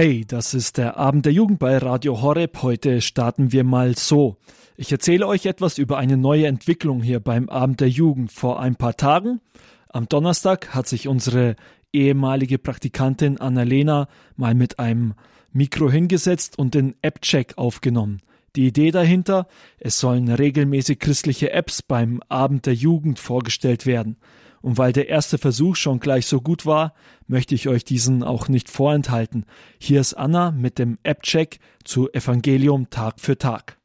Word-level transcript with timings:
Hey, 0.00 0.24
das 0.24 0.54
ist 0.54 0.78
der 0.78 0.96
Abend 0.96 1.26
der 1.26 1.32
Jugend 1.32 1.58
bei 1.58 1.76
Radio 1.76 2.22
Horeb. 2.22 2.62
Heute 2.62 3.00
starten 3.00 3.50
wir 3.50 3.64
mal 3.64 3.96
so. 3.96 4.36
Ich 4.76 4.92
erzähle 4.92 5.26
euch 5.26 5.44
etwas 5.44 5.76
über 5.76 5.98
eine 5.98 6.16
neue 6.16 6.46
Entwicklung 6.46 7.02
hier 7.02 7.18
beim 7.18 7.48
Abend 7.48 7.80
der 7.80 7.88
Jugend. 7.88 8.30
Vor 8.30 8.60
ein 8.60 8.76
paar 8.76 8.96
Tagen, 8.96 9.40
am 9.88 10.08
Donnerstag, 10.08 10.72
hat 10.72 10.86
sich 10.86 11.08
unsere 11.08 11.56
ehemalige 11.92 12.58
Praktikantin 12.58 13.40
Annalena 13.40 14.06
mal 14.36 14.54
mit 14.54 14.78
einem 14.78 15.14
Mikro 15.50 15.90
hingesetzt 15.90 16.56
und 16.56 16.74
den 16.74 16.94
App-Check 17.02 17.58
aufgenommen. 17.58 18.20
Die 18.54 18.68
Idee 18.68 18.92
dahinter, 18.92 19.48
es 19.80 19.98
sollen 19.98 20.28
regelmäßig 20.28 21.00
christliche 21.00 21.50
Apps 21.50 21.82
beim 21.82 22.22
Abend 22.28 22.66
der 22.66 22.74
Jugend 22.74 23.18
vorgestellt 23.18 23.84
werden. 23.84 24.16
Und 24.60 24.78
weil 24.78 24.92
der 24.92 25.08
erste 25.08 25.38
Versuch 25.38 25.76
schon 25.76 26.00
gleich 26.00 26.26
so 26.26 26.40
gut 26.40 26.66
war, 26.66 26.94
möchte 27.26 27.54
ich 27.54 27.68
euch 27.68 27.84
diesen 27.84 28.22
auch 28.22 28.48
nicht 28.48 28.68
vorenthalten. 28.68 29.44
Hier 29.78 30.00
ist 30.00 30.14
Anna 30.14 30.50
mit 30.50 30.78
dem 30.78 30.98
App-Check 31.02 31.60
zu 31.84 32.12
Evangelium 32.12 32.90
Tag 32.90 33.20
für 33.20 33.38
Tag. 33.38 33.77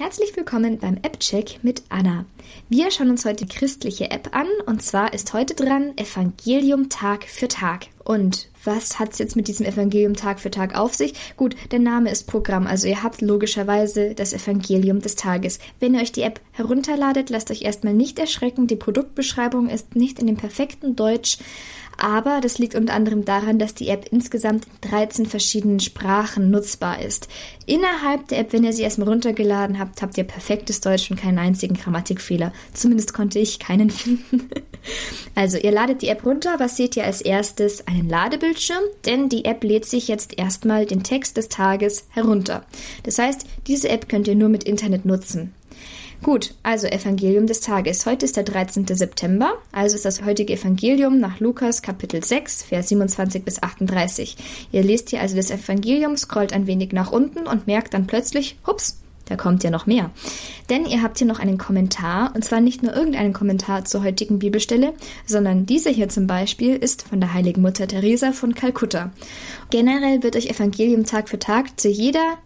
Herzlich 0.00 0.34
willkommen 0.34 0.78
beim 0.78 0.96
App-Check 1.02 1.62
mit 1.62 1.82
Anna. 1.90 2.24
Wir 2.70 2.90
schauen 2.90 3.10
uns 3.10 3.26
heute 3.26 3.44
die 3.44 3.54
christliche 3.54 4.10
App 4.10 4.34
an 4.34 4.46
und 4.64 4.82
zwar 4.82 5.12
ist 5.12 5.34
heute 5.34 5.54
dran 5.54 5.92
Evangelium 5.98 6.88
Tag 6.88 7.24
für 7.24 7.48
Tag. 7.48 7.88
Und 8.02 8.48
was 8.64 8.98
hat 8.98 9.12
es 9.12 9.18
jetzt 9.18 9.36
mit 9.36 9.46
diesem 9.46 9.66
Evangelium 9.66 10.14
Tag 10.14 10.40
für 10.40 10.50
Tag 10.50 10.74
auf 10.74 10.94
sich? 10.94 11.12
Gut, 11.36 11.54
der 11.70 11.80
Name 11.80 12.10
ist 12.10 12.26
Programm, 12.26 12.66
also 12.66 12.88
ihr 12.88 13.02
habt 13.02 13.20
logischerweise 13.20 14.14
das 14.14 14.32
Evangelium 14.32 15.02
des 15.02 15.16
Tages. 15.16 15.58
Wenn 15.80 15.92
ihr 15.92 16.00
euch 16.00 16.12
die 16.12 16.22
App 16.22 16.40
herunterladet, 16.52 17.28
lasst 17.28 17.50
euch 17.50 17.60
erstmal 17.60 17.92
nicht 17.92 18.18
erschrecken. 18.18 18.66
Die 18.66 18.76
Produktbeschreibung 18.76 19.68
ist 19.68 19.96
nicht 19.96 20.18
in 20.18 20.26
dem 20.26 20.36
perfekten 20.38 20.96
Deutsch, 20.96 21.36
aber 22.00 22.40
das 22.40 22.58
liegt 22.58 22.74
unter 22.74 22.94
anderem 22.94 23.24
daran, 23.24 23.58
dass 23.58 23.74
die 23.74 23.88
App 23.88 24.06
insgesamt 24.10 24.66
in 24.66 24.90
13 24.90 25.26
verschiedenen 25.26 25.80
Sprachen 25.80 26.50
nutzbar 26.50 27.02
ist. 27.02 27.28
Innerhalb 27.66 28.28
der 28.28 28.38
App, 28.38 28.52
wenn 28.52 28.64
ihr 28.64 28.72
sie 28.72 28.82
erstmal 28.82 29.08
runtergeladen 29.08 29.78
habt, 29.78 30.00
habt 30.00 30.16
ihr 30.16 30.24
perfektes 30.24 30.80
Deutsch 30.80 31.10
und 31.10 31.20
keinen 31.20 31.38
einzigen 31.38 31.74
Grammatikfehler. 31.74 32.52
Zumindest 32.72 33.12
konnte 33.12 33.38
ich 33.38 33.58
keinen 33.58 33.90
finden. 33.90 34.48
also, 35.34 35.58
ihr 35.58 35.72
ladet 35.72 36.00
die 36.00 36.08
App 36.08 36.24
runter. 36.24 36.54
Was 36.58 36.76
seht 36.76 36.96
ihr 36.96 37.04
als 37.04 37.20
erstes? 37.20 37.86
Einen 37.86 38.08
Ladebildschirm, 38.08 38.82
denn 39.04 39.28
die 39.28 39.44
App 39.44 39.62
lädt 39.62 39.84
sich 39.84 40.08
jetzt 40.08 40.38
erstmal 40.38 40.86
den 40.86 41.02
Text 41.02 41.36
des 41.36 41.48
Tages 41.48 42.06
herunter. 42.10 42.64
Das 43.02 43.18
heißt, 43.18 43.44
diese 43.66 43.90
App 43.90 44.08
könnt 44.08 44.26
ihr 44.26 44.36
nur 44.36 44.48
mit 44.48 44.64
Internet 44.64 45.04
nutzen. 45.04 45.52
Gut, 46.22 46.52
also 46.62 46.86
Evangelium 46.86 47.46
des 47.46 47.62
Tages. 47.62 48.04
Heute 48.04 48.26
ist 48.26 48.36
der 48.36 48.44
13. 48.44 48.86
September, 48.88 49.54
also 49.72 49.96
ist 49.96 50.04
das 50.04 50.22
heutige 50.22 50.52
Evangelium 50.52 51.18
nach 51.18 51.40
Lukas 51.40 51.80
Kapitel 51.80 52.22
6, 52.22 52.64
Vers 52.64 52.90
27 52.90 53.42
bis 53.42 53.62
38. 53.62 54.36
Ihr 54.70 54.82
lest 54.82 55.08
hier 55.08 55.22
also 55.22 55.34
das 55.34 55.50
Evangelium, 55.50 56.18
scrollt 56.18 56.52
ein 56.52 56.66
wenig 56.66 56.92
nach 56.92 57.10
unten 57.10 57.46
und 57.46 57.66
merkt 57.66 57.94
dann 57.94 58.06
plötzlich, 58.06 58.58
hups, 58.66 59.00
da 59.24 59.36
kommt 59.36 59.64
ja 59.64 59.70
noch 59.70 59.86
mehr. 59.86 60.10
Denn 60.68 60.84
ihr 60.84 61.02
habt 61.02 61.16
hier 61.16 61.26
noch 61.26 61.38
einen 61.38 61.56
Kommentar, 61.56 62.34
und 62.34 62.44
zwar 62.44 62.60
nicht 62.60 62.82
nur 62.82 62.94
irgendeinen 62.94 63.32
Kommentar 63.32 63.86
zur 63.86 64.04
heutigen 64.04 64.40
Bibelstelle, 64.40 64.92
sondern 65.24 65.64
dieser 65.64 65.90
hier 65.90 66.10
zum 66.10 66.26
Beispiel 66.26 66.76
ist 66.76 67.08
von 67.08 67.20
der 67.20 67.32
heiligen 67.32 67.62
Mutter 67.62 67.88
Teresa 67.88 68.32
von 68.32 68.54
Kalkutta. 68.54 69.10
Generell 69.70 70.22
wird 70.22 70.36
euch 70.36 70.50
Evangelium 70.50 71.06
Tag 71.06 71.30
für 71.30 71.38
Tag 71.38 71.80
zu 71.80 71.88
jeder 71.88 72.36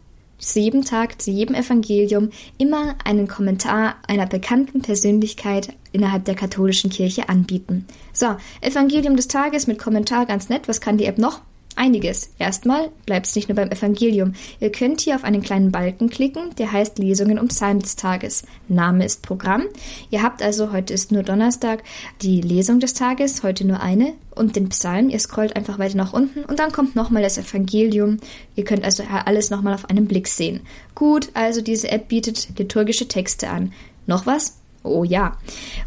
zu 0.46 0.60
jedem 0.60 0.84
Tag, 0.84 1.20
zu 1.20 1.30
jedem 1.30 1.54
Evangelium 1.54 2.30
immer 2.58 2.96
einen 3.04 3.28
Kommentar 3.28 3.96
einer 4.06 4.26
bekannten 4.26 4.82
Persönlichkeit 4.82 5.72
innerhalb 5.92 6.24
der 6.24 6.34
katholischen 6.34 6.90
Kirche 6.90 7.28
anbieten. 7.28 7.86
So, 8.12 8.36
Evangelium 8.60 9.16
des 9.16 9.28
Tages 9.28 9.66
mit 9.66 9.78
Kommentar 9.78 10.26
ganz 10.26 10.48
nett. 10.48 10.68
Was 10.68 10.80
kann 10.80 10.98
die 10.98 11.06
App 11.06 11.18
noch? 11.18 11.40
Einiges. 11.76 12.30
Erstmal 12.38 12.90
bleibt 13.06 13.26
es 13.26 13.34
nicht 13.34 13.48
nur 13.48 13.56
beim 13.56 13.70
Evangelium. 13.70 14.34
Ihr 14.60 14.70
könnt 14.70 15.00
hier 15.00 15.16
auf 15.16 15.24
einen 15.24 15.42
kleinen 15.42 15.72
Balken 15.72 16.08
klicken, 16.08 16.54
der 16.58 16.72
heißt 16.72 16.98
Lesungen 16.98 17.38
um 17.38 17.48
Psalm 17.48 17.80
des 17.80 17.96
Tages. 17.96 18.44
Name 18.68 19.04
ist 19.04 19.22
Programm. 19.22 19.64
Ihr 20.10 20.22
habt 20.22 20.42
also, 20.42 20.72
heute 20.72 20.94
ist 20.94 21.12
nur 21.12 21.22
Donnerstag, 21.22 21.82
die 22.22 22.40
Lesung 22.40 22.80
des 22.80 22.94
Tages, 22.94 23.42
heute 23.42 23.66
nur 23.66 23.80
eine 23.80 24.14
und 24.34 24.56
den 24.56 24.68
Psalm. 24.68 25.10
Ihr 25.10 25.18
scrollt 25.18 25.56
einfach 25.56 25.78
weiter 25.78 25.96
nach 25.96 26.12
unten 26.12 26.44
und 26.44 26.58
dann 26.58 26.72
kommt 26.72 26.96
nochmal 26.96 27.22
das 27.22 27.38
Evangelium. 27.38 28.18
Ihr 28.56 28.64
könnt 28.64 28.84
also 28.84 29.02
alles 29.24 29.50
nochmal 29.50 29.74
auf 29.74 29.90
einen 29.90 30.06
Blick 30.06 30.28
sehen. 30.28 30.60
Gut, 30.94 31.30
also 31.34 31.60
diese 31.60 31.90
App 31.90 32.08
bietet 32.08 32.48
liturgische 32.58 33.08
Texte 33.08 33.48
an. 33.48 33.72
Noch 34.06 34.26
was? 34.26 34.58
Oh 34.84 35.02
ja. 35.02 35.38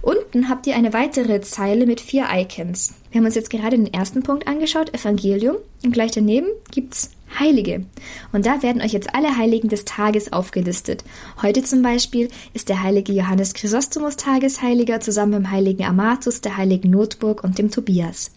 Unten 0.01 0.49
habt 0.49 0.65
ihr 0.65 0.75
eine 0.75 0.91
weitere 0.91 1.39
Zeile 1.41 1.85
mit 1.85 2.01
vier 2.01 2.25
Icons. 2.33 2.95
Wir 3.11 3.19
haben 3.19 3.25
uns 3.25 3.35
jetzt 3.35 3.51
gerade 3.51 3.77
den 3.77 3.93
ersten 3.93 4.23
Punkt 4.23 4.47
angeschaut, 4.47 4.93
Evangelium, 4.93 5.55
und 5.85 5.93
gleich 5.93 6.11
daneben 6.11 6.47
gibt's 6.71 7.11
Heilige. 7.39 7.85
Und 8.31 8.45
da 8.45 8.63
werden 8.63 8.81
euch 8.81 8.93
jetzt 8.93 9.13
alle 9.13 9.37
Heiligen 9.37 9.69
des 9.69 9.85
Tages 9.85 10.33
aufgelistet. 10.33 11.03
Heute 11.41 11.61
zum 11.61 11.83
Beispiel 11.83 12.29
ist 12.53 12.69
der 12.69 12.81
heilige 12.81 13.13
Johannes 13.13 13.53
Chrysostomus 13.53 14.15
Tagesheiliger 14.15 14.99
zusammen 15.01 15.31
mit 15.31 15.39
dem 15.41 15.51
heiligen 15.51 15.85
Amatus, 15.85 16.41
der 16.41 16.57
heiligen 16.57 16.89
Notburg 16.89 17.43
und 17.43 17.59
dem 17.59 17.69
Tobias. 17.69 18.31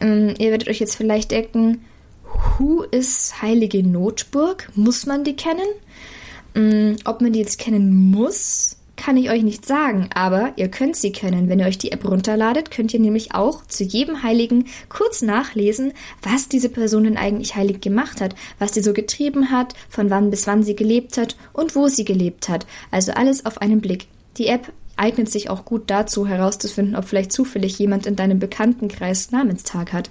Ähm, 0.00 0.34
ihr 0.38 0.50
werdet 0.50 0.68
euch 0.68 0.78
jetzt 0.78 0.96
vielleicht 0.96 1.30
denken, 1.30 1.84
who 2.58 2.82
ist 2.82 3.42
heilige 3.42 3.82
Notburg? 3.82 4.70
Muss 4.76 5.06
man 5.06 5.24
die 5.24 5.34
kennen? 5.34 5.66
Ähm, 6.54 6.96
ob 7.04 7.22
man 7.22 7.32
die 7.32 7.40
jetzt 7.40 7.58
kennen 7.58 8.10
muss, 8.10 8.76
kann 9.00 9.16
ich 9.16 9.30
euch 9.30 9.42
nicht 9.42 9.64
sagen, 9.64 10.10
aber 10.14 10.52
ihr 10.56 10.68
könnt 10.68 10.94
sie 10.94 11.10
kennen. 11.10 11.48
Wenn 11.48 11.58
ihr 11.58 11.66
euch 11.66 11.78
die 11.78 11.90
App 11.90 12.04
runterladet, 12.04 12.70
könnt 12.70 12.92
ihr 12.92 13.00
nämlich 13.00 13.34
auch 13.34 13.64
zu 13.64 13.82
jedem 13.82 14.22
Heiligen 14.22 14.66
kurz 14.90 15.22
nachlesen, 15.22 15.94
was 16.22 16.48
diese 16.48 16.68
Person 16.68 17.04
denn 17.04 17.16
eigentlich 17.16 17.56
heilig 17.56 17.80
gemacht 17.80 18.20
hat, 18.20 18.34
was 18.58 18.74
sie 18.74 18.82
so 18.82 18.92
getrieben 18.92 19.50
hat, 19.50 19.72
von 19.88 20.10
wann 20.10 20.30
bis 20.30 20.46
wann 20.46 20.62
sie 20.62 20.76
gelebt 20.76 21.16
hat 21.16 21.36
und 21.54 21.74
wo 21.74 21.88
sie 21.88 22.04
gelebt 22.04 22.50
hat. 22.50 22.66
Also 22.90 23.12
alles 23.12 23.46
auf 23.46 23.62
einen 23.62 23.80
Blick. 23.80 24.06
Die 24.36 24.48
App 24.48 24.70
eignet 24.96 25.30
sich 25.30 25.48
auch 25.48 25.64
gut 25.64 25.84
dazu, 25.86 26.26
herauszufinden, 26.26 26.94
ob 26.94 27.06
vielleicht 27.06 27.32
zufällig 27.32 27.78
jemand 27.78 28.04
in 28.04 28.16
deinem 28.16 28.38
Bekanntenkreis 28.38 29.30
Namenstag 29.30 29.94
hat. 29.94 30.10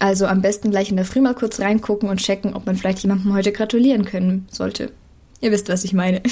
Also 0.00 0.26
am 0.26 0.42
besten 0.42 0.72
gleich 0.72 0.90
in 0.90 0.96
der 0.96 1.04
Früh 1.04 1.20
mal 1.20 1.34
kurz 1.34 1.60
reingucken 1.60 2.08
und 2.08 2.16
checken, 2.16 2.54
ob 2.54 2.66
man 2.66 2.74
vielleicht 2.74 3.04
jemandem 3.04 3.34
heute 3.34 3.52
gratulieren 3.52 4.04
können 4.04 4.48
sollte. 4.50 4.90
Ihr 5.40 5.52
wisst, 5.52 5.68
was 5.68 5.84
ich 5.84 5.92
meine. 5.92 6.22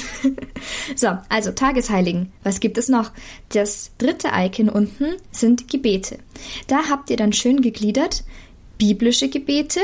so, 0.95 1.07
also 1.29 1.51
Tagesheiligen. 1.51 2.31
Was 2.43 2.59
gibt 2.59 2.77
es 2.77 2.89
noch? 2.89 3.11
Das 3.49 3.91
dritte 3.97 4.29
Icon 4.33 4.69
unten 4.69 5.15
sind 5.31 5.67
Gebete. 5.67 6.19
Da 6.67 6.89
habt 6.89 7.09
ihr 7.09 7.17
dann 7.17 7.33
schön 7.33 7.61
gegliedert 7.61 8.23
biblische 8.79 9.27
Gebete, 9.27 9.81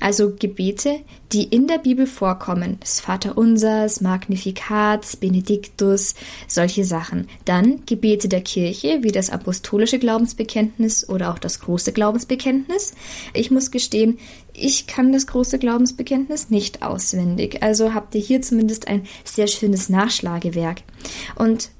also 0.00 0.34
Gebete, 0.34 1.00
die 1.30 1.44
in 1.44 1.68
der 1.68 1.76
Bibel 1.76 2.06
vorkommen. 2.06 2.78
Das 2.80 3.00
Vaterunsers, 3.00 4.00
Magnificat, 4.00 5.20
Benediktus, 5.20 6.14
solche 6.48 6.84
Sachen. 6.84 7.28
Dann 7.44 7.84
Gebete 7.84 8.28
der 8.28 8.40
Kirche, 8.40 9.02
wie 9.02 9.12
das 9.12 9.28
apostolische 9.28 9.98
Glaubensbekenntnis 9.98 11.06
oder 11.06 11.30
auch 11.30 11.38
das 11.38 11.60
große 11.60 11.92
Glaubensbekenntnis. 11.92 12.94
Ich 13.34 13.50
muss 13.50 13.70
gestehen, 13.70 14.18
ich 14.60 14.86
kann 14.86 15.12
das 15.12 15.26
große 15.26 15.58
Glaubensbekenntnis 15.58 16.50
nicht 16.50 16.82
auswendig. 16.82 17.62
Also 17.62 17.94
habt 17.94 18.14
ihr 18.14 18.20
hier 18.20 18.42
zumindest 18.42 18.88
ein 18.88 19.06
sehr 19.24 19.46
schönes 19.46 19.88
Nachschlagewerk. 19.88 20.82
Und 21.36 21.70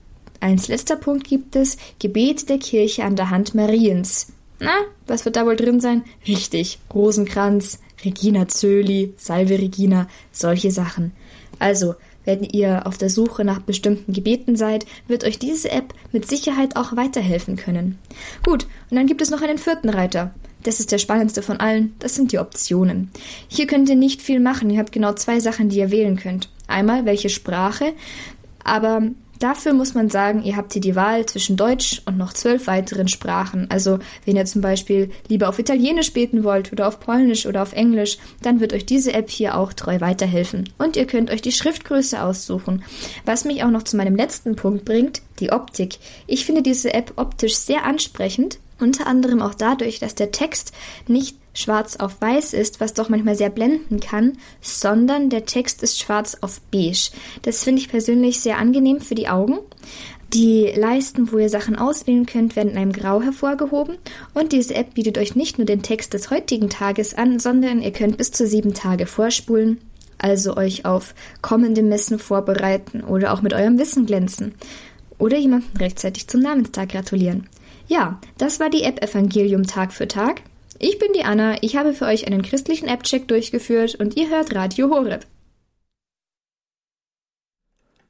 als 0.40 0.68
letzter 0.68 0.96
Punkt 0.96 1.28
gibt 1.28 1.54
es 1.54 1.76
Gebete 1.98 2.46
der 2.46 2.58
Kirche 2.58 3.04
an 3.04 3.16
der 3.16 3.30
Hand 3.30 3.54
Mariens. 3.54 4.28
Na, 4.58 4.72
was 5.06 5.24
wird 5.24 5.36
da 5.36 5.46
wohl 5.46 5.56
drin 5.56 5.80
sein? 5.80 6.04
Richtig, 6.26 6.78
Rosenkranz, 6.92 7.78
Regina 8.04 8.48
Zöli, 8.48 9.14
Salve 9.16 9.58
Regina, 9.58 10.06
solche 10.32 10.70
Sachen. 10.70 11.12
Also, 11.58 11.94
wenn 12.24 12.42
ihr 12.44 12.86
auf 12.86 12.98
der 12.98 13.10
Suche 13.10 13.44
nach 13.44 13.60
bestimmten 13.60 14.12
Gebeten 14.12 14.56
seid, 14.56 14.86
wird 15.08 15.24
euch 15.24 15.38
diese 15.38 15.70
App 15.70 15.94
mit 16.12 16.28
Sicherheit 16.28 16.76
auch 16.76 16.96
weiterhelfen 16.96 17.56
können. 17.56 17.98
Gut, 18.44 18.66
und 18.90 18.96
dann 18.96 19.06
gibt 19.06 19.22
es 19.22 19.30
noch 19.30 19.42
einen 19.42 19.58
vierten 19.58 19.88
Reiter. 19.88 20.34
Das 20.62 20.80
ist 20.80 20.92
der 20.92 20.98
spannendste 20.98 21.42
von 21.42 21.58
allen, 21.58 21.94
das 21.98 22.14
sind 22.14 22.32
die 22.32 22.38
Optionen. 22.38 23.10
Hier 23.48 23.66
könnt 23.66 23.88
ihr 23.88 23.96
nicht 23.96 24.22
viel 24.22 24.40
machen, 24.40 24.70
ihr 24.70 24.78
habt 24.78 24.92
genau 24.92 25.12
zwei 25.14 25.40
Sachen, 25.40 25.68
die 25.68 25.78
ihr 25.78 25.90
wählen 25.90 26.16
könnt. 26.16 26.48
Einmal 26.66 27.04
welche 27.04 27.28
Sprache, 27.28 27.92
aber 28.62 29.02
Dafür 29.40 29.72
muss 29.72 29.94
man 29.94 30.10
sagen, 30.10 30.42
ihr 30.42 30.54
habt 30.54 30.74
hier 30.74 30.82
die 30.82 30.94
Wahl 30.94 31.24
zwischen 31.24 31.56
Deutsch 31.56 32.02
und 32.04 32.18
noch 32.18 32.34
zwölf 32.34 32.66
weiteren 32.66 33.08
Sprachen. 33.08 33.70
Also 33.70 33.98
wenn 34.26 34.36
ihr 34.36 34.44
zum 34.44 34.60
Beispiel 34.60 35.10
lieber 35.28 35.48
auf 35.48 35.58
Italienisch 35.58 36.12
beten 36.12 36.44
wollt 36.44 36.72
oder 36.72 36.86
auf 36.86 37.00
Polnisch 37.00 37.46
oder 37.46 37.62
auf 37.62 37.72
Englisch, 37.72 38.18
dann 38.42 38.60
wird 38.60 38.74
euch 38.74 38.84
diese 38.84 39.14
App 39.14 39.30
hier 39.30 39.56
auch 39.56 39.72
treu 39.72 39.98
weiterhelfen. 40.00 40.68
Und 40.76 40.94
ihr 40.94 41.06
könnt 41.06 41.30
euch 41.30 41.40
die 41.40 41.52
Schriftgröße 41.52 42.22
aussuchen. 42.22 42.84
Was 43.24 43.46
mich 43.46 43.64
auch 43.64 43.70
noch 43.70 43.84
zu 43.84 43.96
meinem 43.96 44.14
letzten 44.14 44.56
Punkt 44.56 44.84
bringt, 44.84 45.22
die 45.38 45.52
Optik. 45.52 45.96
Ich 46.26 46.44
finde 46.44 46.60
diese 46.60 46.92
App 46.92 47.14
optisch 47.16 47.56
sehr 47.56 47.84
ansprechend. 47.86 48.58
Unter 48.80 49.06
anderem 49.06 49.42
auch 49.42 49.54
dadurch, 49.54 49.98
dass 49.98 50.14
der 50.14 50.30
Text 50.30 50.72
nicht 51.06 51.36
schwarz 51.52 51.96
auf 51.96 52.20
weiß 52.20 52.54
ist, 52.54 52.80
was 52.80 52.94
doch 52.94 53.08
manchmal 53.08 53.34
sehr 53.34 53.50
blenden 53.50 54.00
kann, 54.00 54.38
sondern 54.60 55.30
der 55.30 55.44
Text 55.46 55.82
ist 55.82 55.98
schwarz 55.98 56.36
auf 56.40 56.60
beige. 56.70 57.10
Das 57.42 57.64
finde 57.64 57.82
ich 57.82 57.90
persönlich 57.90 58.40
sehr 58.40 58.58
angenehm 58.58 59.00
für 59.00 59.14
die 59.14 59.28
Augen. 59.28 59.58
Die 60.32 60.72
Leisten, 60.76 61.32
wo 61.32 61.38
ihr 61.38 61.48
Sachen 61.48 61.74
auswählen 61.74 62.24
könnt, 62.24 62.54
werden 62.54 62.70
in 62.70 62.78
einem 62.78 62.92
Grau 62.92 63.20
hervorgehoben 63.20 63.98
und 64.32 64.52
diese 64.52 64.76
App 64.76 64.94
bietet 64.94 65.18
euch 65.18 65.34
nicht 65.34 65.58
nur 65.58 65.64
den 65.64 65.82
Text 65.82 66.14
des 66.14 66.30
heutigen 66.30 66.70
Tages 66.70 67.14
an, 67.14 67.40
sondern 67.40 67.82
ihr 67.82 67.92
könnt 67.92 68.16
bis 68.16 68.30
zu 68.30 68.46
sieben 68.46 68.72
Tage 68.72 69.06
vorspulen, 69.06 69.78
also 70.18 70.56
euch 70.56 70.84
auf 70.84 71.16
kommende 71.42 71.82
Messen 71.82 72.20
vorbereiten 72.20 73.02
oder 73.02 73.32
auch 73.32 73.42
mit 73.42 73.54
eurem 73.54 73.76
Wissen 73.80 74.06
glänzen 74.06 74.54
oder 75.18 75.36
jemandem 75.36 75.76
rechtzeitig 75.78 76.28
zum 76.28 76.42
Namenstag 76.42 76.90
gratulieren. 76.90 77.48
Ja, 77.90 78.20
das 78.38 78.60
war 78.60 78.70
die 78.70 78.84
App 78.84 79.02
Evangelium 79.02 79.64
Tag 79.64 79.92
für 79.92 80.06
Tag. 80.06 80.42
Ich 80.78 81.00
bin 81.00 81.08
die 81.12 81.24
Anna, 81.24 81.60
ich 81.60 81.74
habe 81.74 81.92
für 81.92 82.04
euch 82.06 82.24
einen 82.24 82.42
christlichen 82.42 82.86
App-Check 82.86 83.26
durchgeführt 83.26 83.96
und 83.96 84.16
ihr 84.16 84.30
hört 84.30 84.54
Radio 84.54 84.90
Horeb. 84.90 85.26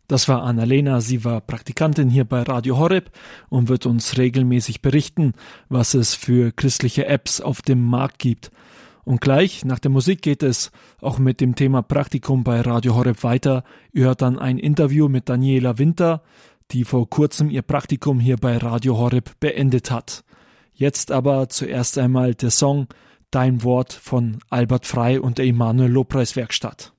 Das 0.07 0.29
war 0.29 0.43
Annalena, 0.43 1.01
sie 1.01 1.25
war 1.25 1.41
Praktikantin 1.41 2.11
hier 2.11 2.27
bei 2.27 2.43
Radio 2.43 2.77
Horeb 2.77 3.11
und 3.49 3.71
wird 3.71 3.87
uns 3.87 4.19
regelmäßig 4.19 4.83
berichten, 4.83 5.33
was 5.71 5.95
es 5.95 6.15
für 6.15 6.53
christliche 6.53 7.07
Apps 7.07 7.41
auf 7.41 7.63
dem 7.63 7.83
Markt 7.83 8.19
gibt. 8.19 8.51
Und 9.05 9.23
gleich 9.23 9.65
nach 9.65 9.79
der 9.79 9.91
Musik 9.91 10.21
geht 10.21 10.43
es 10.43 10.73
auch 11.01 11.19
mit 11.19 11.41
dem 11.41 11.55
Thema 11.55 11.81
Praktikum 11.81 12.45
bei 12.45 12.61
Radio 12.61 12.97
Horeb 12.97 13.25
weiter. 13.25 13.65
Ihr 13.93 14.05
hört 14.05 14.21
dann 14.21 14.39
ein 14.39 14.59
Interview 14.59 15.09
mit 15.09 15.31
Daniela 15.31 15.79
Winter, 15.79 16.23
die 16.73 16.85
vor 16.85 17.09
kurzem 17.09 17.51
ihr 17.51 17.63
Praktikum 17.63 18.21
hier 18.21 18.37
bei 18.37 18.57
Radio 18.57 18.97
Horeb 18.97 19.39
beendet 19.41 19.91
hat. 19.91 20.25
Jetzt 20.73 21.13
aber 21.13 21.49
zuerst 21.49 21.99
einmal 21.99 22.35
der 22.35 22.51
Song 22.51 22.87
Dein 23.31 23.63
Wort 23.63 23.93
von 23.93 24.39
Albert 24.49 24.87
Frei 24.87 25.21
und 25.21 25.39
der 25.39 25.47
Emanuel 25.47 25.91
Lobpreis 25.91 26.37
Werkstatt. 26.37 26.93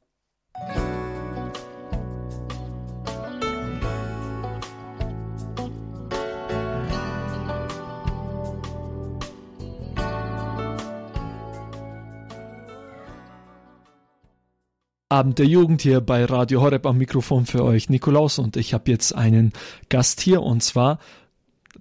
Abend 15.11 15.39
der 15.39 15.45
Jugend 15.45 15.81
hier 15.81 15.99
bei 15.99 16.23
Radio 16.23 16.61
Horeb 16.61 16.85
am 16.85 16.97
Mikrofon 16.97 17.45
für 17.45 17.65
euch 17.65 17.89
Nikolaus 17.89 18.39
und 18.39 18.55
ich 18.55 18.73
habe 18.73 18.89
jetzt 18.89 19.13
einen 19.13 19.51
Gast 19.89 20.21
hier 20.21 20.41
und 20.41 20.63
zwar 20.63 20.99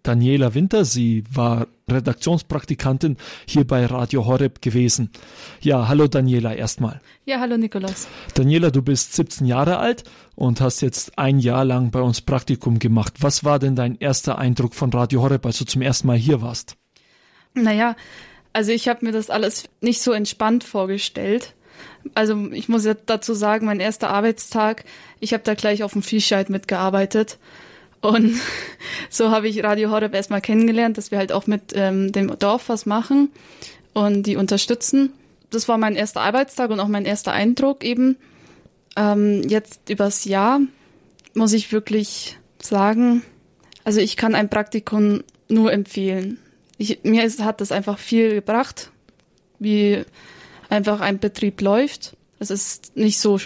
Daniela 0.03 0.53
Winter. 0.55 0.85
Sie 0.85 1.23
war 1.33 1.69
Redaktionspraktikantin 1.89 3.19
hier 3.47 3.65
bei 3.65 3.87
Radio 3.87 4.27
Horeb 4.27 4.61
gewesen. 4.61 5.13
Ja, 5.61 5.87
hallo 5.87 6.09
Daniela 6.09 6.55
erstmal. 6.55 7.01
Ja, 7.25 7.39
hallo 7.39 7.57
Nikolaus. 7.57 8.09
Daniela, 8.35 8.73
du 8.73 8.83
bist 8.83 9.15
17 9.15 9.47
Jahre 9.47 9.79
alt 9.79 10.03
und 10.35 10.61
hast 10.61 10.81
jetzt 10.81 11.17
ein 11.17 11.39
Jahr 11.39 11.65
lang 11.65 11.93
bei 11.93 12.01
uns 12.01 12.23
Praktikum 12.23 12.81
gemacht. 12.81 13.15
Was 13.21 13.45
war 13.45 13.61
denn 13.61 13.77
dein 13.77 13.97
erster 13.97 14.39
Eindruck 14.39 14.75
von 14.75 14.91
Radio 14.91 15.23
Horeb, 15.23 15.47
als 15.47 15.59
du 15.59 15.65
zum 15.65 15.83
ersten 15.83 16.09
Mal 16.09 16.17
hier 16.17 16.43
warst? 16.43 16.77
Naja, 17.55 17.95
also 18.53 18.73
ich 18.73 18.89
habe 18.89 19.07
mir 19.07 19.13
das 19.13 19.31
alles 19.31 19.69
nicht 19.81 20.03
so 20.03 20.11
entspannt 20.11 20.65
vorgestellt. 20.65 21.55
Also 22.15 22.51
ich 22.53 22.69
muss 22.69 22.89
dazu 23.07 23.35
sagen, 23.35 23.67
mein 23.67 23.81
erster 23.81 24.11
Arbeitstag, 24.11 24.85
ich 25.21 25.33
habe 25.33 25.43
da 25.43 25.55
gleich 25.55 25.83
auf 25.83 25.93
dem 25.93 26.03
Viehscheid 26.03 26.51
mitgearbeitet. 26.51 27.39
Und 28.01 28.35
so 29.11 29.31
habe 29.31 29.49
ich 29.49 29.63
Radio 29.63 29.91
Horeb 29.91 30.15
erstmal 30.15 30.41
kennengelernt, 30.41 30.99
dass 30.99 31.11
wir 31.11 31.19
halt 31.19 31.33
auch 31.33 31.47
mit 31.47 31.73
ähm, 31.75 32.13
dem 32.13 32.39
Dorf 32.39 32.69
was 32.69 32.87
machen 32.87 33.31
und 33.93 34.25
die 34.25 34.37
unterstützen. 34.37 35.13
Das 35.51 35.69
war 35.69 35.79
mein 35.79 35.97
erster 35.97 36.21
Arbeitstag 36.21 36.71
und 36.71 36.81
auch 36.81 36.89
mein 36.89 37.05
erster 37.05 37.33
Eindruck 37.33 37.85
eben. 37.85 38.17
Ähm, 38.97 39.43
jetzt 39.49 39.91
übers 39.91 40.25
Jahr 40.25 40.61
muss 41.35 41.53
ich 41.53 41.73
wirklich 41.73 42.39
sagen, 42.61 43.23
also 43.85 44.01
ich 44.01 44.17
kann 44.17 44.35
ein 44.35 44.49
Praktikum 44.49 45.23
nur 45.49 45.73
empfehlen. 45.73 46.39
Ich, 46.79 47.01
mir 47.03 47.25
ist, 47.25 47.43
hat 47.43 47.61
das 47.61 47.73
einfach 47.73 47.99
viel 47.99 48.35
gebracht, 48.35 48.91
wie 49.59 50.05
einfach 50.71 51.01
ein 51.01 51.19
Betrieb 51.19 51.61
läuft. 51.61 52.17
Es 52.39 52.51
ist 52.51 52.97
nicht 52.97 53.19
so, 53.19 53.39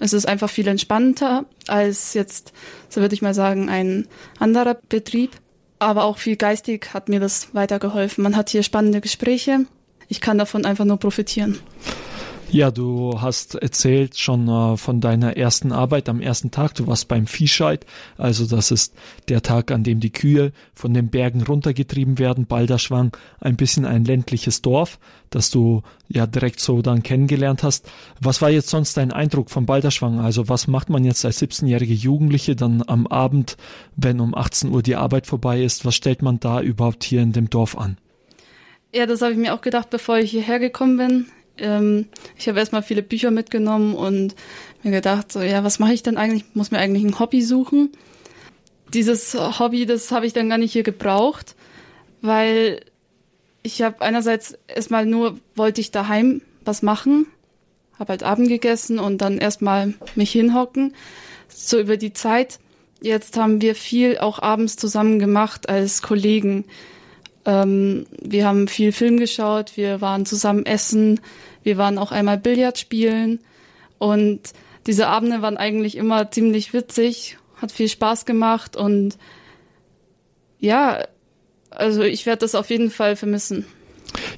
es 0.00 0.12
ist 0.12 0.26
einfach 0.26 0.50
viel 0.50 0.66
entspannter 0.66 1.44
als 1.68 2.14
jetzt, 2.14 2.52
so 2.88 3.00
würde 3.00 3.14
ich 3.14 3.22
mal 3.22 3.34
sagen, 3.34 3.68
ein 3.68 4.08
anderer 4.38 4.74
Betrieb. 4.74 5.32
Aber 5.78 6.04
auch 6.04 6.18
viel 6.18 6.34
geistig 6.34 6.92
hat 6.92 7.08
mir 7.08 7.20
das 7.20 7.54
weitergeholfen. 7.54 8.24
Man 8.24 8.34
hat 8.34 8.50
hier 8.50 8.64
spannende 8.64 9.00
Gespräche. 9.00 9.66
Ich 10.08 10.20
kann 10.20 10.38
davon 10.38 10.64
einfach 10.64 10.84
nur 10.84 10.96
profitieren. 10.96 11.60
Ja, 12.50 12.70
du 12.70 13.20
hast 13.20 13.56
erzählt 13.56 14.16
schon 14.16 14.48
äh, 14.48 14.78
von 14.78 15.02
deiner 15.02 15.36
ersten 15.36 15.70
Arbeit 15.70 16.08
am 16.08 16.22
ersten 16.22 16.50
Tag. 16.50 16.74
Du 16.74 16.86
warst 16.86 17.06
beim 17.06 17.26
Viehscheid. 17.26 17.84
Also 18.16 18.46
das 18.46 18.70
ist 18.70 18.94
der 19.28 19.42
Tag, 19.42 19.70
an 19.70 19.84
dem 19.84 20.00
die 20.00 20.12
Kühe 20.12 20.52
von 20.72 20.94
den 20.94 21.10
Bergen 21.10 21.42
runtergetrieben 21.42 22.18
werden. 22.18 22.46
Balderschwang, 22.46 23.14
ein 23.38 23.56
bisschen 23.56 23.84
ein 23.84 24.06
ländliches 24.06 24.62
Dorf, 24.62 24.98
das 25.28 25.50
du 25.50 25.82
ja 26.08 26.26
direkt 26.26 26.60
so 26.60 26.80
dann 26.80 27.02
kennengelernt 27.02 27.62
hast. 27.62 27.90
Was 28.18 28.40
war 28.40 28.48
jetzt 28.48 28.70
sonst 28.70 28.96
dein 28.96 29.12
Eindruck 29.12 29.50
von 29.50 29.66
Balderschwang? 29.66 30.18
Also 30.18 30.48
was 30.48 30.68
macht 30.68 30.88
man 30.88 31.04
jetzt 31.04 31.26
als 31.26 31.42
17-jährige 31.42 31.92
Jugendliche 31.92 32.56
dann 32.56 32.82
am 32.86 33.06
Abend, 33.08 33.58
wenn 33.94 34.20
um 34.20 34.34
18 34.34 34.72
Uhr 34.72 34.82
die 34.82 34.96
Arbeit 34.96 35.26
vorbei 35.26 35.62
ist? 35.62 35.84
Was 35.84 35.96
stellt 35.96 36.22
man 36.22 36.40
da 36.40 36.62
überhaupt 36.62 37.04
hier 37.04 37.20
in 37.20 37.32
dem 37.32 37.50
Dorf 37.50 37.76
an? 37.76 37.98
Ja, 38.94 39.04
das 39.04 39.20
habe 39.20 39.32
ich 39.32 39.38
mir 39.38 39.52
auch 39.52 39.60
gedacht, 39.60 39.90
bevor 39.90 40.16
ich 40.16 40.30
hierher 40.30 40.58
gekommen 40.58 40.96
bin 40.96 41.26
ähm, 41.60 42.06
ich 42.36 42.48
habe 42.48 42.58
erstmal 42.58 42.82
viele 42.82 43.02
Bücher 43.02 43.30
mitgenommen 43.30 43.94
und 43.94 44.34
mir 44.82 44.90
gedacht, 44.90 45.32
so, 45.32 45.40
ja, 45.40 45.64
was 45.64 45.78
mache 45.78 45.92
ich 45.92 46.02
denn 46.02 46.16
eigentlich? 46.16 46.44
Ich 46.48 46.54
muss 46.54 46.70
mir 46.70 46.78
eigentlich 46.78 47.04
ein 47.04 47.18
Hobby 47.18 47.42
suchen. 47.42 47.92
Dieses 48.94 49.34
Hobby, 49.34 49.86
das 49.86 50.10
habe 50.12 50.26
ich 50.26 50.32
dann 50.32 50.48
gar 50.48 50.58
nicht 50.58 50.72
hier 50.72 50.82
gebraucht, 50.82 51.54
weil 52.22 52.80
ich 53.62 53.82
habe 53.82 54.00
einerseits 54.00 54.56
erstmal 54.66 55.04
nur, 55.04 55.38
wollte 55.54 55.80
ich 55.80 55.90
daheim 55.90 56.40
was 56.64 56.82
machen, 56.82 57.26
habe 57.98 58.10
halt 58.10 58.22
Abend 58.22 58.48
gegessen 58.48 58.98
und 58.98 59.18
dann 59.18 59.38
erstmal 59.38 59.94
mich 60.14 60.30
hinhocken. 60.32 60.94
So 61.48 61.78
über 61.78 61.96
die 61.96 62.12
Zeit, 62.12 62.60
jetzt 63.02 63.36
haben 63.36 63.60
wir 63.60 63.74
viel 63.74 64.18
auch 64.18 64.40
abends 64.40 64.76
zusammen 64.76 65.18
gemacht 65.18 65.68
als 65.68 66.02
Kollegen. 66.02 66.64
Ähm, 67.44 68.06
wir 68.20 68.46
haben 68.46 68.68
viel 68.68 68.92
Film 68.92 69.18
geschaut, 69.18 69.76
wir 69.76 70.00
waren 70.00 70.26
zusammen 70.26 70.66
essen, 70.66 71.20
wir 71.62 71.76
waren 71.76 71.98
auch 71.98 72.12
einmal 72.12 72.38
Billard 72.38 72.78
spielen 72.78 73.40
und 73.98 74.40
diese 74.86 75.08
Abende 75.08 75.42
waren 75.42 75.56
eigentlich 75.56 75.96
immer 75.96 76.30
ziemlich 76.30 76.72
witzig, 76.72 77.38
hat 77.56 77.72
viel 77.72 77.88
Spaß 77.88 78.24
gemacht 78.24 78.76
und 78.76 79.18
ja, 80.60 81.04
also 81.70 82.02
ich 82.02 82.26
werde 82.26 82.40
das 82.40 82.54
auf 82.54 82.70
jeden 82.70 82.90
Fall 82.90 83.16
vermissen. 83.16 83.64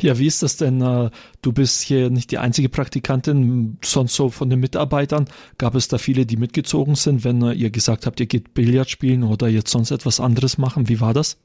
Ja, 0.01 0.19
wie 0.19 0.27
ist 0.27 0.43
das 0.43 0.57
denn? 0.57 0.81
Äh, 0.81 1.11
du 1.43 1.53
bist 1.53 1.83
hier 1.83 2.11
nicht 2.11 2.31
die 2.31 2.39
einzige 2.39 2.69
Praktikantin, 2.69 3.79
sonst 3.85 4.15
so 4.15 4.29
von 4.29 4.51
den 4.51 4.61
Mitarbeitern. 4.61 5.27
Gab 5.59 5.75
es 5.75 5.89
da 5.89 5.99
viele, 5.99 6.27
die 6.27 6.37
mitgezogen 6.37 6.97
sind, 6.97 7.25
wenn 7.25 7.43
äh, 7.43 7.53
ihr 7.53 7.71
gesagt 7.71 8.07
habt, 8.07 8.19
ihr 8.21 8.27
geht 8.27 8.55
Billard 8.55 8.91
spielen 8.91 9.23
oder 9.23 9.49
jetzt 9.49 9.71
sonst 9.71 9.91
etwas 9.91 10.21
anderes 10.21 10.59
machen? 10.59 10.89
Wie 10.89 11.01
war 11.01 11.15
das? 11.15 11.39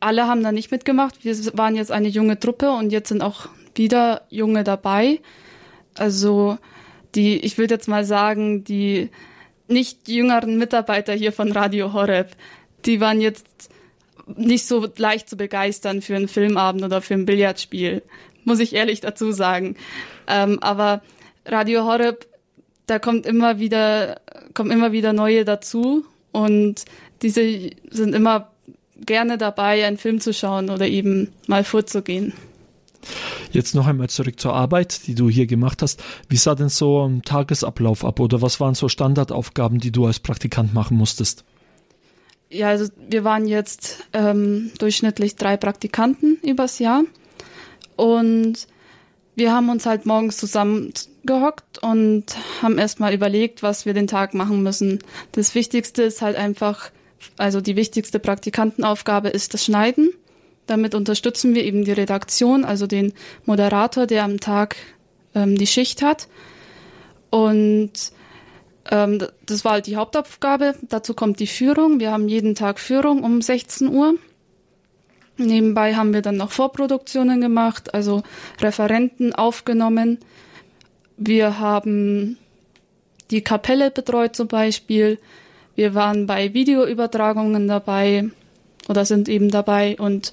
Alle 0.00 0.26
haben 0.26 0.42
da 0.42 0.52
nicht 0.52 0.70
mitgemacht. 0.70 1.24
Wir 1.24 1.34
waren 1.56 1.74
jetzt 1.76 1.90
eine 1.90 2.08
junge 2.08 2.38
Truppe 2.38 2.70
und 2.70 2.90
jetzt 2.90 3.08
sind 3.08 3.22
auch 3.22 3.48
wieder 3.74 4.22
Junge 4.30 4.64
dabei. 4.64 5.20
Also 5.94 6.58
die, 7.14 7.38
ich 7.38 7.58
würde 7.58 7.74
jetzt 7.74 7.88
mal 7.88 8.04
sagen, 8.04 8.64
die 8.64 9.10
nicht 9.68 10.08
jüngeren 10.08 10.58
Mitarbeiter 10.58 11.12
hier 11.14 11.32
von 11.32 11.50
Radio 11.52 11.92
Horeb, 11.92 12.36
die 12.84 13.00
waren 13.00 13.20
jetzt 13.20 13.70
nicht 14.34 14.66
so 14.66 14.86
leicht 14.96 15.28
zu 15.28 15.36
begeistern 15.36 16.02
für 16.02 16.16
einen 16.16 16.28
Filmabend 16.28 16.84
oder 16.84 17.00
für 17.00 17.14
ein 17.14 17.26
Billardspiel, 17.26 18.02
muss 18.44 18.60
ich 18.60 18.74
ehrlich 18.74 19.00
dazu 19.00 19.32
sagen. 19.32 19.76
Ähm, 20.26 20.58
aber 20.60 21.02
Radio 21.44 21.84
Horeb, 21.84 22.26
da 22.86 22.98
kommt 22.98 23.26
immer 23.26 23.58
wieder, 23.58 24.20
kommen 24.54 24.70
immer 24.70 24.92
wieder 24.92 25.12
neue 25.12 25.44
dazu 25.44 26.04
und 26.32 26.84
diese 27.22 27.70
sind 27.90 28.14
immer 28.14 28.50
gerne 29.04 29.38
dabei, 29.38 29.84
einen 29.84 29.98
Film 29.98 30.20
zu 30.20 30.32
schauen 30.32 30.70
oder 30.70 30.86
eben 30.86 31.32
mal 31.46 31.64
vorzugehen. 31.64 32.32
Jetzt 33.52 33.74
noch 33.74 33.86
einmal 33.86 34.08
zurück 34.08 34.40
zur 34.40 34.54
Arbeit, 34.54 35.06
die 35.06 35.14
du 35.14 35.28
hier 35.28 35.46
gemacht 35.46 35.82
hast. 35.82 36.02
Wie 36.28 36.36
sah 36.36 36.54
denn 36.54 36.68
so 36.68 37.06
ein 37.06 37.22
Tagesablauf 37.22 38.04
ab 38.04 38.20
oder 38.20 38.42
was 38.42 38.60
waren 38.60 38.74
so 38.74 38.88
Standardaufgaben, 38.88 39.78
die 39.78 39.92
du 39.92 40.06
als 40.06 40.18
Praktikant 40.18 40.74
machen 40.74 40.96
musstest? 40.96 41.44
Ja, 42.50 42.68
also 42.68 42.90
wir 43.08 43.24
waren 43.24 43.46
jetzt 43.46 44.04
ähm, 44.12 44.70
durchschnittlich 44.78 45.36
drei 45.36 45.56
Praktikanten 45.56 46.38
übers 46.42 46.78
Jahr 46.78 47.02
und 47.96 48.66
wir 49.34 49.52
haben 49.52 49.68
uns 49.68 49.84
halt 49.84 50.06
morgens 50.06 50.38
zusammengehockt 50.38 51.78
und 51.82 52.24
haben 52.62 52.78
erstmal 52.78 53.12
überlegt, 53.12 53.62
was 53.62 53.84
wir 53.84 53.94
den 53.94 54.06
Tag 54.06 54.32
machen 54.32 54.62
müssen. 54.62 55.00
Das 55.32 55.54
Wichtigste 55.54 56.02
ist 56.02 56.22
halt 56.22 56.36
einfach, 56.36 56.90
also 57.36 57.60
die 57.60 57.76
wichtigste 57.76 58.18
Praktikantenaufgabe 58.18 59.28
ist 59.28 59.54
das 59.54 59.64
Schneiden. 59.64 60.10
Damit 60.66 60.94
unterstützen 60.94 61.54
wir 61.54 61.64
eben 61.64 61.84
die 61.84 61.92
Redaktion, 61.92 62.64
also 62.64 62.86
den 62.86 63.12
Moderator, 63.44 64.06
der 64.06 64.24
am 64.24 64.40
Tag 64.40 64.76
ähm, 65.34 65.56
die 65.56 65.66
Schicht 65.66 66.02
hat. 66.02 66.28
Und 67.30 67.92
Ähm, 68.90 69.18
das 69.44 69.64
war 69.64 69.72
halt 69.72 69.86
die 69.86 69.96
Hauptaufgabe. 69.96 70.74
Dazu 70.82 71.14
kommt 71.14 71.40
die 71.40 71.46
Führung. 71.46 71.98
Wir 71.98 72.12
haben 72.12 72.28
jeden 72.28 72.54
Tag 72.54 72.78
Führung 72.78 73.24
um 73.24 73.42
16 73.42 73.88
Uhr. 73.88 74.14
Nebenbei 75.38 75.94
haben 75.94 76.14
wir 76.14 76.22
dann 76.22 76.36
noch 76.36 76.52
Vorproduktionen 76.52 77.40
gemacht, 77.40 77.92
also 77.94 78.22
Referenten 78.60 79.34
aufgenommen. 79.34 80.18
Wir 81.16 81.58
haben 81.58 82.38
die 83.30 83.42
Kapelle 83.42 83.90
betreut 83.90 84.36
zum 84.36 84.48
Beispiel. 84.48 85.18
Wir 85.76 85.94
waren 85.94 86.26
bei 86.26 86.52
Videoübertragungen 86.54 87.68
dabei 87.68 88.30
oder 88.88 89.04
sind 89.04 89.28
eben 89.28 89.50
dabei 89.50 89.96
und 89.98 90.32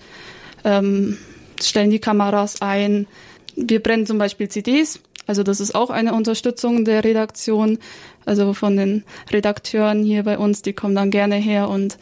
ähm, 0.64 1.18
stellen 1.62 1.92
die 1.92 2.00
Kameras 2.00 2.62
ein. 2.62 3.08
Wir 3.56 3.84
brennen 3.84 4.06
zum 4.06 4.18
Beispiel 4.18 4.50
CDs. 4.50 5.00
Also 5.28 5.44
das 5.44 5.60
ist 5.60 5.76
auch 5.76 5.90
eine 5.90 6.14
Unterstützung 6.14 6.84
der 6.86 7.04
Redaktion, 7.04 7.78
also 8.26 8.54
von 8.54 8.76
den 8.76 9.04
Redakteuren 9.32 10.04
hier 10.04 10.24
bei 10.24 10.38
uns, 10.38 10.62
die 10.62 10.74
kommen 10.74 10.96
dann 10.96 11.12
gerne 11.12 11.36
her 11.36 11.70
und 11.70 11.98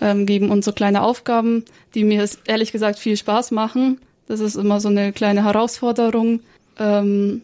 ähm, 0.00 0.26
geben 0.26 0.50
uns 0.50 0.64
so 0.64 0.72
kleine 0.72 1.02
Aufgaben, 1.02 1.64
die 1.94 2.04
mir 2.04 2.28
ehrlich 2.46 2.72
gesagt 2.72 2.98
viel 2.98 3.16
Spaß 3.16 3.52
machen. 3.52 4.00
Das 4.26 4.40
ist 4.40 4.56
immer 4.56 4.80
so 4.80 4.88
eine 4.88 5.12
kleine 5.12 5.44
Herausforderung. 5.44 6.40
Ähm, 6.78 7.42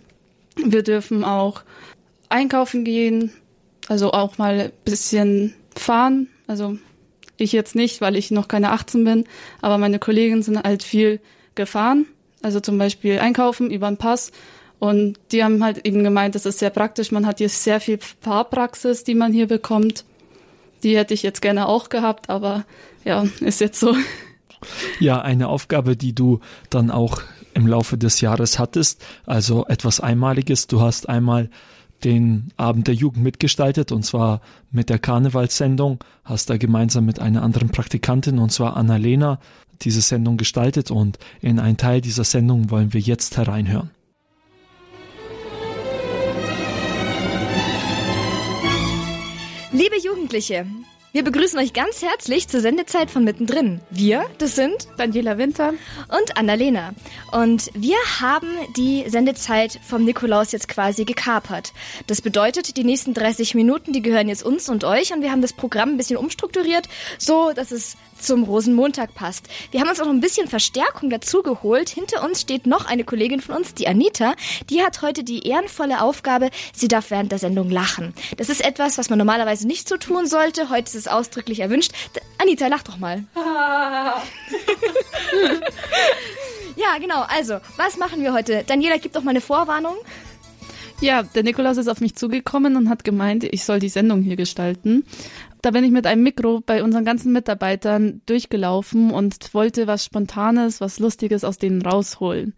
wir 0.57 0.83
dürfen 0.83 1.25
auch 1.25 1.63
einkaufen 2.29 2.85
gehen, 2.85 3.33
also 3.89 4.13
auch 4.13 4.39
mal 4.39 4.61
ein 4.61 4.73
bisschen 4.85 5.55
fahren. 5.77 6.29
Also 6.47 6.77
ich 7.37 7.53
jetzt 7.53 7.75
nicht, 7.75 8.01
weil 8.01 8.17
ich 8.17 8.31
noch 8.31 8.49
keine 8.49 8.73
18 8.73 9.05
bin, 9.05 9.25
aber 9.61 9.79
meine 9.79 9.99
Kollegen 9.99 10.43
sind 10.43 10.63
halt 10.63 10.83
viel 10.83 11.21
gefahren. 11.55 12.07
Also 12.43 12.61
zum 12.61 12.79
Beispiel 12.79 13.19
einkaufen 13.19 13.71
über 13.71 13.89
den 13.89 13.97
Pass. 13.97 14.33
Und 14.79 15.19
die 15.31 15.45
haben 15.45 15.63
halt 15.63 15.87
eben 15.87 16.03
gemeint, 16.03 16.35
das 16.35 16.45
ist 16.45 16.59
sehr 16.59 16.71
praktisch. 16.71 17.13
Man 17.13 17.27
hat 17.27 17.39
hier 17.39 17.49
sehr 17.49 17.81
viel 17.81 17.99
Fahrpraxis, 18.21 19.05
die 19.05 19.15
man 19.15 19.33
hier 19.33 19.47
bekommt. 19.47 20.05
Die 20.83 20.97
hätte 20.97 21.15
ich 21.15 21.23
jetzt 21.23 21.41
gerne 21.41 21.69
auch 21.69 21.89
gehabt, 21.89 22.29
aber 22.29 22.65
ja, 23.05 23.25
ist 23.41 23.61
jetzt 23.61 23.79
so. 23.79 23.95
Ja, 24.99 25.21
eine 25.21 25.49
Aufgabe, 25.49 25.97
die 25.97 26.15
du 26.15 26.41
dann 26.71 26.91
auch 26.91 27.23
im 27.55 27.67
Laufe 27.67 27.97
des 27.99 28.21
Jahres 28.21 28.59
hattest, 28.59 29.05
also 29.27 29.67
etwas 29.67 30.01
Einmaliges. 30.01 30.67
Du 30.67 30.81
hast 30.81 31.09
einmal 31.09 31.51
den 32.05 32.53
Abend 32.57 32.89
der 32.89 32.95
Jugend 32.95 33.23
mitgestaltet 33.23 33.93
und 33.93 34.05
zwar 34.05 34.41
mit 34.71 34.91
der 34.91 34.99
Karnevalssendung, 34.99 35.99
hast 36.25 36.51
da 36.51 36.57
gemeinsam 36.57 37.05
mit 37.05 37.21
einer 37.21 37.43
anderen 37.43 37.71
Praktikantin 37.71 38.39
und 38.39 38.51
zwar 38.51 38.77
Annalena 38.77 39.39
diese 39.83 40.01
Sendung 40.01 40.37
gestaltet 40.37 40.91
und 40.91 41.19
in 41.41 41.59
einen 41.59 41.77
Teil 41.77 42.01
dieser 42.01 42.25
Sendung 42.25 42.71
wollen 42.71 42.93
wir 42.93 43.01
jetzt 43.01 43.37
hereinhören. 43.37 43.91
Liebe 49.73 49.97
Jugendliche, 50.05 50.67
wir 51.15 51.25
begrüßen 51.25 51.59
euch 51.59 51.75
ganz 51.75 52.01
herzlich 52.01 52.49
zur 52.49 52.63
Sendezeit 52.63 53.11
von 53.11 53.23
Mittendrin. 53.23 53.83
Wir, 53.91 54.25
das 54.39 54.57
sind 54.57 54.89
Daniela 54.97 55.37
Winter 55.37 55.75
und 56.09 56.39
Annalena. 56.39 56.95
Und 57.33 57.71
wir 57.75 57.99
haben 58.23 58.49
die 58.79 59.05
Sendezeit 59.09 59.79
vom 59.87 60.07
Nikolaus 60.07 60.53
jetzt 60.53 60.69
quasi 60.69 61.05
gekapert. 61.05 61.75
Das 62.07 62.23
bedeutet, 62.23 62.79
die 62.79 62.85
nächsten 62.85 63.13
30 63.13 63.55
Minuten, 63.55 63.93
die 63.93 64.01
gehören 64.01 64.31
jetzt 64.31 64.43
uns 64.43 64.71
und 64.71 64.85
euch 64.85 65.13
und 65.13 65.21
wir 65.21 65.31
haben 65.31 65.43
das 65.43 65.53
Programm 65.53 65.91
ein 65.91 65.97
bisschen 65.99 66.17
umstrukturiert, 66.17 66.89
so 67.19 67.53
dass 67.53 67.73
es 67.73 67.99
zum 68.19 68.45
Rosenmontag 68.45 69.15
passt. 69.15 69.49
Wir 69.71 69.81
haben 69.81 69.89
uns 69.89 70.01
auch 70.01 70.07
noch 70.07 70.13
ein 70.13 70.21
bisschen 70.21 70.49
Verstärkung 70.49 71.11
dazu 71.11 71.43
geholt. 71.43 71.89
Hinter 71.89 72.25
uns 72.25 72.41
steht 72.41 72.67
noch 72.67 72.87
eine 72.87 73.05
Kollegin 73.05 73.41
von 73.41 73.57
uns, 73.57 73.75
die 73.75 73.89
Anita. 73.89 74.35
Die 74.71 74.83
hat 74.83 75.03
heute 75.03 75.25
die 75.25 75.47
ehrenvolle 75.47 76.01
Aufgabe, 76.01 76.51
sie 76.73 76.89
darf 76.89 77.11
während 77.11 77.33
der 77.33 77.39
Sendung 77.39 77.69
lachen. 77.69 78.15
Das 78.37 78.49
ist 78.49 78.65
etwas, 78.65 78.97
was 78.97 79.11
man 79.11 79.19
normalerweise 79.19 79.67
nicht 79.67 79.89
so 79.89 79.97
tun 79.97 80.27
sollte. 80.27 80.71
Heute 80.71 80.97
ist 80.97 81.02
es 81.03 81.09
ausdrücklich 81.09 81.61
erwünscht. 81.61 81.93
Anita, 82.39 82.67
lach 82.67 82.83
doch 82.83 82.99
mal. 82.99 83.25
ja, 86.77 86.99
genau. 86.99 87.25
Also, 87.29 87.59
was 87.77 87.97
machen 87.97 88.23
wir 88.23 88.33
heute? 88.33 88.65
Daniela, 88.67 88.97
gib 88.99 89.13
doch 89.13 89.23
mal 89.23 89.31
eine 89.31 89.41
Vorwarnung. 89.41 89.95
Ja, 91.01 91.25
der 91.25 91.43
Nikolaus 91.43 91.79
ist 91.79 91.89
auf 91.89 92.01
mich 92.01 92.15
zugekommen 92.15 92.77
und 92.77 92.89
hat 92.89 93.03
gemeint, 93.03 93.43
ich 93.43 93.65
soll 93.65 93.81
die 93.81 93.89
Sendung 93.89 94.23
hier 94.23 94.37
gestalten. 94.37 95.05
Da 95.61 95.73
bin 95.73 95.85
ich 95.85 95.91
mit 95.91 96.07
einem 96.07 96.23
Mikro 96.23 96.61
bei 96.65 96.83
unseren 96.83 97.05
ganzen 97.05 97.33
Mitarbeitern 97.33 98.23
durchgelaufen 98.27 99.11
und 99.11 99.53
wollte 99.53 99.87
was 99.87 100.05
Spontanes, 100.05 100.81
was 100.81 101.01
Lustiges 101.01 101.43
aus 101.45 101.59
denen 101.59 101.83
rausholen. 101.83 102.55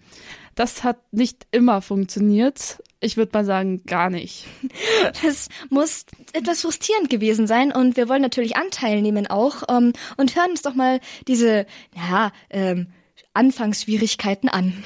Das 0.55 0.85
hat 0.85 0.99
nicht 1.11 1.47
immer 1.51 1.81
funktioniert. 1.83 2.83
Ich 3.05 3.17
würde 3.17 3.31
mal 3.35 3.45
sagen, 3.45 3.85
gar 3.85 4.11
nicht. 4.11 4.47
Das 5.23 5.49
muss 5.69 6.07
etwas 6.33 6.63
frustrierend 6.63 7.11
gewesen 7.11 7.47
sein 7.47 7.73
und 7.73 7.97
wir 7.97 8.09
wollen 8.09 8.23
natürlich 8.23 8.57
Anteil 8.57 9.03
nehmen 9.03 9.27
auch 9.27 9.63
ähm, 9.69 9.93
und 10.17 10.35
hören 10.35 10.51
uns 10.51 10.63
doch 10.63 10.75
mal 10.75 11.01
diese, 11.29 11.67
ja, 11.95 12.33
ähm, 12.51 12.89
Anfangsschwierigkeiten 13.35 14.49
an. 14.49 14.83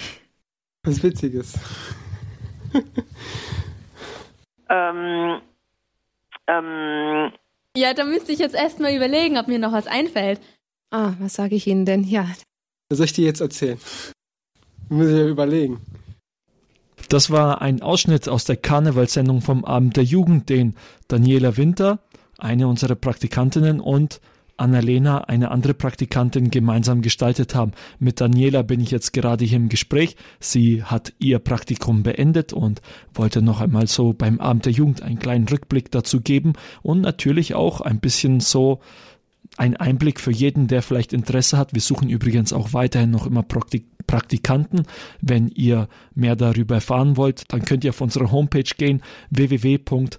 Was 0.83 1.03
Witziges. 1.03 1.55
ähm, 4.69 5.41
ähm, 6.47 7.33
ja, 7.77 7.95
da 7.95 8.05
müsste 8.05 8.33
ich 8.33 8.39
jetzt 8.39 8.55
erstmal 8.55 8.95
überlegen, 8.95 9.39
ob 9.39 9.49
mir 9.49 9.59
noch 9.59 9.73
was 9.73 9.87
einfällt. 9.87 10.41
Ah, 10.91 11.13
was 11.19 11.35
sage 11.35 11.55
ich 11.55 11.67
Ihnen 11.67 11.85
denn? 11.85 12.05
Ja. 12.05 12.29
Was 12.89 12.99
soll 12.99 13.05
ich 13.05 13.13
dir 13.13 13.27
jetzt 13.27 13.41
erzählen? 13.41 13.79
Muss 14.89 15.09
ich 15.09 15.17
ja 15.17 15.27
überlegen. 15.27 15.81
Das 17.09 17.31
war 17.31 17.63
ein 17.63 17.81
Ausschnitt 17.81 18.29
aus 18.29 18.45
der 18.45 18.57
Karnevalssendung 18.57 19.41
vom 19.41 19.65
Abend 19.65 19.97
der 19.97 20.05
Jugend, 20.05 20.51
den 20.51 20.75
Daniela 21.09 21.57
Winter, 21.57 22.01
eine 22.37 22.69
unserer 22.69 22.97
Praktikantinnen, 22.97 23.81
und 23.81 24.21
Annalena, 24.59 25.19
eine 25.25 25.51
andere 25.51 25.73
Praktikantin, 25.73 26.51
gemeinsam 26.51 27.01
gestaltet 27.01 27.55
haben. 27.55 27.73
Mit 27.99 28.21
Daniela 28.21 28.61
bin 28.61 28.81
ich 28.81 28.91
jetzt 28.91 29.13
gerade 29.13 29.45
hier 29.47 29.57
im 29.57 29.71
Gespräch. 29.71 30.17
Sie 30.39 30.83
hat 30.83 31.15
ihr 31.19 31.39
Praktikum 31.39 32.03
beendet 32.03 32.53
und 32.53 32.83
wollte 33.15 33.41
noch 33.41 33.61
einmal 33.63 33.87
so 33.87 34.13
beim 34.13 34.39
Abend 34.39 34.67
der 34.67 34.73
Jugend 34.73 35.03
einen 35.03 35.19
kleinen 35.19 35.49
Rückblick 35.49 35.91
dazu 35.91 36.21
geben 36.21 36.55
und 36.83 37.01
natürlich 37.01 37.55
auch 37.55 37.81
ein 37.81 38.01
bisschen 38.01 38.41
so 38.41 38.81
ein 39.59 39.77
Einblick 39.77 40.21
für 40.21 40.31
jeden, 40.31 40.69
der 40.69 40.83
vielleicht 40.83 41.13
Interesse 41.13 41.59
hat. 41.59 41.75
Wir 41.75 41.81
suchen 41.81 42.09
übrigens 42.09 42.53
auch 42.53 42.73
weiterhin 42.73 43.11
noch 43.11 43.27
immer 43.27 43.43
Praktik 43.43 43.87
Praktikanten. 44.07 44.87
Wenn 45.21 45.49
ihr 45.49 45.89
mehr 46.15 46.35
darüber 46.35 46.77
erfahren 46.77 47.19
wollt, 47.19 47.53
dann 47.53 47.67
könnt 47.67 47.85
ihr 47.85 47.91
auf 47.91 48.01
unsere 48.01 48.33
Homepage 48.33 48.63
gehen 48.63 49.03
www.horeb.org 49.31 50.15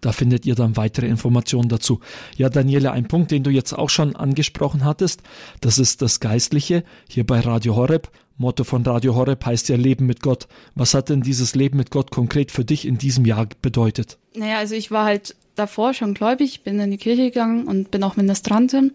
da 0.00 0.12
findet 0.12 0.46
ihr 0.46 0.54
dann 0.54 0.76
weitere 0.76 1.06
Informationen 1.06 1.68
dazu. 1.68 2.00
Ja, 2.36 2.48
Daniela, 2.48 2.92
ein 2.92 3.08
Punkt, 3.08 3.30
den 3.30 3.42
du 3.42 3.50
jetzt 3.50 3.72
auch 3.72 3.90
schon 3.90 4.16
angesprochen 4.16 4.84
hattest, 4.84 5.22
das 5.60 5.78
ist 5.78 6.02
das 6.02 6.20
Geistliche 6.20 6.84
hier 7.08 7.26
bei 7.26 7.40
Radio 7.40 7.76
Horeb. 7.76 8.10
Motto 8.36 8.64
von 8.64 8.82
Radio 8.82 9.14
Horeb 9.14 9.44
heißt 9.44 9.68
ja 9.68 9.76
Leben 9.76 10.06
mit 10.06 10.22
Gott. 10.22 10.48
Was 10.74 10.92
hat 10.92 11.08
denn 11.08 11.22
dieses 11.22 11.54
Leben 11.54 11.78
mit 11.78 11.90
Gott 11.90 12.10
konkret 12.10 12.52
für 12.52 12.64
dich 12.64 12.86
in 12.86 12.98
diesem 12.98 13.24
Jahr 13.24 13.48
bedeutet? 13.62 14.18
Naja, 14.36 14.58
also 14.58 14.74
ich 14.74 14.90
war 14.90 15.06
halt 15.06 15.34
davor 15.56 15.94
schon 15.94 16.14
gläubig, 16.14 16.62
bin 16.62 16.78
in 16.78 16.90
die 16.90 16.98
Kirche 16.98 17.24
gegangen 17.24 17.66
und 17.66 17.90
bin 17.90 18.04
auch 18.04 18.16
Ministrantin. 18.16 18.92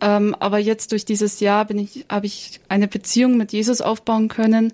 Ähm, 0.00 0.34
aber 0.38 0.58
jetzt 0.58 0.92
durch 0.92 1.04
dieses 1.04 1.40
Jahr 1.40 1.64
bin 1.64 1.78
ich, 1.78 2.06
habe 2.08 2.26
ich 2.26 2.60
eine 2.68 2.88
Beziehung 2.88 3.36
mit 3.36 3.52
Jesus 3.52 3.80
aufbauen 3.80 4.28
können, 4.28 4.72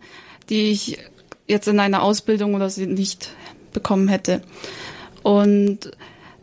die 0.49 0.71
ich 0.71 0.99
jetzt 1.47 1.69
in 1.69 1.81
einer 1.81 2.03
Ausbildung 2.03 2.55
oder 2.55 2.71
sie 2.71 2.87
nicht 2.87 3.31
bekommen 3.73 4.09
hätte. 4.09 4.43
Und 5.23 5.91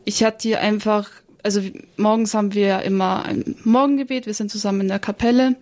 ich 0.04 0.24
hatte 0.24 0.48
hier 0.48 0.60
einfach, 0.60 1.10
also 1.42 1.62
morgens 1.98 2.34
haben 2.34 2.54
wir 2.54 2.82
immer 2.82 3.26
ein 3.26 3.56
Morgengebet, 3.64 4.26
wir 4.26 4.34
sind 4.34 4.52
zusammen 4.52 4.82
in 4.82 4.88
der 4.88 5.00
Kapelle 5.00 5.56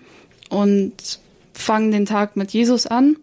und 0.50 1.20
fangen 1.54 1.92
den 1.92 2.06
Tag 2.06 2.36
mit 2.36 2.52
Jesus 2.52 2.88
an. 2.88 3.18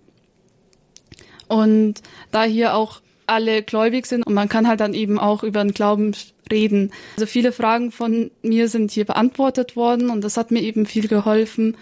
Und 1.48 1.94
da 2.30 2.44
hier 2.44 2.74
auch 2.74 3.00
alle 3.30 3.62
gläubig 3.62 4.06
sind 4.06 4.26
und 4.26 4.34
man 4.34 4.48
kann 4.48 4.68
halt 4.68 4.80
dann 4.80 4.94
eben 4.94 5.18
auch 5.18 5.42
über 5.42 5.62
den 5.62 5.72
Glauben 5.72 6.12
reden. 6.50 6.92
Also 7.16 7.26
viele 7.26 7.52
Fragen 7.52 7.92
von 7.92 8.30
mir 8.42 8.68
sind 8.68 8.90
hier 8.90 9.04
beantwortet 9.04 9.76
worden 9.76 10.10
und 10.10 10.22
das 10.22 10.36
hat 10.36 10.50
mir 10.50 10.60
eben 10.60 10.84
viel 10.84 11.08
geholfen 11.08 11.76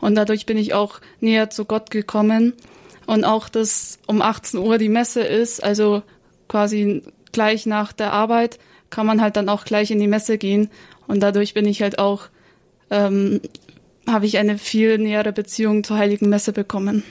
und 0.00 0.14
dadurch 0.14 0.46
bin 0.46 0.58
ich 0.58 0.74
auch 0.74 1.00
näher 1.20 1.50
zu 1.50 1.64
Gott 1.64 1.90
gekommen 1.90 2.52
und 3.06 3.24
auch, 3.24 3.48
dass 3.48 3.98
um 4.06 4.22
18 4.22 4.60
Uhr 4.60 4.78
die 4.78 4.88
Messe 4.88 5.22
ist, 5.22 5.62
also 5.62 6.02
quasi 6.48 7.02
gleich 7.32 7.66
nach 7.66 7.92
der 7.92 8.12
Arbeit 8.12 8.58
kann 8.90 9.06
man 9.06 9.20
halt 9.20 9.36
dann 9.36 9.48
auch 9.48 9.64
gleich 9.64 9.90
in 9.90 10.00
die 10.00 10.06
Messe 10.06 10.36
gehen 10.36 10.70
und 11.06 11.20
dadurch 11.20 11.54
bin 11.54 11.66
ich 11.66 11.82
halt 11.82 11.98
auch 11.98 12.28
ähm, 12.90 13.40
habe 14.06 14.26
ich 14.26 14.38
eine 14.38 14.58
viel 14.58 14.98
nähere 14.98 15.32
Beziehung 15.32 15.84
zur 15.84 15.96
Heiligen 15.96 16.28
Messe 16.28 16.52
bekommen. 16.52 17.04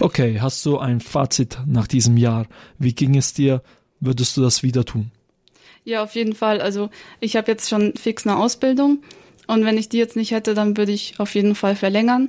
Okay, 0.00 0.40
hast 0.40 0.64
du 0.66 0.78
ein 0.78 1.00
Fazit 1.00 1.58
nach 1.66 1.86
diesem 1.86 2.18
Jahr? 2.18 2.46
Wie 2.78 2.94
ging 2.94 3.16
es 3.16 3.32
dir? 3.32 3.62
Würdest 3.98 4.36
du 4.36 4.42
das 4.42 4.62
wieder 4.62 4.84
tun? 4.84 5.10
Ja, 5.84 6.02
auf 6.02 6.14
jeden 6.14 6.34
Fall. 6.34 6.60
Also 6.60 6.90
ich 7.20 7.36
habe 7.36 7.50
jetzt 7.50 7.70
schon 7.70 7.94
fix 7.94 8.26
eine 8.26 8.36
Ausbildung 8.36 9.02
und 9.46 9.64
wenn 9.64 9.78
ich 9.78 9.88
die 9.88 9.98
jetzt 9.98 10.16
nicht 10.16 10.32
hätte, 10.32 10.52
dann 10.52 10.76
würde 10.76 10.92
ich 10.92 11.14
auf 11.18 11.34
jeden 11.34 11.54
Fall 11.54 11.76
verlängern. 11.76 12.28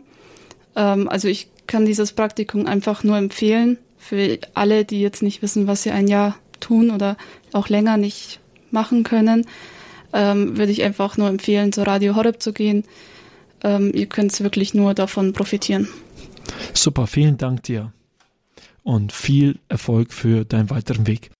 Ähm, 0.76 1.10
also 1.10 1.28
ich 1.28 1.50
kann 1.66 1.86
dieses 1.86 2.14
Praktikum 2.14 2.66
einfach 2.66 3.04
nur 3.04 3.18
empfehlen. 3.18 3.78
für 3.98 4.40
alle, 4.54 4.86
die 4.86 5.02
jetzt 5.02 5.22
nicht 5.22 5.42
wissen, 5.42 5.68
was 5.68 5.84
sie 5.84 5.92
ein 5.92 6.08
Jahr 6.08 6.38
tun 6.62 6.92
oder 6.92 7.18
auch 7.52 7.68
länger 7.68 7.98
nicht 7.98 8.40
machen 8.72 9.04
können, 9.04 9.46
ähm, 10.14 10.58
würde 10.58 10.72
ich 10.72 10.84
einfach 10.84 11.18
nur 11.18 11.28
empfehlen, 11.28 11.74
zu 11.74 11.86
Radio 11.86 12.16
Horeb 12.16 12.42
zu 12.42 12.54
gehen. 12.54 12.86
Ähm, 13.64 13.92
ihr 13.94 14.06
könnt 14.06 14.40
wirklich 14.40 14.74
nur 14.74 14.94
davon 14.94 15.34
profitieren. 15.34 15.90
Super, 16.74 17.08
vielen 17.08 17.38
Dank 17.38 17.64
dir 17.64 17.94
und 18.84 19.12
viel 19.12 19.60
Erfolg 19.68 20.14
für 20.14 20.46
deinen 20.46 20.70
weiteren 20.70 21.08
Weg. 21.08 21.32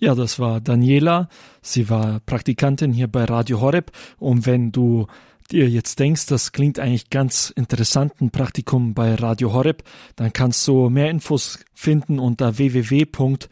Ja, 0.00 0.14
das 0.14 0.38
war 0.38 0.60
Daniela. 0.60 1.28
Sie 1.60 1.90
war 1.90 2.20
Praktikantin 2.20 2.92
hier 2.92 3.08
bei 3.08 3.24
Radio 3.24 3.60
Horeb. 3.60 3.92
Und 4.18 4.46
wenn 4.46 4.72
du 4.72 5.06
dir 5.50 5.68
jetzt 5.68 5.98
denkst, 5.98 6.26
das 6.26 6.52
klingt 6.52 6.78
eigentlich 6.78 7.10
ganz 7.10 7.50
interessant, 7.50 8.20
ein 8.20 8.30
Praktikum 8.30 8.94
bei 8.94 9.14
Radio 9.16 9.52
Horeb, 9.52 9.82
dann 10.16 10.32
kannst 10.32 10.66
du 10.68 10.88
mehr 10.88 11.10
Infos 11.10 11.58
finden 11.74 12.18
unter 12.18 12.56
www.horeb.org. 12.56 13.48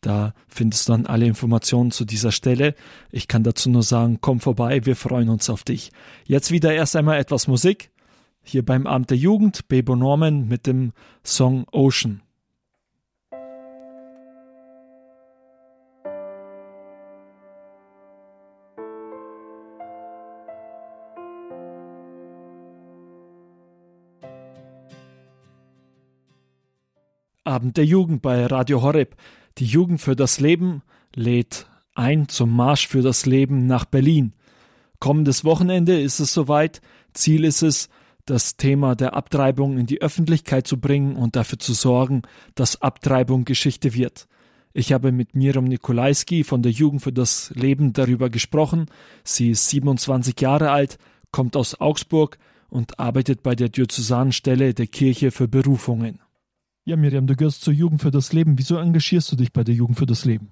Da 0.00 0.34
findest 0.48 0.88
du 0.88 0.92
dann 0.92 1.06
alle 1.06 1.26
Informationen 1.26 1.90
zu 1.90 2.04
dieser 2.04 2.32
Stelle. 2.32 2.74
Ich 3.10 3.28
kann 3.28 3.42
dazu 3.42 3.70
nur 3.70 3.84
sagen, 3.84 4.18
komm 4.20 4.40
vorbei, 4.40 4.84
wir 4.84 4.96
freuen 4.96 5.30
uns 5.30 5.48
auf 5.48 5.62
dich. 5.64 5.92
Jetzt 6.24 6.50
wieder 6.50 6.74
erst 6.74 6.96
einmal 6.96 7.18
etwas 7.18 7.48
Musik. 7.48 7.90
Hier 8.48 8.64
beim 8.64 8.86
Amt 8.86 9.10
der 9.10 9.16
Jugend, 9.16 9.66
Bebo 9.66 9.96
Norman 9.96 10.46
mit 10.46 10.68
dem 10.68 10.92
Song 11.24 11.66
Ocean. 11.72 12.22
Abend 27.42 27.76
der 27.76 27.84
Jugend 27.84 28.22
bei 28.22 28.46
Radio 28.46 28.80
Horeb. 28.80 29.16
Die 29.58 29.66
Jugend 29.66 30.00
für 30.00 30.14
das 30.14 30.38
Leben 30.38 30.82
lädt 31.16 31.66
ein 31.96 32.28
zum 32.28 32.54
Marsch 32.54 32.86
für 32.86 33.02
das 33.02 33.26
Leben 33.26 33.66
nach 33.66 33.86
Berlin. 33.86 34.34
Kommendes 35.00 35.44
Wochenende 35.44 36.00
ist 36.00 36.20
es 36.20 36.32
soweit. 36.32 36.80
Ziel 37.12 37.44
ist 37.44 37.62
es, 37.62 37.88
das 38.26 38.56
Thema 38.56 38.94
der 38.94 39.14
Abtreibung 39.14 39.78
in 39.78 39.86
die 39.86 40.02
Öffentlichkeit 40.02 40.66
zu 40.66 40.78
bringen 40.78 41.16
und 41.16 41.36
dafür 41.36 41.58
zu 41.58 41.72
sorgen, 41.72 42.22
dass 42.54 42.82
Abtreibung 42.82 43.44
Geschichte 43.44 43.94
wird. 43.94 44.28
Ich 44.74 44.92
habe 44.92 45.10
mit 45.10 45.34
Miram 45.34 45.64
Nikolaiski 45.64 46.44
von 46.44 46.60
der 46.60 46.72
Jugend 46.72 47.02
für 47.02 47.12
das 47.12 47.50
Leben 47.54 47.94
darüber 47.94 48.28
gesprochen. 48.28 48.86
Sie 49.24 49.50
ist 49.50 49.68
27 49.70 50.38
Jahre 50.38 50.70
alt, 50.70 50.98
kommt 51.30 51.56
aus 51.56 51.80
Augsburg 51.80 52.36
und 52.68 52.98
arbeitet 52.98 53.42
bei 53.42 53.54
der 53.54 53.70
Diözesanstelle 53.70 54.74
der 54.74 54.86
Kirche 54.86 55.30
für 55.30 55.48
Berufungen. 55.48 56.20
Ja, 56.84 56.96
Miriam, 56.96 57.26
du 57.26 57.34
gehörst 57.36 57.62
zur 57.62 57.72
Jugend 57.72 58.02
für 58.02 58.10
das 58.10 58.32
Leben. 58.32 58.58
Wieso 58.58 58.76
engagierst 58.76 59.32
du 59.32 59.36
dich 59.36 59.52
bei 59.52 59.64
der 59.64 59.74
Jugend 59.74 59.98
für 59.98 60.06
das 60.06 60.24
Leben? 60.24 60.50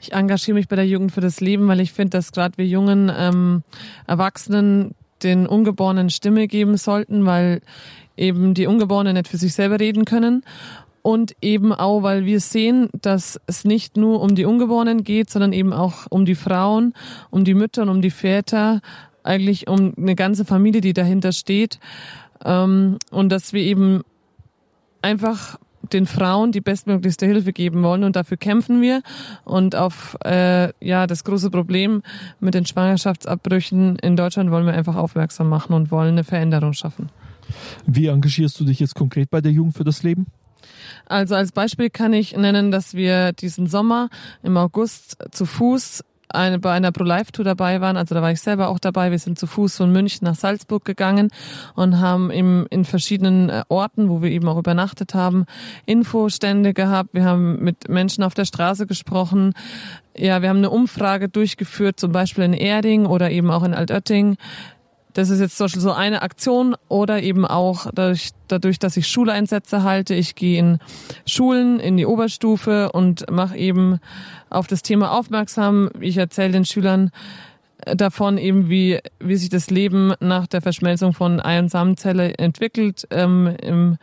Ich 0.00 0.12
engagiere 0.12 0.54
mich 0.54 0.68
bei 0.68 0.76
der 0.76 0.86
Jugend 0.86 1.12
für 1.12 1.20
das 1.20 1.40
Leben, 1.40 1.68
weil 1.68 1.80
ich 1.80 1.92
finde, 1.92 2.10
dass 2.10 2.32
gerade 2.32 2.56
wir 2.58 2.66
jungen 2.66 3.12
ähm, 3.14 3.62
Erwachsenen 4.06 4.94
den 5.22 5.46
Ungeborenen 5.46 6.10
Stimme 6.10 6.48
geben 6.48 6.76
sollten, 6.76 7.26
weil 7.26 7.60
eben 8.16 8.54
die 8.54 8.66
Ungeborenen 8.66 9.14
nicht 9.14 9.28
für 9.28 9.36
sich 9.36 9.54
selber 9.54 9.80
reden 9.80 10.04
können. 10.04 10.44
Und 11.02 11.34
eben 11.40 11.72
auch, 11.72 12.02
weil 12.02 12.26
wir 12.26 12.40
sehen, 12.40 12.90
dass 12.92 13.40
es 13.46 13.64
nicht 13.64 13.96
nur 13.96 14.20
um 14.20 14.34
die 14.34 14.44
Ungeborenen 14.44 15.02
geht, 15.02 15.30
sondern 15.30 15.54
eben 15.54 15.72
auch 15.72 16.06
um 16.10 16.26
die 16.26 16.34
Frauen, 16.34 16.92
um 17.30 17.44
die 17.44 17.54
Mütter 17.54 17.82
und 17.82 17.88
um 17.88 18.02
die 18.02 18.10
Väter, 18.10 18.82
eigentlich 19.22 19.66
um 19.66 19.94
eine 19.96 20.14
ganze 20.14 20.44
Familie, 20.44 20.82
die 20.82 20.92
dahinter 20.92 21.32
steht. 21.32 21.78
Ähm, 22.44 22.98
und 23.10 23.30
dass 23.30 23.54
wir 23.54 23.62
eben 23.62 24.02
einfach 25.00 25.58
den 25.92 26.06
Frauen 26.06 26.52
die 26.52 26.60
bestmöglichste 26.60 27.26
Hilfe 27.26 27.52
geben 27.52 27.82
wollen 27.82 28.04
und 28.04 28.16
dafür 28.16 28.36
kämpfen 28.36 28.80
wir 28.80 29.02
und 29.44 29.76
auf 29.76 30.16
äh, 30.24 30.72
ja 30.84 31.06
das 31.06 31.24
große 31.24 31.50
Problem 31.50 32.02
mit 32.40 32.54
den 32.54 32.66
Schwangerschaftsabbrüchen 32.66 33.96
in 33.96 34.16
Deutschland 34.16 34.50
wollen 34.50 34.66
wir 34.66 34.74
einfach 34.74 34.96
aufmerksam 34.96 35.48
machen 35.48 35.74
und 35.74 35.90
wollen 35.90 36.10
eine 36.10 36.24
Veränderung 36.24 36.72
schaffen. 36.72 37.10
Wie 37.86 38.06
engagierst 38.06 38.58
du 38.60 38.64
dich 38.64 38.80
jetzt 38.80 38.94
konkret 38.94 39.30
bei 39.30 39.40
der 39.40 39.52
Jugend 39.52 39.76
für 39.76 39.84
das 39.84 40.02
Leben? 40.02 40.26
Also 41.06 41.34
als 41.34 41.52
Beispiel 41.52 41.90
kann 41.90 42.12
ich 42.12 42.36
nennen, 42.36 42.70
dass 42.70 42.94
wir 42.94 43.32
diesen 43.32 43.66
Sommer 43.66 44.08
im 44.42 44.56
August 44.56 45.18
zu 45.30 45.46
Fuß 45.46 46.04
eine, 46.34 46.58
bei 46.58 46.72
einer 46.72 46.92
Pro-Life-Tour 46.92 47.44
dabei 47.44 47.80
waren. 47.80 47.96
Also 47.96 48.14
da 48.14 48.22
war 48.22 48.32
ich 48.32 48.40
selber 48.40 48.68
auch 48.68 48.78
dabei. 48.78 49.10
Wir 49.10 49.18
sind 49.18 49.38
zu 49.38 49.46
Fuß 49.46 49.76
von 49.76 49.92
München 49.92 50.24
nach 50.24 50.34
Salzburg 50.34 50.84
gegangen 50.84 51.28
und 51.74 52.00
haben 52.00 52.30
im, 52.30 52.66
in 52.70 52.84
verschiedenen 52.84 53.48
äh, 53.48 53.62
Orten, 53.68 54.08
wo 54.08 54.22
wir 54.22 54.30
eben 54.30 54.48
auch 54.48 54.58
übernachtet 54.58 55.14
haben, 55.14 55.44
Infostände 55.86 56.74
gehabt. 56.74 57.10
Wir 57.12 57.24
haben 57.24 57.62
mit 57.62 57.88
Menschen 57.88 58.24
auf 58.24 58.34
der 58.34 58.44
Straße 58.44 58.86
gesprochen. 58.86 59.54
Ja, 60.16 60.42
wir 60.42 60.48
haben 60.48 60.58
eine 60.58 60.70
Umfrage 60.70 61.28
durchgeführt, 61.28 62.00
zum 62.00 62.12
Beispiel 62.12 62.44
in 62.44 62.52
Erding 62.52 63.06
oder 63.06 63.30
eben 63.30 63.50
auch 63.50 63.62
in 63.62 63.74
Altötting 63.74 64.36
das 65.14 65.30
ist 65.30 65.40
jetzt 65.40 65.56
zum 65.56 65.64
Beispiel 65.64 65.82
so 65.82 65.92
eine 65.92 66.22
Aktion 66.22 66.76
oder 66.88 67.22
eben 67.22 67.46
auch 67.46 67.86
dadurch, 67.94 68.30
dadurch, 68.48 68.78
dass 68.78 68.96
ich 68.96 69.08
Schuleinsätze 69.08 69.82
halte. 69.82 70.14
Ich 70.14 70.34
gehe 70.34 70.58
in 70.58 70.78
Schulen, 71.26 71.80
in 71.80 71.96
die 71.96 72.06
Oberstufe 72.06 72.92
und 72.92 73.30
mache 73.30 73.56
eben 73.56 73.98
auf 74.48 74.66
das 74.66 74.82
Thema 74.82 75.12
aufmerksam. 75.12 75.90
Ich 76.00 76.16
erzähle 76.16 76.52
den 76.52 76.64
Schülern 76.64 77.10
davon 77.86 78.38
eben, 78.38 78.68
wie, 78.68 78.98
wie 79.18 79.36
sich 79.36 79.48
das 79.48 79.70
Leben 79.70 80.12
nach 80.20 80.46
der 80.46 80.60
Verschmelzung 80.60 81.12
von 81.12 81.40
Ei- 81.40 81.58
und 81.58 81.70
Samenzelle 81.70 82.34
entwickelt 82.38 83.06
ähm, 83.10 83.54
im 83.62 83.98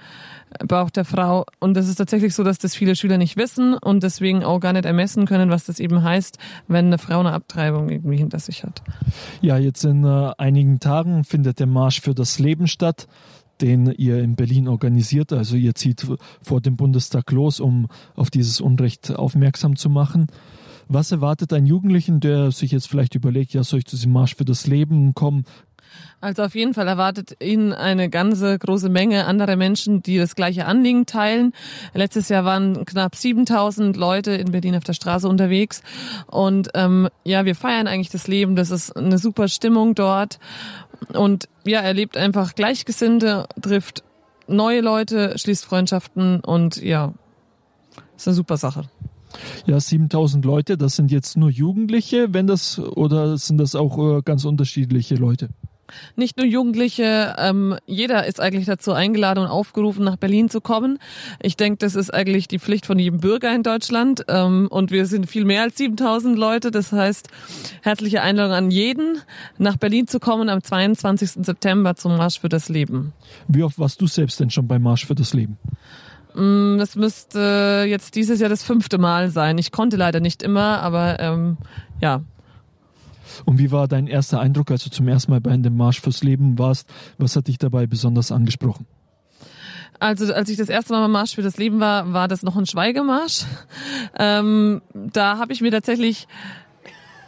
Bauch 0.65 0.89
der 0.89 1.05
Frau. 1.05 1.45
Und 1.59 1.75
das 1.75 1.87
ist 1.87 1.95
tatsächlich 1.95 2.33
so, 2.33 2.43
dass 2.43 2.57
das 2.57 2.75
viele 2.75 2.95
Schüler 2.95 3.17
nicht 3.17 3.37
wissen 3.37 3.73
und 3.73 4.03
deswegen 4.03 4.43
auch 4.43 4.59
gar 4.59 4.73
nicht 4.73 4.85
ermessen 4.85 5.25
können, 5.25 5.49
was 5.49 5.65
das 5.65 5.79
eben 5.79 6.03
heißt, 6.03 6.37
wenn 6.67 6.87
eine 6.87 6.97
Frau 6.97 7.19
eine 7.19 7.33
Abtreibung 7.33 7.89
irgendwie 7.89 8.17
hinter 8.17 8.39
sich 8.39 8.63
hat. 8.63 8.81
Ja, 9.41 9.57
jetzt 9.57 9.83
in 9.83 10.03
äh, 10.03 10.31
einigen 10.37 10.79
Tagen 10.79 11.23
findet 11.23 11.59
der 11.59 11.67
Marsch 11.67 12.01
für 12.01 12.15
das 12.15 12.39
Leben 12.39 12.67
statt 12.67 13.07
den 13.61 13.87
ihr 13.97 14.19
in 14.19 14.35
Berlin 14.35 14.67
organisiert. 14.67 15.33
Also 15.33 15.55
ihr 15.55 15.73
zieht 15.75 16.05
vor 16.43 16.61
dem 16.61 16.77
Bundestag 16.77 17.31
los, 17.31 17.59
um 17.59 17.87
auf 18.15 18.29
dieses 18.29 18.61
Unrecht 18.61 19.15
aufmerksam 19.15 19.75
zu 19.75 19.89
machen. 19.89 20.27
Was 20.89 21.11
erwartet 21.11 21.51
ein 21.53 21.65
Jugendlichen, 21.65 22.19
der 22.19 22.51
sich 22.51 22.71
jetzt 22.71 22.87
vielleicht 22.87 23.15
überlegt, 23.15 23.53
ja, 23.53 23.63
soll 23.63 23.79
ich 23.79 23.85
zu 23.85 23.95
diesem 23.95 24.13
Marsch 24.13 24.35
für 24.35 24.45
das 24.45 24.67
Leben 24.67 25.13
kommen? 25.13 25.45
Also 26.19 26.43
auf 26.43 26.55
jeden 26.55 26.73
Fall 26.73 26.87
erwartet 26.87 27.41
ihn 27.41 27.73
eine 27.73 28.09
ganze 28.09 28.57
große 28.57 28.89
Menge 28.89 29.25
anderer 29.25 29.55
Menschen, 29.55 30.01
die 30.01 30.17
das 30.17 30.35
gleiche 30.35 30.65
Anliegen 30.65 31.05
teilen. 31.05 31.53
Letztes 31.93 32.29
Jahr 32.29 32.43
waren 32.45 32.85
knapp 32.85 33.15
7000 33.15 33.95
Leute 33.95 34.31
in 34.31 34.51
Berlin 34.51 34.75
auf 34.75 34.83
der 34.83 34.93
Straße 34.93 35.27
unterwegs. 35.27 35.83
Und 36.27 36.69
ähm, 36.73 37.09
ja, 37.23 37.45
wir 37.45 37.55
feiern 37.55 37.87
eigentlich 37.87 38.09
das 38.09 38.27
Leben. 38.27 38.55
Das 38.55 38.71
ist 38.71 38.95
eine 38.95 39.17
super 39.17 39.47
Stimmung 39.47 39.95
dort. 39.95 40.39
Und 41.13 41.47
ja, 41.65 41.81
er 41.81 41.93
lebt 41.93 42.17
einfach 42.17 42.55
Gleichgesinnte, 42.55 43.47
trifft 43.61 44.03
neue 44.47 44.81
Leute, 44.81 45.37
schließt 45.37 45.65
Freundschaften 45.65 46.39
und 46.39 46.77
ja, 46.77 47.13
ist 48.15 48.27
eine 48.27 48.35
super 48.35 48.57
Sache. 48.57 48.89
Ja, 49.65 49.79
7000 49.79 50.43
Leute, 50.45 50.77
das 50.77 50.95
sind 50.95 51.11
jetzt 51.11 51.37
nur 51.37 51.49
Jugendliche, 51.49 52.33
wenn 52.33 52.47
das, 52.47 52.79
oder 52.79 53.37
sind 53.37 53.57
das 53.57 53.75
auch 53.75 54.17
äh, 54.17 54.21
ganz 54.21 54.45
unterschiedliche 54.45 55.15
Leute? 55.15 55.49
Nicht 56.15 56.37
nur 56.37 56.45
Jugendliche, 56.45 57.35
ähm, 57.37 57.77
jeder 57.85 58.25
ist 58.25 58.39
eigentlich 58.39 58.65
dazu 58.65 58.91
eingeladen 58.91 59.43
und 59.43 59.47
aufgerufen, 59.47 60.03
nach 60.03 60.17
Berlin 60.17 60.49
zu 60.49 60.61
kommen. 60.61 60.99
Ich 61.41 61.55
denke, 61.55 61.77
das 61.77 61.95
ist 61.95 62.13
eigentlich 62.13 62.47
die 62.47 62.59
Pflicht 62.59 62.85
von 62.85 62.99
jedem 62.99 63.19
Bürger 63.19 63.53
in 63.53 63.63
Deutschland. 63.63 64.25
Ähm, 64.27 64.67
und 64.69 64.91
wir 64.91 65.05
sind 65.05 65.29
viel 65.29 65.45
mehr 65.45 65.63
als 65.63 65.77
7000 65.77 66.37
Leute. 66.37 66.71
Das 66.71 66.91
heißt, 66.91 67.29
herzliche 67.81 68.21
Einladung 68.21 68.53
an 68.53 68.71
jeden, 68.71 69.19
nach 69.57 69.77
Berlin 69.77 70.07
zu 70.07 70.19
kommen 70.19 70.49
am 70.49 70.61
22. 70.61 71.45
September 71.45 71.95
zum 71.95 72.17
Marsch 72.17 72.39
für 72.39 72.49
das 72.49 72.69
Leben. 72.69 73.13
Wie 73.47 73.63
oft 73.63 73.79
warst 73.79 74.01
du 74.01 74.07
selbst 74.07 74.39
denn 74.39 74.49
schon 74.49 74.67
beim 74.67 74.81
Marsch 74.81 75.05
für 75.05 75.15
das 75.15 75.33
Leben? 75.33 75.57
Mm, 76.37 76.77
das 76.77 76.95
müsste 76.95 77.85
jetzt 77.87 78.15
dieses 78.15 78.39
Jahr 78.39 78.49
das 78.49 78.63
fünfte 78.63 78.97
Mal 78.97 79.29
sein. 79.29 79.57
Ich 79.57 79.71
konnte 79.71 79.97
leider 79.97 80.19
nicht 80.19 80.43
immer, 80.43 80.81
aber 80.81 81.19
ähm, 81.19 81.57
ja, 81.99 82.21
und 83.45 83.59
wie 83.59 83.71
war 83.71 83.87
dein 83.87 84.07
erster 84.07 84.39
Eindruck, 84.39 84.71
als 84.71 84.83
du 84.83 84.89
zum 84.89 85.07
ersten 85.07 85.31
Mal 85.31 85.41
bei 85.41 85.55
dem 85.55 85.75
Marsch 85.75 86.01
fürs 86.01 86.23
Leben 86.23 86.57
warst? 86.57 86.89
Was 87.17 87.35
hat 87.35 87.47
dich 87.47 87.57
dabei 87.57 87.87
besonders 87.87 88.31
angesprochen? 88.31 88.85
Also 89.99 90.31
als 90.33 90.49
ich 90.49 90.57
das 90.57 90.69
erste 90.69 90.93
Mal 90.93 91.01
beim 91.01 91.11
Marsch 91.11 91.35
für 91.35 91.41
das 91.41 91.57
Leben 91.57 91.79
war, 91.79 92.13
war 92.13 92.27
das 92.27 92.43
noch 92.43 92.55
ein 92.55 92.65
Schweigemarsch. 92.65 93.43
Ähm, 94.19 94.81
da 94.93 95.37
habe 95.37 95.53
ich 95.53 95.61
mir 95.61 95.69
tatsächlich 95.69 96.27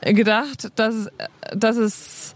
gedacht, 0.02 0.72
dass, 0.76 1.10
dass 1.56 1.78
es 1.78 2.36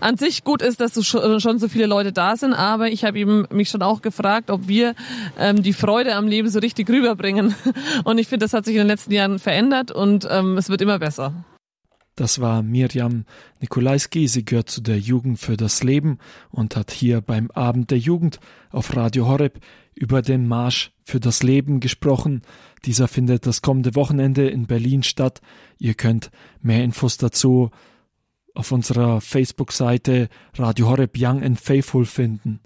an 0.00 0.16
sich 0.16 0.44
gut 0.44 0.62
ist, 0.62 0.80
dass 0.80 1.04
schon 1.06 1.58
so 1.58 1.68
viele 1.68 1.86
Leute 1.86 2.12
da 2.12 2.36
sind, 2.36 2.54
aber 2.54 2.88
ich 2.88 3.04
habe 3.04 3.18
eben 3.18 3.46
mich 3.50 3.68
schon 3.68 3.82
auch 3.82 4.02
gefragt, 4.02 4.50
ob 4.50 4.68
wir 4.68 4.94
ähm, 5.38 5.62
die 5.62 5.72
Freude 5.72 6.14
am 6.14 6.26
Leben 6.28 6.48
so 6.48 6.58
richtig 6.58 6.88
rüberbringen. 6.88 7.54
Und 8.04 8.18
ich 8.18 8.28
finde, 8.28 8.44
das 8.44 8.52
hat 8.52 8.64
sich 8.64 8.74
in 8.74 8.80
den 8.80 8.88
letzten 8.88 9.12
Jahren 9.12 9.38
verändert 9.38 9.90
und 9.90 10.26
ähm, 10.30 10.56
es 10.58 10.68
wird 10.68 10.80
immer 10.80 10.98
besser. 10.98 11.44
Das 12.16 12.40
war 12.40 12.62
Mirjam 12.62 13.26
Nikolaiski. 13.60 14.26
Sie 14.26 14.44
gehört 14.44 14.70
zu 14.70 14.80
der 14.80 14.98
Jugend 14.98 15.38
für 15.38 15.58
das 15.58 15.82
Leben 15.82 16.18
und 16.50 16.74
hat 16.74 16.90
hier 16.90 17.20
beim 17.20 17.50
Abend 17.50 17.90
der 17.90 17.98
Jugend 17.98 18.40
auf 18.70 18.96
Radio 18.96 19.28
Horeb 19.28 19.60
über 19.94 20.22
den 20.22 20.48
Marsch 20.48 20.92
für 21.04 21.20
das 21.20 21.42
Leben 21.42 21.78
gesprochen. 21.78 22.40
Dieser 22.86 23.06
findet 23.06 23.46
das 23.46 23.60
kommende 23.60 23.94
Wochenende 23.94 24.48
in 24.48 24.66
Berlin 24.66 25.02
statt. 25.02 25.42
Ihr 25.78 25.92
könnt 25.92 26.30
mehr 26.62 26.82
Infos 26.82 27.18
dazu 27.18 27.70
auf 28.56 28.72
unserer 28.72 29.20
Facebook-Seite 29.20 30.28
Radio 30.54 30.88
Horeb 30.88 31.16
Young 31.16 31.42
and 31.42 31.60
Faithful 31.60 32.06
finden. 32.06 32.60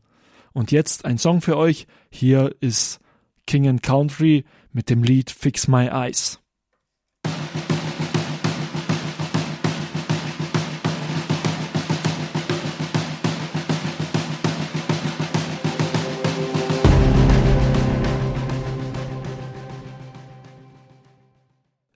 Und 0.52 0.72
jetzt 0.72 1.04
ein 1.04 1.18
Song 1.18 1.40
für 1.40 1.56
euch. 1.56 1.86
Hier 2.10 2.54
ist 2.60 3.00
King 3.46 3.68
and 3.68 3.82
Country 3.82 4.44
mit 4.72 4.90
dem 4.90 5.02
Lied 5.02 5.30
Fix 5.30 5.68
My 5.68 5.86
Eyes. 5.88 6.38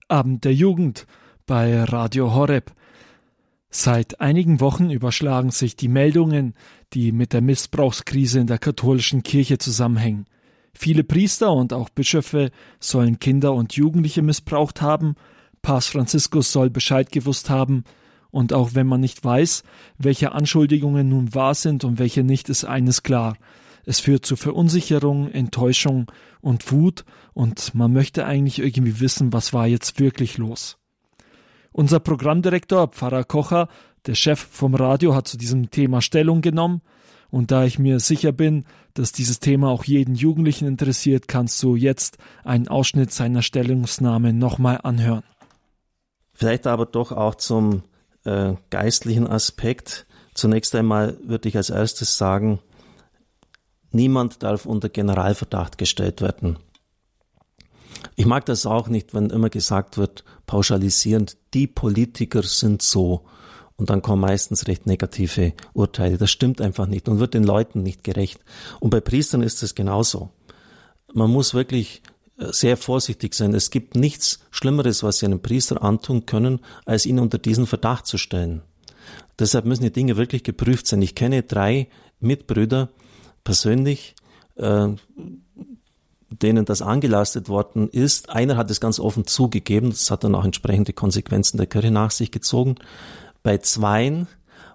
Abend 0.09 0.45
der 0.45 0.55
Jugend 0.55 1.07
bei 1.47 1.83
Radio 1.83 2.35
Horeb. 2.35 2.73
Seit 3.77 4.21
einigen 4.21 4.61
Wochen 4.61 4.89
überschlagen 4.89 5.51
sich 5.51 5.75
die 5.75 5.89
Meldungen, 5.89 6.55
die 6.93 7.11
mit 7.11 7.33
der 7.33 7.41
Missbrauchskrise 7.41 8.39
in 8.39 8.47
der 8.47 8.59
katholischen 8.59 9.25
Kirche 9.25 9.59
zusammenhängen. 9.59 10.27
Viele 10.73 11.03
Priester 11.03 11.53
und 11.53 11.73
auch 11.73 11.89
Bischöfe 11.89 12.53
sollen 12.79 13.19
Kinder 13.19 13.53
und 13.53 13.75
Jugendliche 13.75 14.23
missbraucht 14.23 14.81
haben, 14.81 15.17
Papst 15.61 15.91
Franziskus 15.91 16.53
soll 16.53 16.71
Bescheid 16.71 17.11
gewusst 17.11 17.51
haben, 17.51 17.83
und 18.31 18.53
auch 18.53 18.75
wenn 18.75 18.87
man 18.87 19.01
nicht 19.01 19.25
weiß, 19.25 19.65
welche 19.99 20.31
Anschuldigungen 20.31 21.09
nun 21.09 21.35
wahr 21.35 21.57
sind 21.57 21.83
und 21.83 21.99
welche 21.99 22.23
nicht, 22.23 22.49
ist 22.51 22.65
eines 22.65 23.03
klar. 23.03 23.37
Es 23.85 23.99
führt 23.99 24.25
zu 24.25 24.37
Verunsicherung, 24.37 25.33
Enttäuschung 25.33 26.13
und 26.41 26.71
Wut, 26.71 27.05
und 27.33 27.75
man 27.75 27.93
möchte 27.93 28.25
eigentlich 28.25 28.61
irgendwie 28.61 29.01
wissen, 29.01 29.33
was 29.33 29.53
war 29.53 29.67
jetzt 29.67 29.99
wirklich 29.99 30.39
los. 30.39 30.79
Unser 31.77 31.99
Programmdirektor 31.99 32.87
Pfarrer 32.87 33.25
Kocher, 33.25 33.69
der 34.07 34.15
Chef 34.15 34.39
vom 34.39 34.77
Radio, 34.77 35.13
hat 35.13 35.27
zu 35.27 35.37
diesem 35.37 35.71
Thema 35.71 36.03
Stellung 36.03 36.41
genommen. 36.41 36.83
Und 37.31 37.51
da 37.51 37.65
ich 37.65 37.81
mir 37.81 37.99
sicher 37.99 38.31
bin, 38.31 38.65
dass 38.95 39.11
dieses 39.11 39.41
Thema 39.41 39.71
auch 39.71 39.83
jeden 39.83 40.15
Jugendlichen 40.15 40.69
interessiert, 40.69 41.27
kannst 41.27 41.61
du 41.65 41.75
jetzt 41.75 42.19
einen 42.45 42.69
Ausschnitt 42.69 43.11
seiner 43.11 43.43
Stellungnahme 43.43 44.33
nochmal 44.33 44.79
anhören. 44.85 45.25
Vielleicht 46.33 46.69
aber 46.69 46.87
doch 46.87 47.11
auch 47.11 47.35
zum 47.35 47.83
äh, 48.23 48.55
geistlichen 48.71 49.27
Aspekt. 49.27 50.07
Zunächst 50.33 50.77
einmal 50.77 51.19
würde 51.25 51.49
ich 51.49 51.57
als 51.57 51.71
erstes 51.71 52.17
sagen, 52.17 52.61
niemand 53.91 54.45
darf 54.45 54.65
unter 54.65 54.89
Generalverdacht 54.89 55.77
gestellt 55.77 56.21
werden. 56.21 56.57
Ich 58.16 58.27
mag 58.27 58.46
das 58.46 58.66
auch 58.66 58.88
nicht, 58.88 59.14
wenn 59.14 59.31
immer 59.31 59.50
gesagt 59.50 59.98
wird, 59.98 60.24
pauschalisierend, 60.46 61.37
die 61.53 61.66
Politiker 61.66 62.42
sind 62.42 62.83
so. 62.83 63.24
Und 63.77 63.90
dann 63.90 64.03
kommen 64.03 64.20
meistens 64.20 64.68
recht 64.68 64.87
negative 64.87 65.53
Urteile. 65.72 66.16
Das 66.16 66.31
stimmt 66.31 66.61
einfach 66.61 66.87
nicht 66.87 67.09
und 67.09 67.18
wird 67.18 67.35
den 67.35 67.42
Leuten 67.42 67.83
nicht 67.83 68.05
gerecht. 68.05 68.40
Und 68.79 68.90
bei 68.90 69.00
Priestern 69.00 69.42
ist 69.42 69.62
es 69.64 69.74
genauso. 69.74 70.31
Man 71.12 71.31
muss 71.31 71.55
wirklich 71.55 72.03
äh, 72.38 72.53
sehr 72.53 72.77
vorsichtig 72.77 73.35
sein. 73.35 73.53
Es 73.53 73.70
gibt 73.70 73.96
nichts 73.96 74.40
Schlimmeres, 74.50 75.03
was 75.03 75.18
sie 75.18 75.27
einem 75.27 75.42
Priester 75.42 75.83
antun 75.83 76.27
können, 76.27 76.61
als 76.85 77.07
ihn 77.07 77.18
unter 77.18 77.38
diesen 77.38 77.66
Verdacht 77.66 78.07
zu 78.07 78.16
stellen. 78.16 78.62
Deshalb 79.38 79.64
müssen 79.64 79.83
die 79.83 79.92
Dinge 79.92 80.16
wirklich 80.16 80.44
geprüft 80.44 80.87
sein. 80.87 81.03
Ich 81.03 81.16
kenne 81.16 81.42
drei 81.42 81.88
Mitbrüder 82.20 82.90
persönlich, 83.42 84.14
äh, 84.57 84.88
denen 86.31 86.65
das 86.65 86.83
angelastet 86.83 87.49
worden 87.49 87.89
ist. 87.89 88.31
Einer 88.31 88.57
hat 88.57 88.71
es 88.71 88.81
ganz 88.81 88.99
offen 88.99 89.27
zugegeben, 89.27 89.91
das 89.91 90.11
hat 90.11 90.25
dann 90.25 90.35
auch 90.35 90.45
entsprechende 90.45 90.93
Konsequenzen 90.93 91.59
der 91.59 91.67
Kirche 91.67 91.91
nach 91.91 92.11
sich 92.11 92.31
gezogen. 92.31 92.77
Bei 93.43 93.59
zweien 93.59 94.27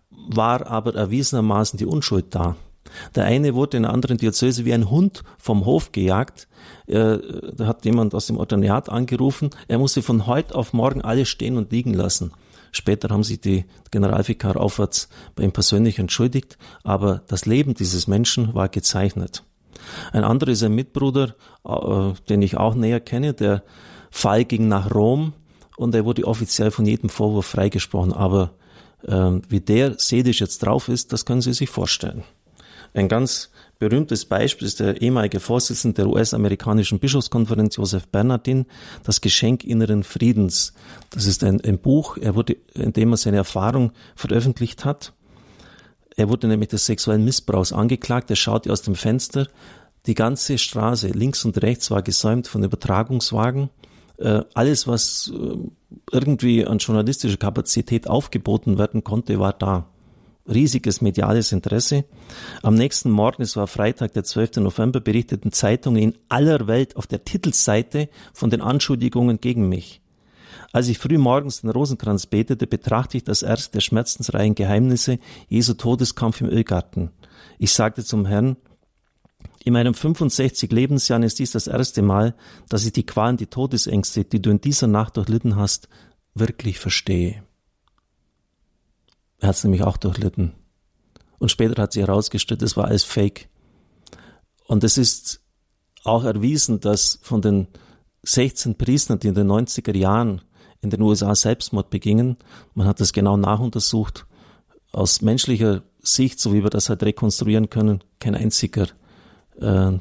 war 0.10 0.68
aber 0.68 0.96
erwiesenermaßen 0.96 1.78
die 1.78 1.86
Unschuld 1.86 2.34
da. 2.36 2.56
Der 3.16 3.26
eine 3.26 3.54
wurde 3.54 3.78
in 3.78 3.86
einer 3.86 3.94
anderen 3.94 4.18
Diözese 4.18 4.66
wie 4.66 4.74
ein 4.74 4.90
Hund 4.90 5.24
vom 5.38 5.66
Hof 5.66 5.92
gejagt. 5.92 6.48
da 6.88 7.20
hat 7.62 7.86
jemand 7.86 8.16
aus 8.16 8.28
dem 8.28 8.38
Ordinat 8.38 8.90
angerufen, 8.90 9.52
er 9.68 9.78
musste 9.78 10.02
von 10.02 10.26
heute 10.26 10.56
auf 10.56 10.74
morgen 10.74 11.02
alles 11.02 11.30
stehen 11.30 11.58
und 11.58 11.72
liegen 11.72 11.94
lassen. 11.94 12.32
Später 12.72 13.10
haben 13.10 13.24
sich 13.24 13.42
die 13.42 13.66
Generalvikar 13.92 14.58
aufwärts 14.58 15.10
bei 15.36 15.44
ihm 15.44 15.52
persönlich 15.52 15.98
entschuldigt, 16.00 16.58
aber 16.84 17.22
das 17.28 17.46
Leben 17.46 17.74
dieses 17.74 18.08
Menschen 18.08 18.54
war 18.54 18.70
gezeichnet. 18.70 19.44
Ein 20.12 20.24
anderer 20.24 20.52
ist 20.52 20.64
ein 20.64 20.74
Mitbruder, 20.74 21.36
äh, 21.66 22.14
den 22.30 22.42
ich 22.42 22.58
auch 22.58 22.76
näher 22.76 23.00
kenne. 23.00 23.34
Der 23.34 23.64
Fall 24.12 24.46
ging 24.46 24.68
nach 24.68 24.94
Rom 24.94 25.34
und 25.78 25.96
er 25.96 26.06
wurde 26.06 26.26
offiziell 26.26 26.72
von 26.72 26.86
jedem 26.86 27.10
Vorwurf 27.10 27.46
freigesprochen. 27.46 28.14
Aber 28.14 28.52
äh, 29.08 29.40
wie 29.48 29.62
der 29.62 29.96
seelisch 29.98 30.42
jetzt 30.42 30.60
drauf 30.60 30.90
ist, 30.90 31.14
das 31.14 31.26
können 31.26 31.42
Sie 31.42 31.54
sich 31.54 31.70
vorstellen. 31.70 32.24
Ein 32.94 33.08
ganz 33.08 33.52
berühmtes 33.78 34.26
Beispiel 34.26 34.68
ist 34.68 34.80
der 34.80 35.02
ehemalige 35.02 35.40
Vorsitzende 35.40 36.02
der 36.02 36.08
US-amerikanischen 36.08 37.00
Bischofskonferenz, 37.00 37.78
Joseph 37.78 38.08
Bernardin, 38.08 38.66
das 39.04 39.22
Geschenk 39.22 39.64
inneren 39.64 40.04
Friedens. 40.04 40.74
Das 41.12 41.26
ist 41.26 41.44
ein, 41.44 41.62
ein 41.62 41.80
Buch, 41.80 42.18
er 42.18 42.36
wurde, 42.36 42.58
in 42.74 42.94
dem 42.94 43.14
er 43.14 43.18
seine 43.18 43.38
Erfahrung 43.38 43.92
veröffentlicht 44.16 44.86
hat. 44.86 45.14
Er 46.20 46.28
wurde 46.28 46.50
nämlich 46.50 46.68
des 46.68 46.86
sexuellen 46.86 47.24
Missbrauchs 47.24 47.72
angeklagt. 47.72 48.30
Er 48.30 48.36
schaute 48.36 48.74
aus 48.74 48.82
dem 48.82 48.96
Fenster. 48.96 49.48
Die 50.06 50.16
ganze 50.16 50.58
Straße 50.58 51.08
links 51.08 51.46
und 51.46 51.62
rechts 51.62 51.92
war 51.92 52.02
gesäumt 52.02 52.50
von 52.50 52.62
Übertragungswagen. 52.62 53.70
Äh, 54.18 54.42
alles, 54.54 54.86
was 54.86 55.32
äh, 55.34 55.56
irgendwie 56.12 56.66
an 56.66 56.80
journalistischer 56.80 57.38
Kapazität 57.38 58.10
aufgeboten 58.10 58.78
werden 58.78 59.06
konnte, 59.06 59.40
war 59.40 59.54
da. 59.54 59.88
Riesiges 60.46 61.00
mediales 61.00 61.54
Interesse. 61.54 62.04
Am 62.64 62.76
nächsten 62.76 63.12
Morgen, 63.12 63.42
es 63.42 63.56
war 63.56 63.68
Freitag, 63.68 64.12
der 64.12 64.26
12. 64.26 64.58
November, 64.58 65.00
berichteten 65.00 65.54
Zeitungen 65.54 66.02
in 66.02 66.18
aller 66.28 66.68
Welt 66.68 66.98
auf 66.98 67.08
der 67.08 67.24
Titelseite 67.24 68.10
von 68.34 68.50
den 68.50 68.60
Anschuldigungen 68.60 69.40
gegen 69.40 69.70
mich. 69.70 70.02
Als 70.72 70.88
ich 70.88 71.00
früh 71.00 71.18
morgens 71.18 71.62
den 71.62 71.72
Rosenkranz 71.72 72.28
betete, 72.28 72.68
betrachte 72.68 73.18
ich 73.18 73.24
das 73.24 73.42
erste 73.42 73.72
der 73.74 73.82
schmerzensreichen 73.82 74.56
Geheimnisse 74.56 75.20
Jesu 75.48 75.74
Todeskampf 75.74 76.42
im 76.42 76.50
Ölgarten. 76.50 77.12
Ich 77.58 77.74
sagte 77.74 78.04
zum 78.04 78.26
Herrn, 78.26 78.58
in 79.64 79.74
meinen 79.74 79.94
65 79.94 80.72
Lebensjahren 80.72 81.24
ist 81.24 81.40
dies 81.40 81.52
das 81.52 81.68
erste 81.68 82.02
Mal, 82.02 82.36
dass 82.70 82.86
ich 82.86 82.94
die 82.94 83.06
Qualen, 83.06 83.38
die 83.38 83.48
Todesängste, 83.48 84.24
die 84.24 84.42
du 84.42 84.52
in 84.52 84.62
dieser 84.62 84.88
Nacht 84.88 85.18
durchlitten 85.18 85.56
hast, 85.56 85.90
wirklich 86.34 86.80
verstehe. 86.80 87.44
Er 89.40 89.50
hat 89.50 89.56
es 89.56 89.64
nämlich 89.64 89.84
auch 89.84 89.98
durchlitten. 89.98 90.54
Und 91.40 91.52
später 91.52 91.82
hat 91.82 91.94
sich 91.94 92.06
herausgestellt, 92.06 92.62
es 92.62 92.78
war 92.78 92.86
alles 92.86 93.04
Fake. 93.04 93.50
Und 94.68 94.84
es 94.84 94.98
ist 94.98 95.42
auch 96.04 96.24
erwiesen, 96.24 96.80
dass 96.80 97.20
von 97.22 97.42
den 97.42 97.68
16 98.24 98.78
Priestern, 98.78 99.20
die 99.20 99.30
in 99.30 99.36
den 99.36 99.48
90er 99.48 99.96
Jahren 99.96 100.42
in 100.82 100.90
den 100.90 101.02
USA 101.02 101.36
Selbstmord 101.36 101.90
begingen. 101.90 102.38
Man 102.74 102.88
hat 102.88 103.00
das 103.00 103.14
genau 103.14 103.38
nachuntersucht. 103.38 104.26
Aus 104.92 105.22
menschlicher 105.22 105.84
Sicht, 106.02 106.40
so 106.40 106.54
wie 106.54 106.64
wir 106.64 106.70
das 106.70 106.90
halt 106.90 107.04
rekonstruieren 107.04 107.70
können, 107.70 108.04
kein 108.20 108.36
einziger 108.36 108.88
äh, 109.60 109.92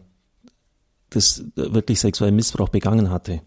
das 1.11 1.45
wirklich 1.55 2.01
sexuellen 2.01 2.37
Missbrauch 2.37 2.69
begangen 2.69 3.11
hatte. 3.11 3.41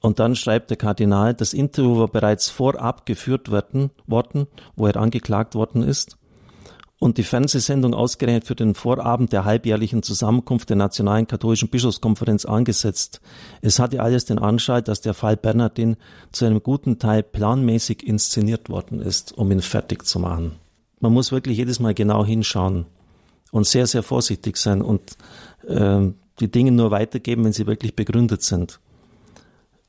Und 0.00 0.18
dann 0.18 0.34
schreibt 0.34 0.70
der 0.70 0.78
Kardinal, 0.78 1.34
das 1.34 1.52
Interview 1.52 1.98
war 1.98 2.08
bereits 2.08 2.48
vorab 2.48 3.04
geführt 3.04 3.50
worden, 3.50 3.90
worden 4.06 4.46
wo 4.74 4.86
er 4.86 4.96
angeklagt 4.96 5.54
worden 5.54 5.82
ist 5.82 6.16
und 7.00 7.16
die 7.16 7.24
Fernsehsendung 7.24 7.94
ausgerechnet 7.94 8.44
für 8.44 8.54
den 8.54 8.74
Vorabend 8.74 9.32
der 9.32 9.46
halbjährlichen 9.46 10.02
Zusammenkunft 10.02 10.68
der 10.68 10.76
Nationalen 10.76 11.26
Katholischen 11.26 11.70
Bischofskonferenz 11.70 12.44
angesetzt. 12.44 13.22
Es 13.62 13.78
hatte 13.78 14.02
alles 14.02 14.26
den 14.26 14.38
Anschein, 14.38 14.84
dass 14.84 15.00
der 15.00 15.14
Fall 15.14 15.38
Bernardin 15.38 15.96
zu 16.30 16.44
einem 16.44 16.62
guten 16.62 16.98
Teil 16.98 17.22
planmäßig 17.22 18.06
inszeniert 18.06 18.68
worden 18.68 19.00
ist, 19.00 19.32
um 19.32 19.50
ihn 19.50 19.62
fertig 19.62 20.04
zu 20.04 20.20
machen. 20.20 20.56
Man 21.00 21.14
muss 21.14 21.32
wirklich 21.32 21.56
jedes 21.56 21.80
Mal 21.80 21.94
genau 21.94 22.24
hinschauen 22.24 22.84
und 23.50 23.66
sehr, 23.66 23.86
sehr 23.86 24.02
vorsichtig 24.02 24.58
sein 24.58 24.82
und 24.82 25.16
äh, 25.66 26.02
die 26.38 26.50
Dinge 26.50 26.70
nur 26.70 26.90
weitergeben, 26.90 27.44
wenn 27.44 27.54
sie 27.54 27.66
wirklich 27.66 27.96
begründet 27.96 28.42
sind. 28.42 28.78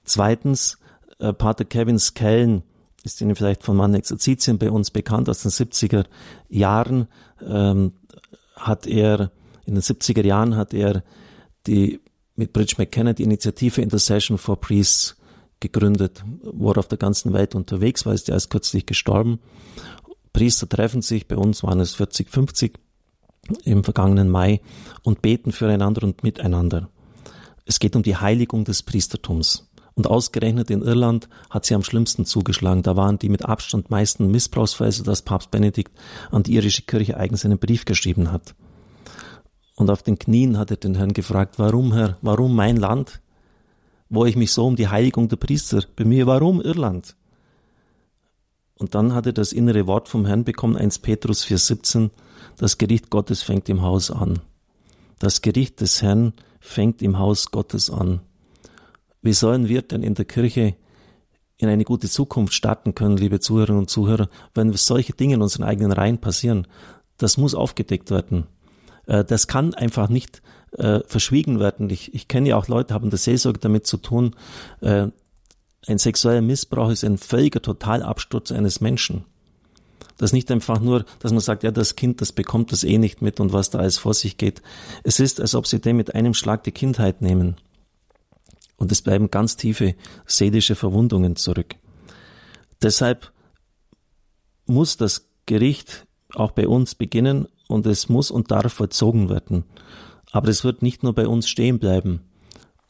Zweitens, 0.05 0.79
äh, 1.19 1.33
Pater 1.33 1.65
Kevin 1.65 1.99
Skellen 1.99 2.63
ist 3.03 3.21
Ihnen 3.21 3.35
vielleicht 3.35 3.63
von 3.63 3.75
meinen 3.77 3.95
Exerzitien 3.95 4.57
bei 4.57 4.69
uns 4.69 4.91
bekannt, 4.91 5.29
aus 5.29 5.41
den 5.41 5.51
70er 5.51 6.05
Jahren 6.49 7.07
ähm, 7.45 7.93
hat 8.55 8.85
er, 8.85 9.31
in 9.65 9.75
den 9.75 9.83
70er 9.83 10.25
Jahren 10.25 10.55
hat 10.55 10.73
er 10.73 11.03
die 11.67 11.99
mit 12.35 12.53
Bridge 12.53 12.75
McKenna 12.77 13.13
die 13.13 13.23
Initiative 13.23 13.81
Intercession 13.81 14.37
for 14.37 14.59
Priests 14.59 15.17
gegründet, 15.59 16.23
wo 16.41 16.71
er 16.71 16.79
auf 16.79 16.87
der 16.87 16.97
ganzen 16.97 17.33
Welt 17.33 17.55
unterwegs 17.55 18.05
war, 18.05 18.13
ist 18.13 18.29
er 18.29 18.33
erst 18.33 18.49
kürzlich 18.49 18.85
gestorben. 18.85 19.39
Priester 20.33 20.67
treffen 20.67 21.01
sich, 21.01 21.27
bei 21.27 21.37
uns 21.37 21.63
waren 21.63 21.79
es 21.79 21.93
40, 21.95 22.29
50 22.29 22.79
im 23.63 23.83
vergangenen 23.83 24.29
Mai 24.29 24.61
und 25.03 25.21
beten 25.21 25.51
füreinander 25.51 26.03
und 26.03 26.23
miteinander. 26.23 26.89
Es 27.65 27.79
geht 27.79 27.95
um 27.95 28.03
die 28.03 28.15
Heiligung 28.15 28.65
des 28.65 28.81
Priestertums. 28.83 29.69
Und 29.95 30.07
ausgerechnet 30.07 30.69
in 30.69 30.81
Irland 30.81 31.27
hat 31.49 31.65
sie 31.65 31.75
am 31.75 31.83
schlimmsten 31.83 32.25
zugeschlagen. 32.25 32.81
Da 32.81 32.95
waren 32.95 33.19
die 33.19 33.29
mit 33.29 33.45
Abstand 33.45 33.89
meisten 33.89 34.31
Missbrauchsfälle, 34.31 35.03
dass 35.03 35.21
Papst 35.21 35.51
Benedikt 35.51 35.91
an 36.31 36.43
die 36.43 36.53
irische 36.55 36.83
Kirche 36.83 37.17
eigens 37.17 37.43
einen 37.43 37.59
Brief 37.59 37.85
geschrieben 37.85 38.31
hat. 38.31 38.55
Und 39.75 39.89
auf 39.89 40.03
den 40.03 40.17
Knien 40.19 40.57
hat 40.57 40.71
er 40.71 40.77
den 40.77 40.95
Herrn 40.95 41.13
gefragt, 41.13 41.59
warum, 41.59 41.93
Herr, 41.93 42.17
warum 42.21 42.55
mein 42.55 42.77
Land, 42.77 43.21
wo 44.09 44.25
ich 44.25 44.35
mich 44.35 44.51
so 44.51 44.65
um 44.65 44.75
die 44.75 44.87
Heiligung 44.87 45.27
der 45.27 45.37
Priester 45.37 45.83
bemühe, 45.95 46.27
warum 46.27 46.61
Irland? 46.61 47.15
Und 48.75 48.95
dann 48.95 49.13
hat 49.13 49.25
er 49.25 49.33
das 49.33 49.53
innere 49.53 49.87
Wort 49.87 50.07
vom 50.07 50.25
Herrn 50.25 50.43
bekommen, 50.43 50.75
1 50.75 50.99
Petrus 50.99 51.45
4,17, 51.45 52.09
das 52.57 52.77
Gericht 52.77 53.09
Gottes 53.09 53.41
fängt 53.41 53.69
im 53.69 53.81
Haus 53.81 54.09
an. 54.11 54.39
Das 55.19 55.41
Gericht 55.41 55.81
des 55.81 56.01
Herrn 56.01 56.33
fängt 56.59 57.01
im 57.01 57.19
Haus 57.19 57.51
Gottes 57.51 57.89
an. 57.89 58.21
Wie 59.21 59.33
sollen 59.33 59.67
wir 59.67 59.81
denn 59.81 60.03
in 60.03 60.15
der 60.15 60.25
Kirche 60.25 60.75
in 61.57 61.69
eine 61.69 61.83
gute 61.83 62.09
Zukunft 62.09 62.53
starten 62.53 62.95
können, 62.95 63.17
liebe 63.17 63.39
Zuhörerinnen 63.39 63.81
und 63.81 63.89
Zuhörer, 63.89 64.29
wenn 64.55 64.73
solche 64.73 65.13
Dinge 65.13 65.35
in 65.35 65.41
unseren 65.41 65.63
eigenen 65.63 65.91
Reihen 65.91 66.17
passieren? 66.17 66.67
Das 67.17 67.37
muss 67.37 67.53
aufgedeckt 67.53 68.09
werden. 68.09 68.47
Äh, 69.05 69.23
das 69.23 69.47
kann 69.47 69.73
einfach 69.75 70.09
nicht 70.09 70.41
äh, 70.77 71.01
verschwiegen 71.05 71.59
werden. 71.59 71.89
Ich, 71.89 72.13
ich 72.15 72.27
kenne 72.27 72.49
ja 72.49 72.57
auch 72.57 72.67
Leute, 72.67 72.93
haben 72.93 73.09
das 73.09 73.25
Seelsorge 73.25 73.59
damit 73.59 73.85
zu 73.85 73.97
tun. 73.97 74.35
Äh, 74.81 75.07
ein 75.87 75.97
sexueller 75.97 76.41
Missbrauch 76.41 76.89
ist 76.89 77.03
ein 77.03 77.17
völliger 77.17 77.61
Totalabsturz 77.61 78.51
eines 78.51 78.81
Menschen. 78.81 79.25
Das 80.17 80.29
ist 80.29 80.33
nicht 80.33 80.51
einfach 80.51 80.79
nur, 80.79 81.05
dass 81.19 81.31
man 81.31 81.41
sagt, 81.41 81.63
ja, 81.63 81.71
das 81.71 81.95
Kind, 81.95 82.21
das 82.21 82.31
bekommt 82.31 82.71
das 82.71 82.83
eh 82.83 82.99
nicht 82.99 83.23
mit 83.23 83.39
und 83.39 83.53
was 83.53 83.71
da 83.71 83.79
alles 83.79 83.97
vor 83.97 84.13
sich 84.13 84.37
geht. 84.37 84.61
Es 85.03 85.19
ist, 85.19 85.41
als 85.41 85.55
ob 85.55 85.65
sie 85.65 85.79
dem 85.79 85.97
mit 85.97 86.13
einem 86.13 86.35
Schlag 86.35 86.63
die 86.63 86.71
Kindheit 86.71 87.21
nehmen. 87.21 87.55
Und 88.81 88.91
es 88.91 89.03
bleiben 89.03 89.29
ganz 89.29 89.57
tiefe 89.57 89.93
seelische 90.25 90.73
Verwundungen 90.73 91.35
zurück. 91.35 91.75
Deshalb 92.81 93.31
muss 94.65 94.97
das 94.97 95.29
Gericht 95.45 96.07
auch 96.33 96.49
bei 96.49 96.67
uns 96.67 96.95
beginnen 96.95 97.47
und 97.67 97.85
es 97.85 98.09
muss 98.09 98.31
und 98.31 98.49
darf 98.49 98.73
vollzogen 98.73 99.29
werden. 99.29 99.65
Aber 100.31 100.47
es 100.47 100.63
wird 100.63 100.81
nicht 100.81 101.03
nur 101.03 101.13
bei 101.13 101.27
uns 101.27 101.47
stehen 101.47 101.77
bleiben. 101.77 102.21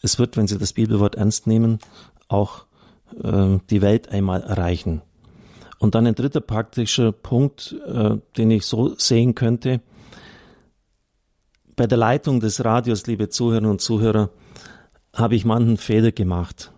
Es 0.02 0.18
wird, 0.18 0.38
wenn 0.38 0.48
Sie 0.48 0.58
das 0.58 0.72
Bibelwort 0.72 1.16
ernst 1.16 1.46
nehmen, 1.46 1.80
auch 2.30 2.68
äh, 3.22 3.58
die 3.70 3.82
Welt 3.82 4.08
einmal 4.08 4.44
erreichen. 4.44 5.02
Und 5.78 5.94
dann 5.96 6.08
ein 6.08 6.16
dritter 6.16 6.40
praktischer 6.40 7.12
Punkt, 7.12 7.76
äh, 7.86 8.16
den 8.38 8.50
ich 8.50 8.66
so 8.66 8.96
sehen 8.96 9.36
könnte. 9.36 9.82
Bei 11.76 11.86
der 11.86 11.98
Leitung 11.98 12.40
des 12.40 12.64
Radios, 12.64 13.08
liebe 13.08 13.28
Zuhörerinnen 13.28 13.72
und 13.72 13.82
Zuhörer, 13.82 14.30
habe 15.14 15.36
ich 15.36 15.46
manchen 15.46 15.78
Fehler 15.78 16.12
gemacht. 16.12 16.72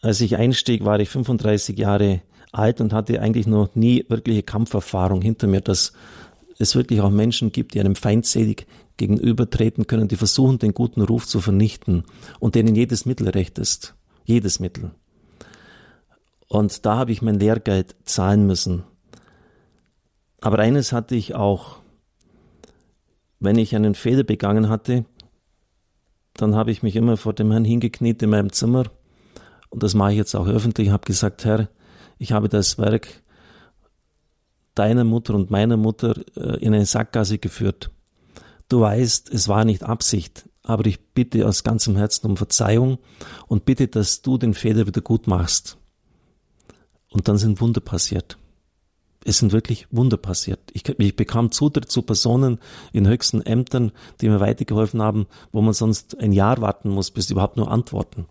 Als 0.00 0.20
ich 0.20 0.36
einstieg, 0.36 0.84
war 0.84 1.00
ich 1.00 1.08
35 1.08 1.78
Jahre 1.78 2.22
alt 2.52 2.80
und 2.80 2.92
hatte 2.92 3.20
eigentlich 3.20 3.46
noch 3.46 3.74
nie 3.74 4.04
wirkliche 4.08 4.42
Kampferfahrung 4.42 5.20
hinter 5.20 5.46
mir, 5.46 5.60
dass 5.60 5.92
es 6.58 6.74
wirklich 6.74 7.00
auch 7.00 7.10
Menschen 7.10 7.52
gibt, 7.52 7.74
die 7.74 7.80
einem 7.80 7.96
feindselig 7.96 8.66
gegenübertreten 8.96 9.86
können, 9.86 10.08
die 10.08 10.16
versuchen, 10.16 10.58
den 10.58 10.72
guten 10.72 11.02
Ruf 11.02 11.26
zu 11.26 11.40
vernichten 11.40 12.04
und 12.40 12.54
denen 12.54 12.74
jedes 12.74 13.04
Mittel 13.04 13.28
recht 13.28 13.58
ist. 13.58 13.94
Jedes 14.24 14.58
Mittel. 14.58 14.90
Und 16.48 16.86
da 16.86 16.96
habe 16.96 17.12
ich 17.12 17.22
mein 17.22 17.38
Lehrgeld 17.38 17.94
zahlen 18.04 18.46
müssen. 18.46 18.84
Aber 20.40 20.58
eines 20.58 20.92
hatte 20.92 21.14
ich 21.14 21.34
auch. 21.34 21.78
Wenn 23.38 23.58
ich 23.58 23.76
einen 23.76 23.94
Fehler 23.94 24.22
begangen 24.22 24.68
hatte, 24.68 25.04
dann 26.36 26.54
habe 26.54 26.70
ich 26.70 26.82
mich 26.82 26.96
immer 26.96 27.16
vor 27.16 27.32
dem 27.32 27.50
Herrn 27.50 27.64
hingekniet 27.64 28.22
in 28.22 28.30
meinem 28.30 28.52
Zimmer 28.52 28.84
und 29.70 29.82
das 29.82 29.94
mache 29.94 30.12
ich 30.12 30.16
jetzt 30.16 30.34
auch 30.34 30.46
öffentlich, 30.46 30.90
habe 30.90 31.06
gesagt, 31.06 31.44
Herr, 31.44 31.68
ich 32.18 32.32
habe 32.32 32.48
das 32.48 32.78
Werk 32.78 33.22
deiner 34.74 35.04
Mutter 35.04 35.34
und 35.34 35.50
meiner 35.50 35.76
Mutter 35.76 36.16
äh, 36.36 36.58
in 36.64 36.74
eine 36.74 36.86
Sackgasse 36.86 37.38
geführt. 37.38 37.90
Du 38.68 38.80
weißt, 38.80 39.32
es 39.32 39.48
war 39.48 39.64
nicht 39.64 39.82
Absicht, 39.82 40.48
aber 40.62 40.86
ich 40.86 41.00
bitte 41.12 41.46
aus 41.46 41.64
ganzem 41.64 41.96
Herzen 41.96 42.26
um 42.26 42.36
Verzeihung 42.36 42.98
und 43.46 43.64
bitte, 43.64 43.88
dass 43.88 44.22
du 44.22 44.38
den 44.38 44.54
Fehler 44.54 44.86
wieder 44.86 45.00
gut 45.00 45.26
machst. 45.26 45.78
Und 47.10 47.28
dann 47.28 47.38
sind 47.38 47.60
Wunder 47.60 47.80
passiert. 47.80 48.36
Es 49.28 49.38
sind 49.38 49.50
wirklich 49.52 49.88
Wunder 49.90 50.16
passiert. 50.16 50.60
Ich, 50.72 50.88
ich, 50.88 51.16
bekam 51.16 51.50
Zutritt 51.50 51.90
zu 51.90 52.02
Personen 52.02 52.60
in 52.92 53.08
höchsten 53.08 53.42
Ämtern, 53.42 53.90
die 54.20 54.28
mir 54.28 54.38
weitergeholfen 54.38 55.02
haben, 55.02 55.26
wo 55.50 55.60
man 55.62 55.74
sonst 55.74 56.16
ein 56.20 56.32
Jahr 56.32 56.60
warten 56.60 56.90
muss, 56.90 57.10
bis 57.10 57.26
sie 57.26 57.32
überhaupt 57.32 57.56
nur 57.56 57.68
antworten. 57.68 58.26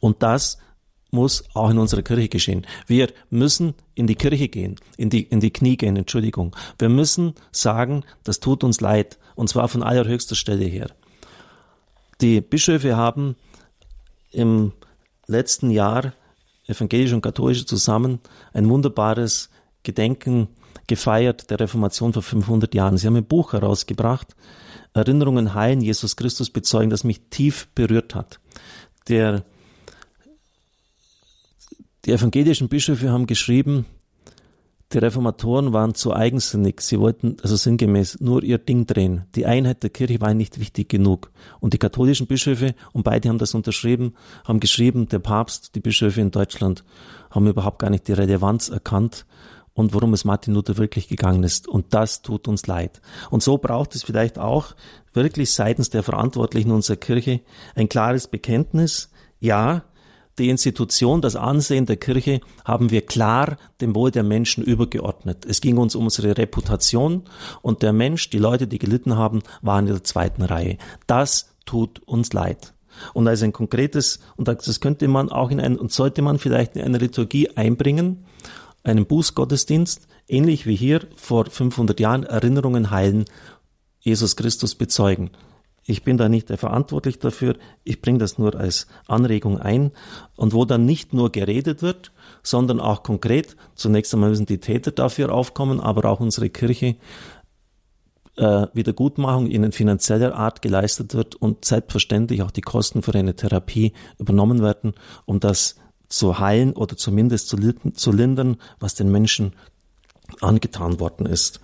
Und 0.00 0.22
das 0.22 0.56
muss 1.10 1.44
auch 1.52 1.68
in 1.68 1.76
unserer 1.76 2.00
Kirche 2.00 2.30
geschehen. 2.30 2.66
Wir 2.86 3.12
müssen 3.28 3.74
in 3.94 4.06
die 4.06 4.14
Kirche 4.14 4.48
gehen, 4.48 4.76
in 4.96 5.10
die, 5.10 5.22
in 5.24 5.40
die 5.40 5.52
Knie 5.52 5.76
gehen, 5.76 5.96
Entschuldigung. 5.96 6.56
Wir 6.78 6.88
müssen 6.88 7.34
sagen, 7.52 8.04
das 8.24 8.40
tut 8.40 8.64
uns 8.64 8.80
leid, 8.80 9.18
und 9.34 9.50
zwar 9.50 9.68
von 9.68 9.82
allerhöchster 9.82 10.34
Stelle 10.34 10.64
her. 10.64 10.90
Die 12.22 12.40
Bischöfe 12.40 12.96
haben 12.96 13.36
im 14.30 14.72
letzten 15.26 15.70
Jahr, 15.70 16.14
evangelisch 16.66 17.12
und 17.12 17.20
katholisch 17.20 17.66
zusammen, 17.66 18.20
ein 18.54 18.68
wunderbares 18.70 19.50
Gedenken 19.84 20.48
gefeiert 20.86 21.50
der 21.50 21.60
Reformation 21.60 22.12
vor 22.12 22.22
500 22.22 22.74
Jahren. 22.74 22.96
Sie 22.96 23.06
haben 23.06 23.16
ein 23.16 23.24
Buch 23.24 23.52
herausgebracht, 23.52 24.34
Erinnerungen 24.92 25.54
heilen, 25.54 25.80
Jesus 25.80 26.16
Christus 26.16 26.50
bezeugen, 26.50 26.90
das 26.90 27.04
mich 27.04 27.22
tief 27.30 27.68
berührt 27.74 28.14
hat. 28.14 28.40
Der, 29.08 29.44
die 32.04 32.12
evangelischen 32.12 32.68
Bischöfe 32.68 33.10
haben 33.10 33.26
geschrieben, 33.26 33.86
die 34.92 34.98
Reformatoren 34.98 35.72
waren 35.72 35.94
zu 35.94 36.14
eigensinnig. 36.14 36.80
Sie 36.80 37.00
wollten 37.00 37.38
also 37.42 37.56
sinngemäß 37.56 38.20
nur 38.20 38.44
ihr 38.44 38.58
Ding 38.58 38.86
drehen. 38.86 39.24
Die 39.34 39.44
Einheit 39.44 39.82
der 39.82 39.90
Kirche 39.90 40.20
war 40.20 40.32
nicht 40.34 40.60
wichtig 40.60 40.88
genug. 40.88 41.32
Und 41.58 41.72
die 41.72 41.78
katholischen 41.78 42.28
Bischöfe, 42.28 42.76
und 42.92 43.02
beide 43.02 43.28
haben 43.28 43.38
das 43.38 43.54
unterschrieben, 43.54 44.14
haben 44.44 44.60
geschrieben, 44.60 45.08
der 45.08 45.18
Papst, 45.18 45.74
die 45.74 45.80
Bischöfe 45.80 46.20
in 46.20 46.30
Deutschland 46.30 46.84
haben 47.30 47.48
überhaupt 47.48 47.80
gar 47.80 47.90
nicht 47.90 48.06
die 48.06 48.12
Relevanz 48.12 48.68
erkannt 48.68 49.26
und 49.74 49.92
worum 49.92 50.14
es 50.14 50.24
Martin 50.24 50.54
Luther 50.54 50.76
wirklich 50.78 51.08
gegangen 51.08 51.42
ist. 51.42 51.68
Und 51.68 51.92
das 51.92 52.22
tut 52.22 52.48
uns 52.48 52.66
leid. 52.66 53.00
Und 53.30 53.42
so 53.42 53.58
braucht 53.58 53.94
es 53.94 54.04
vielleicht 54.04 54.38
auch 54.38 54.74
wirklich 55.12 55.52
seitens 55.52 55.90
der 55.90 56.02
Verantwortlichen 56.02 56.70
unserer 56.70 56.96
Kirche 56.96 57.40
ein 57.74 57.88
klares 57.88 58.28
Bekenntnis. 58.28 59.10
Ja, 59.40 59.84
die 60.38 60.48
Institution, 60.48 61.20
das 61.20 61.36
Ansehen 61.36 61.86
der 61.86 61.96
Kirche 61.96 62.40
haben 62.64 62.90
wir 62.90 63.02
klar 63.02 63.56
dem 63.80 63.94
Wohl 63.94 64.10
der 64.10 64.24
Menschen 64.24 64.64
übergeordnet. 64.64 65.44
Es 65.46 65.60
ging 65.60 65.76
uns 65.76 65.94
um 65.94 66.04
unsere 66.04 66.36
Reputation 66.36 67.22
und 67.62 67.82
der 67.82 67.92
Mensch, 67.92 68.30
die 68.30 68.38
Leute, 68.38 68.66
die 68.66 68.78
gelitten 68.78 69.16
haben, 69.16 69.42
waren 69.62 69.86
in 69.86 69.92
der 69.92 70.04
zweiten 70.04 70.42
Reihe. 70.42 70.78
Das 71.06 71.54
tut 71.66 72.00
uns 72.00 72.32
leid. 72.32 72.74
Und 73.12 73.26
als 73.28 73.42
ein 73.42 73.52
konkretes, 73.52 74.20
und 74.36 74.48
das 74.48 74.80
könnte 74.80 75.08
man 75.08 75.28
auch 75.30 75.50
in 75.50 75.60
ein, 75.60 75.76
und 75.78 75.92
sollte 75.92 76.22
man 76.22 76.38
vielleicht 76.38 76.76
in 76.76 76.82
eine 76.82 76.98
Liturgie 76.98 77.50
einbringen, 77.50 78.24
einen 78.84 79.06
Bußgottesdienst, 79.06 80.06
ähnlich 80.28 80.66
wie 80.66 80.76
hier 80.76 81.00
vor 81.16 81.46
500 81.46 81.98
Jahren 81.98 82.22
Erinnerungen 82.22 82.90
heilen, 82.90 83.24
Jesus 83.98 84.36
Christus 84.36 84.74
bezeugen. 84.74 85.30
Ich 85.86 86.02
bin 86.02 86.16
da 86.16 86.28
nicht 86.28 86.48
verantwortlich 86.48 87.18
dafür, 87.18 87.56
ich 87.82 88.00
bringe 88.00 88.18
das 88.18 88.38
nur 88.38 88.54
als 88.54 88.86
Anregung 89.06 89.60
ein 89.60 89.92
und 90.34 90.54
wo 90.54 90.64
dann 90.64 90.86
nicht 90.86 91.12
nur 91.12 91.30
geredet 91.30 91.82
wird, 91.82 92.12
sondern 92.42 92.80
auch 92.80 93.02
konkret, 93.02 93.56
zunächst 93.74 94.14
einmal 94.14 94.30
müssen 94.30 94.46
die 94.46 94.60
Täter 94.60 94.92
dafür 94.92 95.32
aufkommen, 95.32 95.80
aber 95.80 96.08
auch 96.08 96.20
unsere 96.20 96.48
Kirche 96.48 96.96
äh, 98.36 98.66
Wiedergutmachung 98.72 99.46
in 99.46 99.72
finanzieller 99.72 100.34
Art 100.34 100.62
geleistet 100.62 101.14
wird 101.14 101.34
und 101.36 101.64
selbstverständlich 101.64 102.42
auch 102.42 102.50
die 102.50 102.62
Kosten 102.62 103.02
für 103.02 103.14
eine 103.14 103.36
Therapie 103.36 103.92
übernommen 104.18 104.62
werden, 104.62 104.94
um 105.26 105.38
das 105.38 105.76
zu 106.14 106.38
heilen 106.38 106.72
oder 106.72 106.96
zumindest 106.96 107.48
zu, 107.48 108.12
lindern, 108.12 108.56
was 108.78 108.94
den 108.94 109.10
Menschen 109.10 109.52
angetan 110.40 111.00
worden 111.00 111.26
ist. 111.26 111.60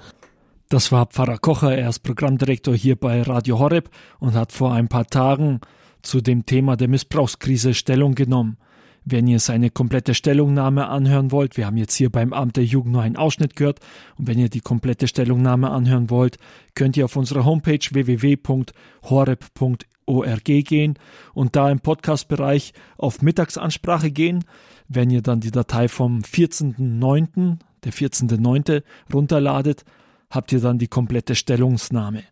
Das 0.69 0.93
war 0.93 1.07
Pfarrer 1.07 1.39
Kocher, 1.39 1.77
er 1.77 1.89
ist 1.89 2.01
Programmdirektor 2.01 2.75
hier 2.75 2.97
bei 2.97 3.23
Radio 3.23 3.59
Horeb 3.59 3.91
und 4.19 4.35
hat 4.35 4.53
vor 4.53 4.73
ein 4.73 4.89
paar 4.89 5.07
Tagen 5.07 5.61
zu 6.03 6.21
dem 6.21 6.47
Thema 6.47 6.77
der 6.77 6.89
Missbrauchskrise 6.89 7.75
Stellung 7.75 8.15
genommen. 8.15 8.57
Wenn 9.05 9.27
ihr 9.27 9.41
seine 9.41 9.71
komplette 9.71 10.15
Stellungnahme 10.15 10.89
anhören 10.89 11.33
wollt, 11.33 11.57
wir 11.57 11.67
haben 11.67 11.79
jetzt 11.79 11.95
hier 11.95 12.11
beim 12.11 12.33
Amt 12.33 12.57
der 12.57 12.65
Jugend 12.65 12.93
nur 12.93 13.03
einen 13.03 13.17
Ausschnitt 13.17 13.57
gehört, 13.57 13.81
und 14.19 14.29
wenn 14.29 14.39
ihr 14.39 14.51
die 14.51 14.61
komplette 14.61 15.09
Stellungnahme 15.09 15.71
anhören 15.71 16.11
wollt, 16.11 16.37
könnt 16.75 16.97
ihr 16.97 17.07
auf 17.07 17.17
unserer 17.17 17.45
Homepage 17.45 17.79
www.horeb.org 20.11 20.45
gehen 20.45 20.99
und 21.35 21.57
da 21.57 21.71
im 21.71 21.81
Podcast-Bereich 21.81 22.73
auf 22.97 23.23
Mittagsansprache 23.23 24.11
gehen. 24.11 24.45
Wenn 24.89 25.11
ihr 25.11 25.23
dann 25.23 25.41
die 25.41 25.51
Datei 25.51 25.89
vom 25.89 26.21
14.09., 26.21 27.59
der 27.85 27.93
14.09. 27.93 28.83
runterladet, 29.13 29.85
habt 30.31 30.53
ihr 30.53 30.61
dann 30.61 30.79
die 30.79 30.89
komplette 30.89 31.35
Stellungsnahme. 31.35 32.25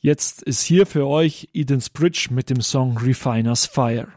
Jetzt 0.00 0.42
ist 0.42 0.62
hier 0.62 0.86
für 0.86 1.06
euch 1.06 1.48
Eden's 1.52 1.90
Bridge 1.90 2.28
mit 2.30 2.48
dem 2.48 2.60
Song 2.60 2.96
Refiner's 2.98 3.66
Fire. 3.66 4.08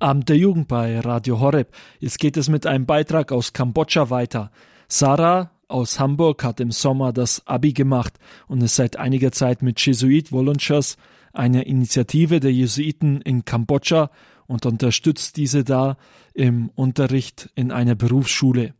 Abend 0.00 0.30
der 0.30 0.36
Jugend 0.38 0.66
bei 0.66 0.98
Radio 1.00 1.40
Horeb. 1.40 1.74
Jetzt 1.98 2.18
geht 2.18 2.38
es 2.38 2.48
mit 2.48 2.66
einem 2.66 2.86
Beitrag 2.86 3.32
aus 3.32 3.52
Kambodscha 3.52 4.08
weiter. 4.08 4.50
Sarah 4.88 5.50
aus 5.68 6.00
Hamburg 6.00 6.42
hat 6.42 6.58
im 6.58 6.70
Sommer 6.70 7.12
das 7.12 7.46
Abi 7.46 7.74
gemacht 7.74 8.14
und 8.48 8.62
ist 8.62 8.76
seit 8.76 8.96
einiger 8.96 9.30
Zeit 9.30 9.60
mit 9.62 9.78
Jesuit 9.84 10.32
Volunteers, 10.32 10.96
einer 11.32 11.66
Initiative 11.66 12.40
der 12.40 12.52
Jesuiten 12.52 13.20
in 13.20 13.44
Kambodscha 13.44 14.10
und 14.46 14.64
unterstützt 14.64 15.36
diese 15.36 15.64
da 15.64 15.98
im 16.32 16.70
Unterricht 16.74 17.50
in 17.54 17.70
einer 17.70 17.94
Berufsschule. 17.94 18.74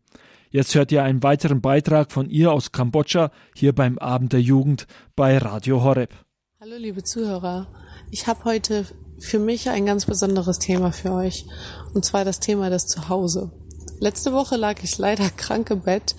Jetzt 0.50 0.74
hört 0.74 0.90
ihr 0.90 1.04
einen 1.04 1.22
weiteren 1.22 1.60
Beitrag 1.60 2.10
von 2.10 2.28
ihr 2.30 2.50
aus 2.50 2.72
Kambodscha 2.72 3.30
hier 3.54 3.74
beim 3.74 3.98
Abend 3.98 4.32
der 4.32 4.42
Jugend 4.42 4.86
bei 5.14 5.36
Radio 5.38 5.84
Horeb. 5.84 6.14
Hallo 6.62 6.76
liebe 6.76 7.02
Zuhörer, 7.02 7.68
ich 8.10 8.26
habe 8.26 8.44
heute 8.44 8.84
für 9.18 9.38
mich 9.38 9.70
ein 9.70 9.86
ganz 9.86 10.04
besonderes 10.04 10.58
Thema 10.58 10.92
für 10.92 11.10
euch 11.10 11.46
und 11.94 12.04
zwar 12.04 12.26
das 12.26 12.38
Thema 12.38 12.68
des 12.68 12.86
Zuhause. 12.86 13.50
Letzte 13.98 14.34
Woche 14.34 14.56
lag 14.56 14.82
ich 14.82 14.98
leider 14.98 15.30
krank 15.38 15.70
im 15.70 15.80
Bett 15.80 16.14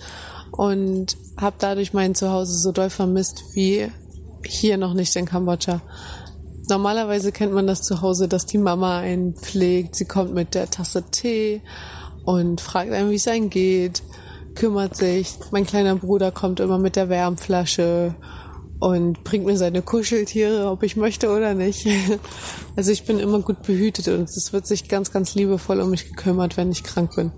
und 0.50 1.16
habe 1.36 1.54
dadurch 1.60 1.92
mein 1.92 2.16
Zuhause 2.16 2.58
so 2.58 2.72
doll 2.72 2.90
vermisst 2.90 3.54
wie 3.54 3.86
hier 4.44 4.78
noch 4.78 4.94
nicht 4.94 5.14
in 5.14 5.26
Kambodscha. 5.26 5.80
Normalerweise 6.68 7.30
kennt 7.30 7.52
man 7.52 7.68
das 7.68 7.82
Zuhause, 7.82 8.26
dass 8.26 8.44
die 8.44 8.58
Mama 8.58 8.98
einen 8.98 9.36
pflegt. 9.36 9.94
Sie 9.94 10.06
kommt 10.06 10.34
mit 10.34 10.56
der 10.56 10.68
Tasse 10.68 11.04
Tee 11.08 11.62
und 12.24 12.60
fragt 12.60 12.90
einen, 12.90 13.12
wie 13.12 13.14
es 13.14 13.28
einem 13.28 13.48
geht, 13.48 14.02
kümmert 14.56 14.96
sich. 14.96 15.36
Mein 15.52 15.66
kleiner 15.66 15.94
Bruder 15.94 16.32
kommt 16.32 16.58
immer 16.58 16.78
mit 16.78 16.96
der 16.96 17.08
Wärmflasche 17.08 18.16
und 18.82 19.22
bringt 19.22 19.46
mir 19.46 19.56
seine 19.56 19.80
Kuscheltiere, 19.80 20.68
ob 20.68 20.82
ich 20.82 20.96
möchte 20.96 21.30
oder 21.30 21.54
nicht. 21.54 21.86
Also 22.74 22.90
ich 22.90 23.04
bin 23.04 23.20
immer 23.20 23.40
gut 23.40 23.62
behütet 23.62 24.08
und 24.08 24.30
es 24.30 24.52
wird 24.54 24.66
sich 24.66 24.88
ganz, 24.88 25.12
ganz 25.12 25.34
liebevoll 25.34 25.78
um 25.80 25.90
mich 25.90 26.08
gekümmert, 26.08 26.56
wenn 26.56 26.72
ich 26.72 26.82
krank 26.82 27.14
bin. 27.14 27.30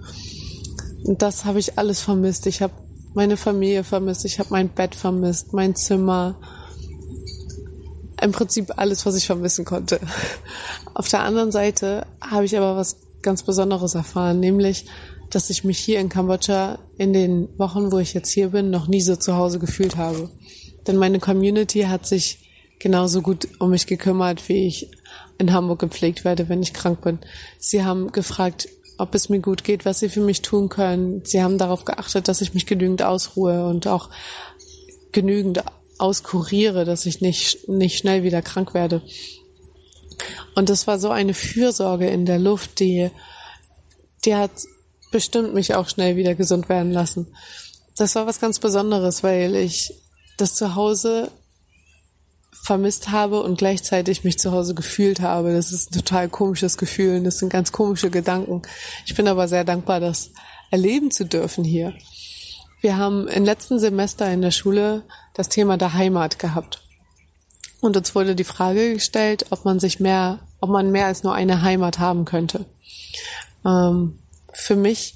Und 1.03 1.23
das 1.23 1.45
habe 1.45 1.59
ich 1.59 1.77
alles 1.77 2.01
vermisst. 2.01 2.47
Ich 2.47 2.63
habe 2.63 2.73
meine 3.15 3.37
Familie 3.37 3.83
vermisst, 3.83 4.25
ich 4.25 4.39
habe 4.39 4.51
mein 4.53 4.69
Bett 4.69 4.95
vermisst, 4.95 5.53
mein 5.53 5.75
Zimmer. 5.75 6.37
Im 8.23 8.31
Prinzip 8.31 8.73
alles, 8.77 9.05
was 9.05 9.17
ich 9.17 9.27
vermissen 9.27 9.65
konnte. 9.65 9.99
Auf 10.95 11.09
der 11.09 11.25
anderen 11.25 11.51
Seite 11.51 12.07
habe 12.21 12.45
ich 12.45 12.57
aber 12.57 12.77
was 12.77 12.97
ganz 13.23 13.43
Besonderes 13.43 13.97
erfahren, 13.97 14.39
nämlich, 14.39 14.87
dass 15.31 15.51
ich 15.51 15.65
mich 15.65 15.79
hier 15.79 15.99
in 15.99 16.09
Kambodscha 16.09 16.79
in 16.97 17.13
den 17.13 17.49
Wochen, 17.59 17.91
wo 17.91 17.99
ich 17.99 18.15
jetzt 18.15 18.31
hier 18.31 18.51
bin, 18.51 18.71
noch 18.71 18.87
nie 18.87 19.01
so 19.01 19.17
zu 19.17 19.35
Hause 19.35 19.59
gefühlt 19.59 19.97
habe. 19.97 20.31
Denn 20.87 20.97
meine 20.97 21.19
Community 21.19 21.83
hat 21.83 22.07
sich 22.07 22.39
genauso 22.79 23.23
gut 23.23 23.49
um 23.59 23.71
mich 23.71 23.87
gekümmert, 23.87 24.49
wie 24.49 24.67
ich 24.67 24.91
in 25.39 25.53
Hamburg 25.53 25.81
gepflegt 25.81 26.25
werde, 26.25 26.49
wenn 26.49 26.63
ich 26.63 26.75
krank 26.75 27.01
bin. 27.03 27.19
Sie 27.59 27.85
haben 27.85 28.13
gefragt, 28.13 28.69
ob 28.99 29.15
es 29.15 29.29
mir 29.29 29.41
gut 29.41 29.65
geht, 29.65 29.85
was 29.85 30.01
sie 30.01 30.09
für 30.09 30.21
mich 30.21 30.43
tun 30.43 30.69
können. 30.69 31.23
Sie 31.25 31.43
haben 31.43 31.59
darauf 31.59 31.85
geachtet, 31.85 32.29
dass 32.29 32.41
ich 32.41 32.55
mich 32.55 32.67
genügend 32.67 33.03
ausruhe 33.03 33.67
und 33.67 33.87
auch 33.87 34.11
genügend 35.13 35.65
auskuriere, 35.99 36.85
dass 36.85 37.07
ich 37.07 37.21
nicht, 37.21 37.69
nicht 37.69 37.99
schnell 37.99 38.23
wieder 38.23 38.43
krank 38.43 38.75
werde. 38.75 39.03
Und 40.55 40.69
das 40.69 40.87
war 40.87 40.99
so 40.99 41.11
eine 41.11 41.35
Fürsorge 41.35 42.09
in 42.09 42.27
der 42.27 42.39
Luft, 42.39 42.79
die, 42.81 43.11
die 44.25 44.35
hat 44.35 44.53
bestimmt 45.11 45.55
mich 45.55 45.75
auch 45.75 45.89
schnell 45.89 46.17
wieder 46.17 46.35
gesund 46.35 46.69
werden 46.69 46.93
lassen. 46.93 47.29
Das 47.97 48.15
war 48.15 48.27
was 48.27 48.41
ganz 48.41 48.59
Besonderes, 48.59 49.23
weil 49.23 49.55
ich 49.55 49.95
das 50.37 50.55
Zuhause 50.55 51.31
vermisst 52.65 53.11
habe 53.11 53.43
und 53.43 53.59
gleichzeitig 53.59 54.25
mich 54.25 54.39
zu 54.39 54.53
Hause 54.53 54.75
gefühlt 54.75 55.21
habe. 55.21 55.53
Das 55.53 55.71
ist 55.71 55.91
ein 55.91 55.99
total 56.01 56.29
komisches 56.29 56.79
Gefühl 56.79 57.19
und 57.19 57.25
das 57.25 57.39
sind 57.39 57.51
ganz 57.51 57.73
komische 57.73 58.11
Gedanken. 58.11 58.63
Ich 59.05 59.15
bin 59.15 59.29
aber 59.29 59.49
sehr 59.49 59.65
dankbar, 59.65 60.01
das 60.01 60.31
erleben 60.71 61.11
zu 61.11 61.27
dürfen 61.27 61.63
hier. 61.63 61.93
Wir 62.81 62.97
haben 62.97 63.29
im 63.29 63.45
letzten 63.45 63.79
Semester 63.79 64.31
in 64.31 64.43
der 64.43 64.51
Schule 64.51 65.03
das 65.35 65.49
Thema 65.49 65.77
der 65.77 65.95
Heimat 65.95 66.39
gehabt. 66.39 66.83
Und 67.81 67.97
uns 67.99 68.15
wurde 68.15 68.35
die 68.35 68.45
Frage 68.45 68.95
gestellt, 68.95 69.47
ob 69.51 69.65
man 69.67 69.79
sich 69.79 70.01
mehr, 70.01 70.39
ob 70.61 70.71
man 70.71 70.91
mehr 70.91 71.07
als 71.07 71.23
nur 71.23 71.35
eine 71.35 71.61
Heimat 71.61 71.99
haben 71.99 72.25
könnte. 72.25 72.65
Ähm, 73.65 74.19
für 74.53 74.77
mich 74.77 75.15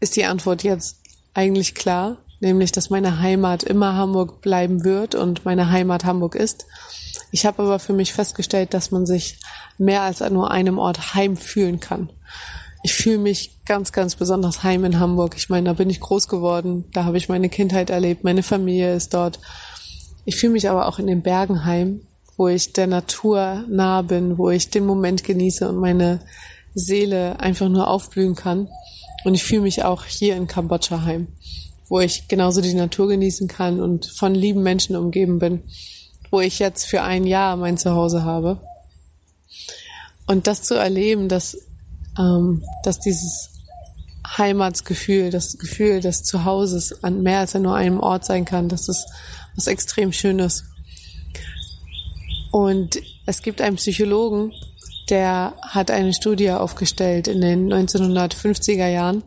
ist 0.00 0.16
die 0.16 0.26
Antwort 0.26 0.62
jetzt 0.62 0.98
eigentlich 1.32 1.74
klar, 1.74 2.18
nämlich 2.40 2.72
dass 2.72 2.90
meine 2.90 3.20
Heimat 3.20 3.62
immer 3.62 3.94
Hamburg 3.94 4.40
bleiben 4.40 4.84
wird 4.84 5.14
und 5.14 5.44
meine 5.44 5.70
Heimat 5.70 6.04
Hamburg 6.04 6.34
ist. 6.34 6.66
Ich 7.30 7.46
habe 7.46 7.62
aber 7.62 7.78
für 7.78 7.92
mich 7.92 8.12
festgestellt, 8.12 8.74
dass 8.74 8.90
man 8.90 9.06
sich 9.06 9.38
mehr 9.78 10.02
als 10.02 10.22
an 10.22 10.32
nur 10.32 10.50
einem 10.50 10.78
Ort 10.78 11.14
heim 11.14 11.36
fühlen 11.36 11.80
kann. 11.80 12.10
Ich 12.82 12.94
fühle 12.94 13.18
mich 13.18 13.58
ganz, 13.66 13.92
ganz 13.92 14.16
besonders 14.16 14.62
heim 14.62 14.84
in 14.84 14.98
Hamburg. 14.98 15.34
Ich 15.36 15.50
meine, 15.50 15.68
da 15.68 15.72
bin 15.74 15.90
ich 15.90 16.00
groß 16.00 16.28
geworden, 16.28 16.86
da 16.92 17.04
habe 17.04 17.18
ich 17.18 17.28
meine 17.28 17.50
Kindheit 17.50 17.90
erlebt, 17.90 18.24
meine 18.24 18.42
Familie 18.42 18.94
ist 18.94 19.12
dort. 19.12 19.38
Ich 20.24 20.36
fühle 20.36 20.54
mich 20.54 20.68
aber 20.68 20.88
auch 20.88 20.98
in 20.98 21.06
den 21.06 21.22
Bergen 21.22 21.64
heim, 21.64 22.00
wo 22.36 22.48
ich 22.48 22.72
der 22.72 22.86
Natur 22.86 23.64
nah 23.68 24.00
bin, 24.02 24.38
wo 24.38 24.50
ich 24.50 24.70
den 24.70 24.86
Moment 24.86 25.24
genieße 25.24 25.68
und 25.68 25.76
meine 25.76 26.20
Seele 26.74 27.38
einfach 27.38 27.68
nur 27.68 27.88
aufblühen 27.88 28.34
kann. 28.34 28.68
Und 29.24 29.34
ich 29.34 29.44
fühle 29.44 29.62
mich 29.62 29.84
auch 29.84 30.04
hier 30.04 30.36
in 30.36 30.46
Kambodscha 30.46 31.02
heim, 31.02 31.28
wo 31.90 32.00
ich 32.00 32.28
genauso 32.28 32.62
die 32.62 32.72
Natur 32.72 33.08
genießen 33.08 33.48
kann 33.48 33.80
und 33.80 34.06
von 34.06 34.34
lieben 34.34 34.62
Menschen 34.62 34.96
umgeben 34.96 35.38
bin 35.38 35.62
wo 36.30 36.40
ich 36.40 36.58
jetzt 36.58 36.86
für 36.86 37.02
ein 37.02 37.26
Jahr 37.26 37.56
mein 37.56 37.76
Zuhause 37.76 38.24
habe. 38.24 38.58
Und 40.26 40.46
das 40.46 40.62
zu 40.62 40.74
erleben, 40.74 41.28
dass, 41.28 41.56
ähm, 42.18 42.62
dass 42.84 43.00
dieses 43.00 43.50
Heimatsgefühl, 44.38 45.30
das 45.30 45.58
Gefühl 45.58 46.00
des 46.00 46.22
Zuhauses 46.22 47.02
an 47.02 47.22
mehr 47.22 47.40
als 47.40 47.56
an 47.56 47.62
nur 47.62 47.74
einem 47.74 47.98
Ort 47.98 48.24
sein 48.24 48.44
kann, 48.44 48.68
das 48.68 48.88
ist 48.88 49.06
was 49.56 49.66
extrem 49.66 50.12
Schönes. 50.12 50.64
Und 52.52 53.00
es 53.26 53.42
gibt 53.42 53.60
einen 53.60 53.76
Psychologen, 53.76 54.52
der 55.08 55.54
hat 55.62 55.90
eine 55.90 56.14
Studie 56.14 56.52
aufgestellt 56.52 57.26
in 57.26 57.40
den 57.40 57.72
1950er 57.72 58.86
Jahren. 58.86 59.24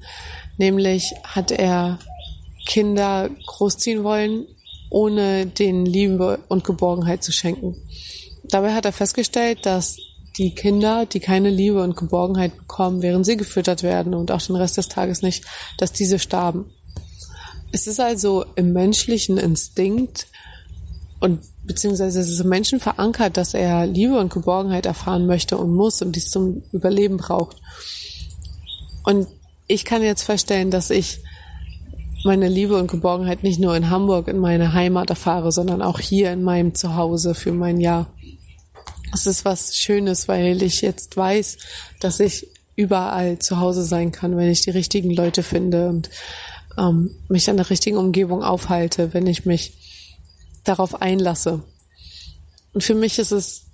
Nämlich 0.58 1.14
hat 1.24 1.52
er 1.52 2.00
Kinder 2.66 3.30
großziehen 3.46 4.04
wollen 4.04 4.48
ohne 4.94 5.48
den 5.48 5.88
Liebe 5.88 6.40
und 6.50 6.64
Geborgenheit 6.64 7.24
zu 7.24 7.32
schenken. 7.32 7.76
Dabei 8.44 8.74
hat 8.76 8.86
er 8.86 8.94
festgestellt, 8.94 9.66
dass 9.66 9.98
die 10.38 10.54
Kinder, 10.54 11.08
die 11.08 11.20
keine 11.20 11.50
Liebe 11.50 11.82
und 11.82 11.98
Geborgenheit 11.98 12.56
bekommen, 12.56 13.02
während 13.02 13.26
sie 13.26 13.36
gefüttert 13.36 13.82
werden 13.82 14.14
und 14.14 14.32
auch 14.32 14.42
den 14.42 14.56
Rest 14.56 14.78
des 14.78 14.90
Tages 14.90 15.24
nicht, 15.24 15.46
dass 15.78 15.94
diese 15.94 16.20
starben. 16.20 16.66
Es 17.72 17.88
ist 17.88 18.00
also 18.00 18.46
im 18.56 18.72
menschlichen 18.72 19.40
Instinkt 19.40 20.28
und 21.20 21.40
beziehungsweise 21.64 22.20
es 22.20 22.30
ist 22.30 22.42
im 22.42 22.50
Menschen 22.50 22.80
verankert, 22.80 23.38
dass 23.38 23.56
er 23.56 23.88
Liebe 23.88 24.20
und 24.20 24.32
Geborgenheit 24.32 24.86
erfahren 24.86 25.26
möchte 25.26 25.58
und 25.58 25.74
muss 25.74 26.04
und 26.04 26.16
dies 26.16 26.30
zum 26.30 26.62
Überleben 26.72 27.18
braucht. 27.18 27.58
Und 29.04 29.28
ich 29.66 29.86
kann 29.86 30.04
jetzt 30.04 30.24
feststellen, 30.24 30.70
dass 30.70 30.92
ich 30.92 31.22
meine 32.24 32.48
Liebe 32.48 32.78
und 32.78 32.90
Geborgenheit 32.90 33.44
nicht 33.44 33.60
nur 33.60 33.76
in 33.76 33.90
Hamburg, 33.90 34.28
in 34.28 34.40
meiner 34.40 34.74
Heimat 34.74 35.10
erfahre, 35.10 35.52
sondern 35.52 35.82
auch 35.82 36.00
hier 36.00 36.32
in 36.32 36.44
meinem 36.44 36.74
Zuhause 36.76 37.36
für 37.36 37.52
mein 37.52 37.80
Jahr. 37.80 38.08
Es 39.14 39.26
ist 39.26 39.46
was 39.46 39.76
Schönes, 39.76 40.28
weil 40.28 40.62
ich 40.64 40.82
jetzt 40.82 41.16
weiß, 41.18 41.58
dass 42.00 42.20
ich 42.20 42.48
überall 42.76 43.40
zu 43.40 43.60
Hause 43.60 43.84
sein 43.84 44.12
kann, 44.12 44.38
wenn 44.38 44.50
ich 44.50 44.62
die 44.62 44.72
richtigen 44.72 45.12
Leute 45.12 45.44
finde 45.44 45.90
und 45.90 46.10
ähm, 46.78 47.12
mich 47.28 47.48
in 47.48 47.58
der 47.58 47.70
richtigen 47.70 47.98
Umgebung 47.98 48.44
aufhalte, 48.44 49.14
wenn 49.14 49.28
ich 49.28 49.46
mich 49.46 49.74
darauf 50.64 51.02
einlasse. 51.02 51.62
Und 52.74 52.84
für 52.84 52.96
mich 52.96 53.20
ist 53.20 53.32
es 53.32 53.66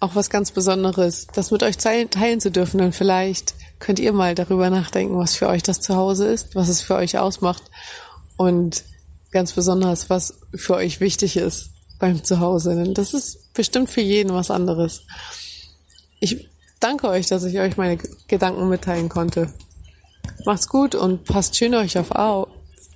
auch 0.00 0.14
was 0.14 0.28
ganz 0.28 0.50
Besonderes, 0.50 1.26
das 1.34 1.50
mit 1.50 1.62
euch 1.62 1.78
teilen 1.78 2.40
zu 2.40 2.50
dürfen. 2.50 2.80
Und 2.82 2.94
vielleicht 2.94 3.54
könnt 3.84 3.98
ihr 3.98 4.14
mal 4.14 4.34
darüber 4.34 4.70
nachdenken, 4.70 5.18
was 5.18 5.36
für 5.36 5.46
euch 5.46 5.62
das 5.62 5.82
Zuhause 5.82 6.26
ist, 6.26 6.54
was 6.54 6.68
es 6.70 6.80
für 6.80 6.94
euch 6.94 7.18
ausmacht 7.18 7.62
und 8.38 8.82
ganz 9.30 9.52
besonders, 9.52 10.08
was 10.08 10.40
für 10.54 10.76
euch 10.76 11.00
wichtig 11.00 11.36
ist 11.36 11.68
beim 11.98 12.24
Zuhause. 12.24 12.74
Denn 12.76 12.94
das 12.94 13.12
ist 13.12 13.52
bestimmt 13.52 13.90
für 13.90 14.00
jeden 14.00 14.32
was 14.32 14.50
anderes. 14.50 15.02
Ich 16.18 16.48
danke 16.80 17.08
euch, 17.08 17.26
dass 17.26 17.44
ich 17.44 17.58
euch 17.58 17.76
meine 17.76 17.98
Gedanken 18.26 18.70
mitteilen 18.70 19.10
konnte. 19.10 19.52
Macht's 20.46 20.66
gut 20.68 20.94
und 20.94 21.24
passt 21.24 21.54
schön 21.54 21.74
euch 21.74 21.98
auf 21.98 22.10
auf 22.12 22.48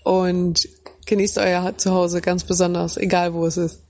und 0.04 0.66
genießt 1.04 1.36
euer 1.36 1.76
Zuhause 1.76 2.22
ganz 2.22 2.44
besonders, 2.44 2.96
egal 2.96 3.34
wo 3.34 3.44
es 3.44 3.58
ist. 3.58 3.82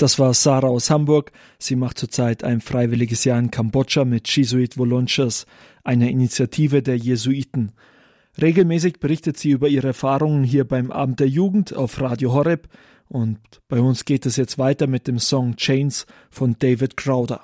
Das 0.00 0.18
war 0.18 0.32
Sarah 0.32 0.68
aus 0.68 0.88
Hamburg. 0.88 1.30
Sie 1.58 1.76
macht 1.76 1.98
zurzeit 1.98 2.42
ein 2.42 2.62
freiwilliges 2.62 3.24
Jahr 3.24 3.38
in 3.38 3.50
Kambodscha 3.50 4.06
mit 4.06 4.34
Jesuit 4.34 4.78
Volunteers, 4.78 5.44
einer 5.84 6.08
Initiative 6.08 6.82
der 6.82 6.96
Jesuiten. 6.96 7.72
Regelmäßig 8.40 8.98
berichtet 8.98 9.36
sie 9.36 9.50
über 9.50 9.68
ihre 9.68 9.88
Erfahrungen 9.88 10.42
hier 10.42 10.66
beim 10.66 10.90
Abend 10.90 11.20
der 11.20 11.28
Jugend 11.28 11.74
auf 11.76 12.00
Radio 12.00 12.32
Horeb 12.32 12.68
und 13.08 13.40
bei 13.68 13.78
uns 13.78 14.06
geht 14.06 14.24
es 14.24 14.36
jetzt 14.36 14.56
weiter 14.56 14.86
mit 14.86 15.06
dem 15.06 15.18
Song 15.18 15.56
Chains 15.56 16.06
von 16.30 16.56
David 16.58 16.96
Crowder. 16.96 17.42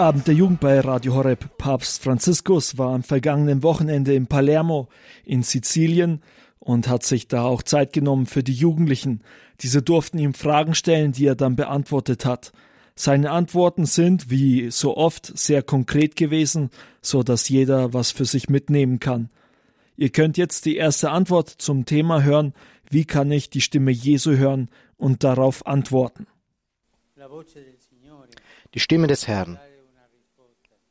Abend 0.00 0.26
der 0.28 0.34
Jugend 0.34 0.60
bei 0.60 0.80
Radio 0.80 1.14
Horeb. 1.14 1.58
Papst 1.58 2.02
Franziskus 2.02 2.78
war 2.78 2.94
am 2.94 3.02
vergangenen 3.02 3.62
Wochenende 3.62 4.14
in 4.14 4.28
Palermo 4.28 4.88
in 5.26 5.42
Sizilien 5.42 6.22
und 6.58 6.88
hat 6.88 7.02
sich 7.02 7.28
da 7.28 7.42
auch 7.42 7.62
Zeit 7.62 7.92
genommen 7.92 8.24
für 8.24 8.42
die 8.42 8.54
Jugendlichen. 8.54 9.20
Diese 9.60 9.82
durften 9.82 10.16
ihm 10.16 10.32
Fragen 10.32 10.74
stellen, 10.74 11.12
die 11.12 11.26
er 11.26 11.34
dann 11.34 11.54
beantwortet 11.54 12.24
hat. 12.24 12.52
Seine 12.94 13.30
Antworten 13.30 13.84
sind, 13.84 14.30
wie 14.30 14.70
so 14.70 14.96
oft, 14.96 15.38
sehr 15.38 15.62
konkret 15.62 16.16
gewesen, 16.16 16.70
so 17.02 17.22
dass 17.22 17.50
jeder 17.50 17.92
was 17.92 18.10
für 18.10 18.24
sich 18.24 18.48
mitnehmen 18.48 19.00
kann. 19.00 19.28
Ihr 19.98 20.08
könnt 20.08 20.38
jetzt 20.38 20.64
die 20.64 20.76
erste 20.76 21.10
Antwort 21.10 21.50
zum 21.50 21.84
Thema 21.84 22.22
hören, 22.22 22.54
wie 22.88 23.04
kann 23.04 23.30
ich 23.30 23.50
die 23.50 23.60
Stimme 23.60 23.90
Jesu 23.90 24.30
hören 24.30 24.70
und 24.96 25.24
darauf 25.24 25.66
antworten. 25.66 26.26
Die 28.72 28.80
Stimme 28.80 29.06
des 29.06 29.28
Herrn 29.28 29.58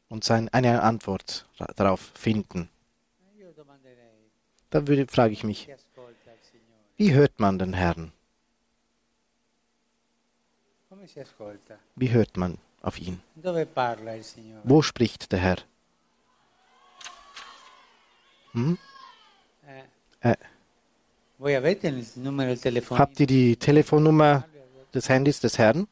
und 0.09 0.23
sein, 0.23 0.49
eine 0.49 0.81
Antwort 0.81 1.45
darauf 1.75 2.11
finden. 2.15 2.69
Da 4.71 4.87
würde, 4.87 5.07
frage 5.07 5.33
ich 5.33 5.43
mich, 5.43 5.69
wie 6.97 7.13
hört 7.13 7.39
man 7.39 7.57
den 7.57 7.73
Herrn? 7.73 8.11
Wie 11.95 12.11
hört 12.11 12.37
man 12.37 12.57
auf 12.81 12.99
ihn? 12.99 13.21
Wo 14.63 14.81
spricht 14.81 15.31
der 15.31 15.39
Herr? 15.39 15.57
Hm? 18.51 18.77
Äh, 20.21 20.35
habt 22.99 23.19
ihr 23.19 23.27
die 23.27 23.55
Telefonnummer 23.55 24.45
des 24.93 25.07
Handys 25.07 25.39
des 25.39 25.57
Herrn? 25.57 25.87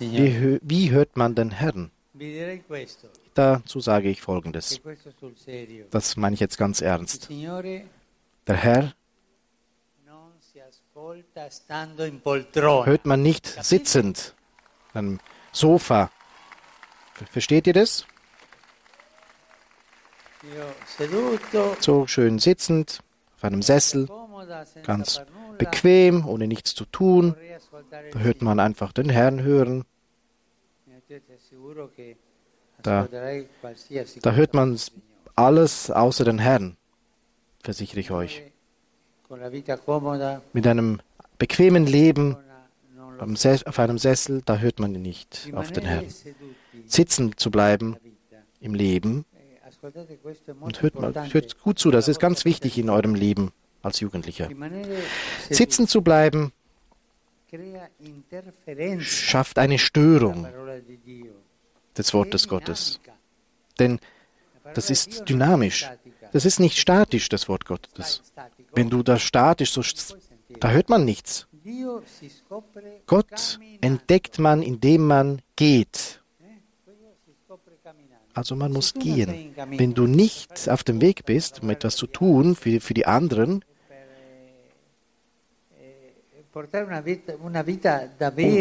Wie, 0.00 0.58
wie 0.62 0.90
hört 0.90 1.16
man 1.16 1.34
den 1.34 1.50
Herrn? 1.50 1.90
Dazu 3.34 3.80
sage 3.80 4.10
ich 4.10 4.20
Folgendes. 4.20 4.80
Das 5.90 6.16
meine 6.16 6.34
ich 6.34 6.40
jetzt 6.40 6.58
ganz 6.58 6.80
ernst. 6.80 7.28
Der 7.30 8.56
Herr 8.56 8.92
hört 12.84 13.06
man 13.06 13.22
nicht 13.22 13.46
sitzend 13.64 14.34
am 14.94 15.20
Sofa. 15.52 16.10
Versteht 17.30 17.66
ihr 17.66 17.72
das? 17.72 18.06
So 21.80 22.06
schön 22.06 22.38
sitzend 22.38 23.00
auf 23.36 23.44
einem 23.44 23.62
Sessel, 23.62 24.08
ganz 24.82 25.20
bequem, 25.58 26.26
ohne 26.26 26.46
nichts 26.46 26.74
zu 26.74 26.84
tun. 26.84 27.34
Da 27.90 28.18
hört 28.18 28.42
man 28.42 28.60
einfach 28.60 28.92
den 28.92 29.08
Herrn 29.08 29.42
hören. 29.42 29.84
Da, 32.82 33.08
da 34.22 34.32
hört 34.32 34.54
man 34.54 34.78
alles 35.36 35.90
außer 35.90 36.24
den 36.24 36.38
Herrn, 36.38 36.76
versichere 37.62 38.00
ich 38.00 38.10
euch. 38.10 38.42
Mit 40.52 40.66
einem 40.66 41.00
bequemen 41.38 41.86
Leben 41.86 42.36
auf 43.18 43.78
einem 43.78 43.98
Sessel, 43.98 44.42
da 44.44 44.58
hört 44.58 44.80
man 44.80 44.92
nicht 44.92 45.50
auf 45.54 45.70
den 45.70 45.84
Herrn. 45.84 46.06
Sitzen 46.86 47.36
zu 47.36 47.50
bleiben 47.50 47.96
im 48.60 48.74
Leben 48.74 49.24
und 50.60 50.82
hört, 50.82 50.94
mal, 51.00 51.32
hört 51.32 51.60
gut 51.60 51.78
zu, 51.78 51.90
das 51.90 52.08
ist 52.08 52.20
ganz 52.20 52.44
wichtig 52.44 52.78
in 52.78 52.90
eurem 52.90 53.14
Leben 53.14 53.52
als 53.82 54.00
Jugendlicher. 54.00 54.48
Sitzen 55.50 55.88
zu 55.88 56.02
bleiben 56.02 56.52
schafft 59.00 59.58
eine 59.58 59.78
Störung 59.78 60.46
des 61.96 62.14
Wortes 62.14 62.48
Gottes. 62.48 63.00
Denn 63.78 63.98
das 64.74 64.90
ist 64.90 65.28
dynamisch. 65.28 65.88
Das 66.32 66.44
ist 66.44 66.60
nicht 66.60 66.78
statisch, 66.78 67.28
das 67.28 67.48
Wort 67.48 67.66
Gottes. 67.66 68.22
Wenn 68.72 68.88
du 68.88 69.02
da 69.02 69.18
statisch, 69.18 69.72
so, 69.72 69.82
da 70.60 70.70
hört 70.70 70.88
man 70.88 71.04
nichts. 71.04 71.46
Gott 73.06 73.58
entdeckt 73.80 74.38
man, 74.38 74.62
indem 74.62 75.06
man 75.06 75.42
geht. 75.56 76.22
Also 78.34 78.56
man 78.56 78.72
muss 78.72 78.94
gehen. 78.94 79.54
Wenn 79.68 79.92
du 79.92 80.06
nicht 80.06 80.68
auf 80.70 80.84
dem 80.84 81.02
Weg 81.02 81.26
bist, 81.26 81.62
um 81.62 81.68
etwas 81.68 81.96
zu 81.96 82.06
tun 82.06 82.56
für, 82.56 82.80
für 82.80 82.94
die 82.94 83.06
anderen, 83.06 83.62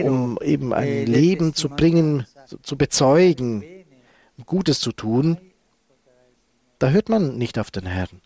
um, 0.10 0.40
eben 0.42 0.74
ein 0.74 0.88
eh, 0.88 1.06
Leben 1.06 1.54
zu 1.54 1.70
bringen, 1.70 2.26
zu 2.64 2.78
bezeugen, 2.78 3.64
Gutes 4.46 4.80
zu 4.80 4.92
tun, 4.92 5.38
da 6.80 6.90
hört 6.90 7.10
man 7.10 7.38
nicht 7.38 7.60
auf 7.60 7.70
den 7.70 7.86
Herrn. 7.86 8.22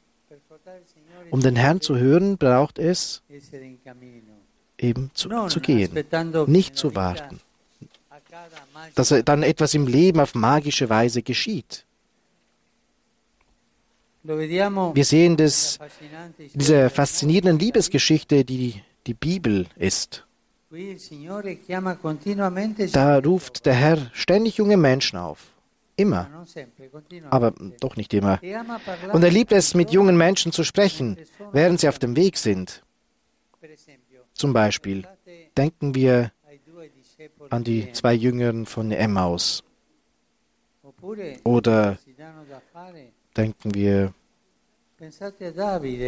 Um 1.31 1.41
den 1.41 1.55
Herrn 1.55 1.81
zu 1.81 1.97
hören, 1.97 2.37
braucht 2.37 2.79
es 2.79 3.21
eben 4.77 5.11
zu, 5.13 5.29
zu 5.47 5.59
gehen, 5.59 5.91
nicht 6.47 6.77
zu 6.77 6.95
warten, 6.95 7.41
dass 8.93 9.09
dann 9.25 9.43
etwas 9.43 9.73
im 9.73 9.87
Leben 9.87 10.19
auf 10.19 10.35
magische 10.35 10.89
Weise 10.89 11.21
geschieht. 11.21 11.85
Wir 14.23 15.05
sehen 15.05 15.37
das, 15.37 15.79
diese 16.53 16.89
faszinierende 16.89 17.63
Liebesgeschichte, 17.63 18.43
die 18.43 18.81
die 19.07 19.13
Bibel 19.13 19.67
ist. 19.77 20.25
Da 22.91 23.17
ruft 23.19 23.65
der 23.65 23.73
Herr 23.73 23.97
ständig 24.13 24.57
junge 24.57 24.77
Menschen 24.77 25.17
auf. 25.17 25.51
Immer. 25.95 26.45
Aber 27.29 27.53
doch 27.79 27.95
nicht 27.95 28.13
immer. 28.13 28.39
Und 29.13 29.23
er 29.23 29.31
liebt 29.31 29.51
es, 29.53 29.73
mit 29.73 29.91
jungen 29.91 30.17
Menschen 30.17 30.51
zu 30.51 30.63
sprechen, 30.63 31.17
während 31.53 31.79
sie 31.79 31.87
auf 31.87 31.99
dem 31.99 32.15
Weg 32.15 32.37
sind. 32.37 32.83
Zum 34.33 34.51
Beispiel 34.51 35.07
denken 35.55 35.95
wir 35.95 36.31
an 37.49 37.63
die 37.63 37.91
zwei 37.93 38.13
Jüngern 38.13 38.65
von 38.65 38.91
Emmaus. 38.91 39.63
Oder 41.43 41.97
denken 43.37 43.73
wir 43.73 44.13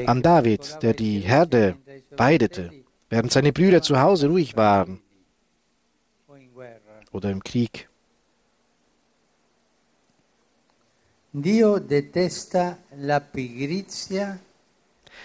an 0.08 0.22
David, 0.22 0.80
der 0.82 0.94
die 0.94 1.20
Herde 1.20 1.78
weidete 2.12 2.72
während 3.10 3.32
seine 3.32 3.54
Brüder 3.54 3.82
zu 3.82 4.00
Hause 4.00 4.28
ruhig 4.28 4.56
waren 4.56 5.02
oder 7.12 7.32
im 7.32 7.44
Krieg. 7.44 7.90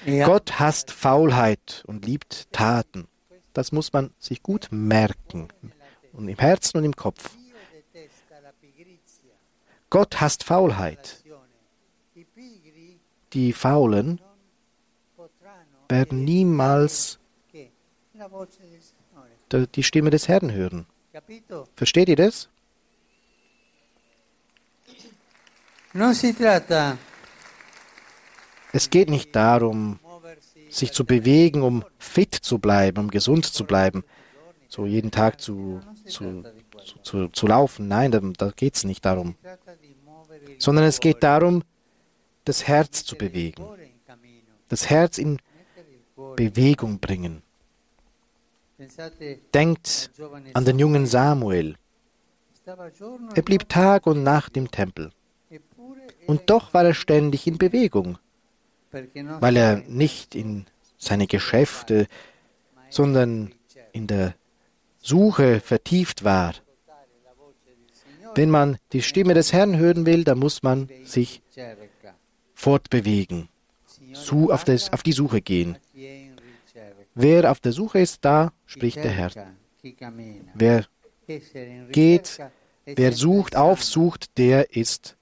E 0.07 0.25
Gott 0.25 0.59
hasst 0.59 0.91
Faulheit 0.91 1.85
und 1.87 2.05
liebt 2.05 2.53
Taten. 2.53 3.09
Das 3.53 3.73
muss 3.73 3.93
man 3.93 4.11
sich 4.19 4.43
gut 4.43 4.69
merken. 4.71 5.49
Und 6.13 6.29
im 6.29 6.39
Herzen 6.39 6.79
und 6.79 6.85
im 6.85 6.97
Kopf. 6.97 7.37
Gott 9.91 10.21
hasst 10.21 10.45
Faulheit. 10.45 11.23
Die 13.33 13.53
Faulen 13.53 14.21
werden 15.89 16.25
niemals 16.25 17.19
die 19.75 19.83
Stimme 19.83 20.11
des 20.11 20.29
Herrn 20.29 20.53
hören. 20.53 20.87
Versteht 21.77 22.09
ihr 22.09 22.17
das? 22.17 22.49
Es 28.73 28.89
geht 28.89 29.11
nicht 29.11 29.37
darum, 29.37 29.99
sich 30.71 30.93
zu 30.93 31.05
bewegen, 31.05 31.63
um 31.63 31.85
fit 31.99 32.35
zu 32.35 32.59
bleiben, 32.59 32.99
um 32.99 33.11
gesund 33.11 33.45
zu 33.45 33.65
bleiben, 33.65 34.05
so 34.69 34.87
jeden 34.87 35.11
Tag 35.11 35.41
zu, 35.41 35.83
zu, 36.07 36.45
zu, 37.03 37.29
zu 37.29 37.47
laufen. 37.47 37.89
Nein, 37.89 38.11
da, 38.11 38.21
da 38.21 38.51
geht 38.51 38.77
es 38.77 38.85
nicht 38.85 39.05
darum. 39.05 39.37
Sondern 40.59 40.87
es 40.87 41.01
geht 41.01 41.23
darum, 41.23 41.63
das 42.45 42.67
Herz 42.67 43.05
zu 43.05 43.17
bewegen. 43.17 43.63
Das 44.69 44.89
Herz 44.89 45.19
in 45.19 45.39
Bewegung 46.37 46.99
bringen. 46.99 47.43
Denkt 49.55 50.11
an 50.55 50.65
den 50.65 50.79
jungen 50.79 51.07
Samuel. 51.07 51.77
Er 52.65 53.43
blieb 53.43 53.69
Tag 53.69 54.07
und 54.07 54.23
Nacht 54.23 54.57
im 54.57 54.71
Tempel. 54.71 55.11
Und 56.27 56.49
doch 56.51 56.73
war 56.75 56.85
er 56.85 56.95
ständig 56.95 57.47
in 57.47 57.59
Bewegung, 57.59 58.19
weil 59.41 59.57
er 59.57 59.77
nicht 59.89 60.35
in 60.35 60.67
seine 60.97 61.27
Geschäfte, 61.27 62.07
sondern 62.91 63.55
in 63.93 64.07
der 64.07 64.35
Suche 65.01 65.61
vertieft 65.61 66.25
war. 66.25 66.55
Wenn 68.35 68.51
man 68.51 68.79
die 68.93 69.03
Stimme 69.03 69.35
des 69.35 69.53
Herrn 69.53 69.77
hören 69.77 70.07
will, 70.07 70.25
dann 70.25 70.39
muss 70.39 70.63
man 70.63 70.89
sich 71.05 71.43
fortbewegen, 72.55 73.49
auf, 74.31 74.65
die 74.65 75.13
Suche 75.13 75.41
gehen. 75.41 75.77
Wer 77.15 77.51
auf 77.51 77.61
der 77.61 77.73
Suche 77.73 78.01
ist, 78.01 78.25
da 78.25 78.53
spricht 78.73 78.97
der 78.97 79.11
Herr. 79.11 79.31
Wer 80.55 80.87
geht, 81.91 82.41
wer 82.87 83.13
sucht, 83.13 83.57
aufsucht, 83.57 84.39
der 84.39 84.75
ist 84.75 85.17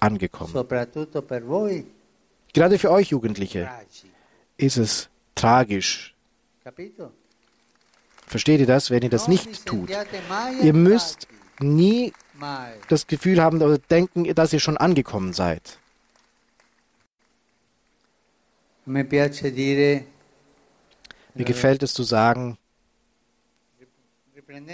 angekommen. 0.00 0.52
Gerade 2.52 2.78
für 2.78 2.90
euch 2.90 3.08
Jugendliche 3.10 3.70
ist 4.56 4.76
es 4.76 5.08
tragisch. 5.34 6.14
Versteht 8.26 8.60
ihr 8.60 8.66
das, 8.66 8.90
wenn 8.90 9.02
ihr 9.02 9.10
das 9.10 9.28
nicht 9.28 9.66
tut? 9.66 9.90
Ihr 10.62 10.72
müsst 10.72 11.26
nie 11.60 12.12
das 12.88 13.06
Gefühl 13.06 13.42
haben 13.42 13.60
oder 13.60 13.78
denken, 13.78 14.32
dass 14.34 14.52
ihr 14.52 14.60
schon 14.60 14.76
angekommen 14.76 15.32
seid. 15.32 15.79
Mir 18.90 19.04
gefällt 21.44 21.82
es 21.84 21.94
zu 21.94 22.02
sagen, 22.02 22.58
wenn 24.34 24.66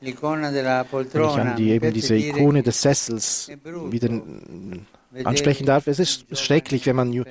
ich 0.00 0.24
an 0.24 1.56
die, 1.56 1.70
eben 1.70 1.92
diese 1.92 2.16
Ikone 2.16 2.62
des 2.62 2.80
Sessels 2.80 3.50
wieder 3.90 4.22
ansprechen 5.24 5.66
darf, 5.66 5.86
es 5.88 5.98
ist 5.98 6.38
schrecklich, 6.38 6.86
wenn 6.86 6.96
man 6.96 7.24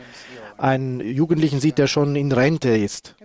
einen 0.58 1.00
Jugendlichen 1.00 1.60
sieht, 1.60 1.80
der 1.80 1.88
schon 1.88 2.16
in 2.16 2.32
Rente 2.32 2.70
ist. 2.70 3.16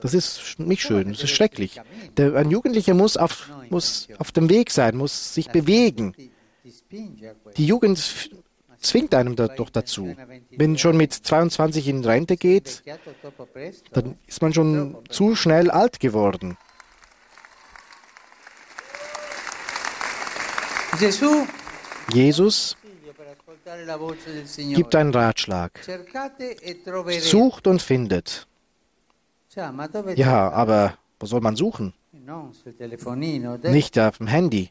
Das 0.00 0.14
ist 0.14 0.60
nicht 0.60 0.82
schön, 0.82 1.10
das 1.10 1.24
ist 1.24 1.30
schrecklich. 1.30 1.80
Der, 2.16 2.36
ein 2.36 2.52
Jugendlicher 2.52 2.94
muss 2.94 3.16
auf, 3.16 3.50
muss 3.70 4.06
auf 4.18 4.30
dem 4.30 4.48
Weg 4.48 4.70
sein, 4.70 4.96
muss 4.96 5.34
sich 5.34 5.50
bewegen. 5.50 6.14
Die 7.56 7.66
Jugend 7.66 8.30
zwingt 8.80 9.14
einem 9.14 9.36
da 9.36 9.48
doch 9.48 9.70
dazu. 9.70 10.14
Wenn 10.50 10.78
schon 10.78 10.96
mit 10.96 11.12
22 11.12 11.88
in 11.88 12.04
Rente 12.04 12.36
geht, 12.36 12.82
dann 13.92 14.18
ist 14.26 14.42
man 14.42 14.52
schon 14.52 14.98
zu 15.08 15.34
schnell 15.34 15.70
alt 15.70 16.00
geworden. 16.00 16.56
Jesus 22.12 22.76
gibt 24.74 24.94
einen 24.94 25.12
Ratschlag. 25.12 25.80
Sucht 27.20 27.66
und 27.66 27.82
findet. 27.82 28.46
Ja, 30.16 30.50
aber 30.50 30.98
wo 31.20 31.26
soll 31.26 31.40
man 31.40 31.56
suchen? 31.56 31.94
Nicht 33.62 33.98
auf 33.98 34.18
dem 34.18 34.26
Handy. 34.26 34.70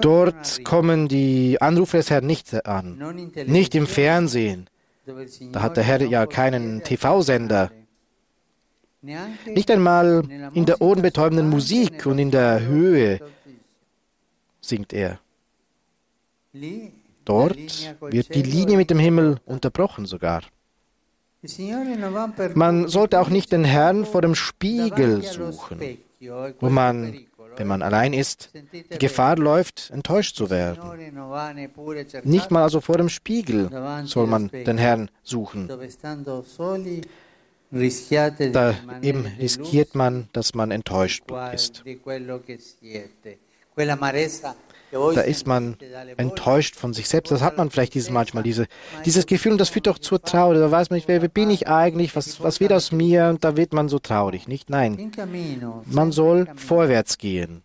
Dort 0.00 0.64
kommen 0.64 1.08
die 1.08 1.60
Anrufe 1.60 1.96
des 1.96 2.10
Herrn 2.10 2.26
nicht 2.26 2.66
an, 2.66 3.32
nicht 3.46 3.74
im 3.74 3.86
Fernsehen. 3.86 4.68
Da 5.52 5.62
hat 5.62 5.76
der 5.76 5.84
Herr 5.84 6.02
ja 6.02 6.26
keinen 6.26 6.82
TV-Sender. 6.82 7.70
Nicht 9.46 9.70
einmal 9.70 10.22
in 10.54 10.64
der 10.66 10.80
ohrenbetäubenden 10.80 11.48
Musik 11.48 12.06
und 12.06 12.18
in 12.18 12.30
der 12.30 12.64
Höhe 12.64 13.20
singt 14.60 14.92
er. 14.92 15.18
Dort 17.24 17.96
wird 18.00 18.34
die 18.34 18.42
Linie 18.42 18.76
mit 18.76 18.90
dem 18.90 18.98
Himmel 18.98 19.40
unterbrochen 19.44 20.06
sogar. 20.06 20.42
Man 22.54 22.86
sollte 22.88 23.20
auch 23.20 23.28
nicht 23.28 23.50
den 23.50 23.64
Herrn 23.64 24.04
vor 24.04 24.22
dem 24.22 24.36
Spiegel 24.36 25.22
suchen, 25.22 25.98
wo 26.60 26.68
man, 26.68 27.26
wenn 27.56 27.66
man 27.66 27.82
allein 27.82 28.12
ist, 28.12 28.50
die 28.72 28.98
Gefahr 28.98 29.36
läuft, 29.36 29.90
enttäuscht 29.90 30.36
zu 30.36 30.50
werden. 30.50 30.78
Nicht 32.24 32.50
mal 32.50 32.62
also 32.62 32.80
vor 32.80 32.96
dem 32.96 33.08
Spiegel 33.08 33.70
soll 34.04 34.26
man 34.26 34.48
den 34.48 34.78
Herrn 34.78 35.10
suchen. 35.22 35.68
Da 38.52 38.74
eben 39.00 39.26
riskiert 39.40 39.94
man, 39.94 40.28
dass 40.32 40.54
man 40.54 40.70
enttäuscht 40.70 41.24
ist. 41.54 41.82
Da 44.92 45.22
ist 45.22 45.46
man 45.46 45.76
enttäuscht 46.18 46.76
von 46.76 46.92
sich 46.92 47.08
selbst. 47.08 47.30
Das 47.30 47.40
hat 47.40 47.56
man 47.56 47.70
vielleicht 47.70 47.94
dieses 47.94 48.10
manchmal, 48.10 48.42
diese, 48.42 48.66
dieses 49.06 49.26
Gefühl, 49.26 49.52
und 49.52 49.58
das 49.58 49.70
führt 49.70 49.86
doch 49.86 49.98
zur 49.98 50.20
Trauer. 50.20 50.54
Da 50.54 50.70
weiß 50.70 50.90
man 50.90 50.96
nicht, 50.96 51.08
wer, 51.08 51.22
wer 51.22 51.28
bin 51.28 51.48
ich 51.48 51.66
eigentlich, 51.66 52.14
was, 52.14 52.42
was 52.42 52.60
wird 52.60 52.72
aus 52.72 52.92
mir, 52.92 53.28
und 53.28 53.42
da 53.42 53.56
wird 53.56 53.72
man 53.72 53.88
so 53.88 53.98
traurig, 53.98 54.48
nicht? 54.48 54.68
Nein. 54.68 55.10
Man 55.86 56.12
soll 56.12 56.46
vorwärts 56.56 57.16
gehen. 57.16 57.62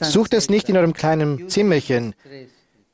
Sucht 0.00 0.34
es 0.34 0.48
nicht 0.48 0.68
in 0.68 0.76
eurem 0.76 0.92
kleinen 0.92 1.48
Zimmerchen, 1.48 2.14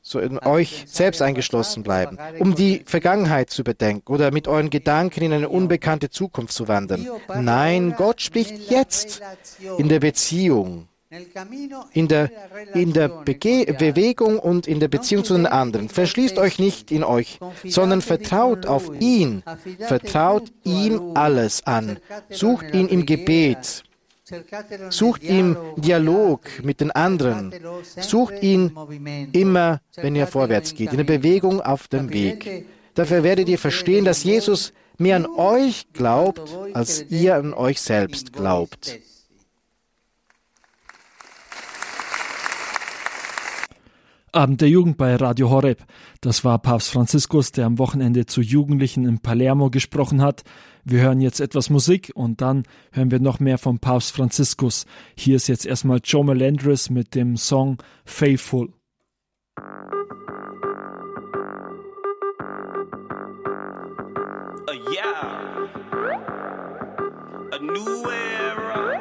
so 0.00 0.18
in 0.18 0.38
euch 0.38 0.84
selbst 0.86 1.20
eingeschlossen 1.20 1.82
bleiben, 1.82 2.18
um 2.38 2.54
die 2.54 2.82
Vergangenheit 2.86 3.50
zu 3.50 3.64
bedenken 3.64 4.12
oder 4.12 4.30
mit 4.30 4.48
euren 4.48 4.70
Gedanken 4.70 5.22
in 5.22 5.32
eine 5.32 5.48
unbekannte 5.48 6.10
Zukunft 6.10 6.54
zu 6.54 6.68
wandern. 6.68 7.06
Nein, 7.40 7.94
Gott 7.96 8.20
spricht 8.20 8.70
jetzt 8.70 9.22
in 9.78 9.88
der 9.88 10.00
Beziehung 10.00 10.88
in 11.92 12.08
der, 12.08 12.30
in 12.74 12.92
der 12.92 13.08
Bege 13.08 13.74
Bewegung 13.78 14.38
und 14.38 14.66
in 14.66 14.80
der 14.80 14.88
Beziehung 14.88 15.24
zu 15.24 15.34
den 15.34 15.46
anderen. 15.46 15.88
Verschließt 15.88 16.38
euch 16.38 16.58
nicht 16.58 16.90
in 16.90 17.04
euch, 17.04 17.38
sondern 17.64 18.02
vertraut 18.02 18.66
auf 18.66 18.90
ihn. 19.00 19.42
Vertraut 19.80 20.52
ihm 20.64 21.12
alles 21.14 21.66
an. 21.66 21.98
Sucht 22.30 22.74
ihn 22.74 22.88
im 22.88 23.06
Gebet. 23.06 23.84
Sucht 24.88 25.22
ihn 25.22 25.56
Dialog 25.76 26.40
mit 26.62 26.80
den 26.80 26.90
anderen. 26.90 27.54
Sucht 28.00 28.42
ihn 28.42 28.72
immer, 29.32 29.80
wenn 29.96 30.16
ihr 30.16 30.26
vorwärts 30.26 30.74
geht, 30.74 30.92
in 30.92 30.98
der 30.98 31.04
Bewegung 31.04 31.60
auf 31.60 31.88
dem 31.88 32.12
Weg. 32.12 32.66
Dafür 32.94 33.22
werdet 33.22 33.48
ihr 33.48 33.58
verstehen, 33.58 34.04
dass 34.04 34.24
Jesus 34.24 34.72
mehr 34.98 35.16
an 35.16 35.26
euch 35.26 35.86
glaubt, 35.92 36.40
als 36.72 37.04
ihr 37.10 37.34
an 37.34 37.52
euch 37.52 37.80
selbst 37.80 38.32
glaubt. 38.32 38.98
Abend 44.34 44.60
der 44.60 44.68
Jugend 44.68 44.96
bei 44.96 45.14
Radio 45.14 45.48
Horeb. 45.48 45.84
Das 46.20 46.44
war 46.44 46.58
Papst 46.58 46.90
Franziskus, 46.90 47.52
der 47.52 47.66
am 47.66 47.78
Wochenende 47.78 48.26
zu 48.26 48.40
Jugendlichen 48.40 49.06
in 49.06 49.20
Palermo 49.20 49.70
gesprochen 49.70 50.20
hat. 50.22 50.42
Wir 50.82 51.02
hören 51.02 51.20
jetzt 51.20 51.38
etwas 51.38 51.70
Musik 51.70 52.10
und 52.16 52.40
dann 52.40 52.64
hören 52.90 53.12
wir 53.12 53.20
noch 53.20 53.38
mehr 53.38 53.58
vom 53.58 53.78
Papst 53.78 54.10
Franziskus. 54.10 54.86
Hier 55.16 55.36
ist 55.36 55.46
jetzt 55.46 55.66
erstmal 55.66 56.00
Joe 56.02 56.24
Melendres 56.24 56.90
mit 56.90 57.14
dem 57.14 57.36
Song 57.36 57.78
Faithful. 58.04 58.72
Uh, 64.66 64.72
yeah. 64.92 65.68
A 67.52 67.58
new 67.60 68.10
era. 68.10 69.00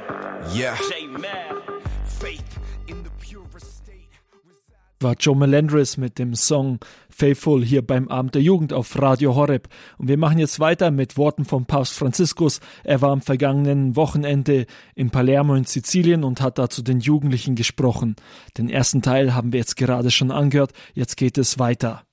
Yeah. 0.53 0.77
J-Man. 0.91 1.63
Faith 2.05 2.52
war 5.03 5.15
Joe 5.19 5.35
Melendres 5.35 5.97
mit 5.97 6.17
dem 6.17 6.33
Song 6.33 6.79
Faithful 7.09 7.63
hier 7.63 7.85
beim 7.85 8.07
Abend 8.07 8.33
der 8.35 8.41
Jugend 8.41 8.73
auf 8.73 8.99
Radio 8.99 9.35
Horeb. 9.35 9.67
Und 9.97 10.07
wir 10.07 10.17
machen 10.17 10.39
jetzt 10.39 10.59
weiter 10.59 10.89
mit 10.89 11.17
Worten 11.17 11.45
von 11.45 11.65
Papst 11.65 11.93
Franziskus. 11.93 12.59
Er 12.83 13.01
war 13.01 13.11
am 13.11 13.21
vergangenen 13.21 13.95
Wochenende 13.95 14.65
in 14.95 15.11
Palermo 15.11 15.55
in 15.55 15.65
Sizilien 15.65 16.23
und 16.23 16.41
hat 16.41 16.57
da 16.57 16.69
zu 16.69 16.81
den 16.81 17.01
Jugendlichen 17.01 17.55
gesprochen. 17.55 18.15
Den 18.57 18.69
ersten 18.69 19.01
Teil 19.01 19.35
haben 19.35 19.53
wir 19.53 19.59
jetzt 19.59 19.75
gerade 19.75 20.09
schon 20.09 20.31
angehört. 20.31 20.71
Jetzt 20.93 21.17
geht 21.17 21.37
es 21.37 21.59
weiter. 21.59 22.03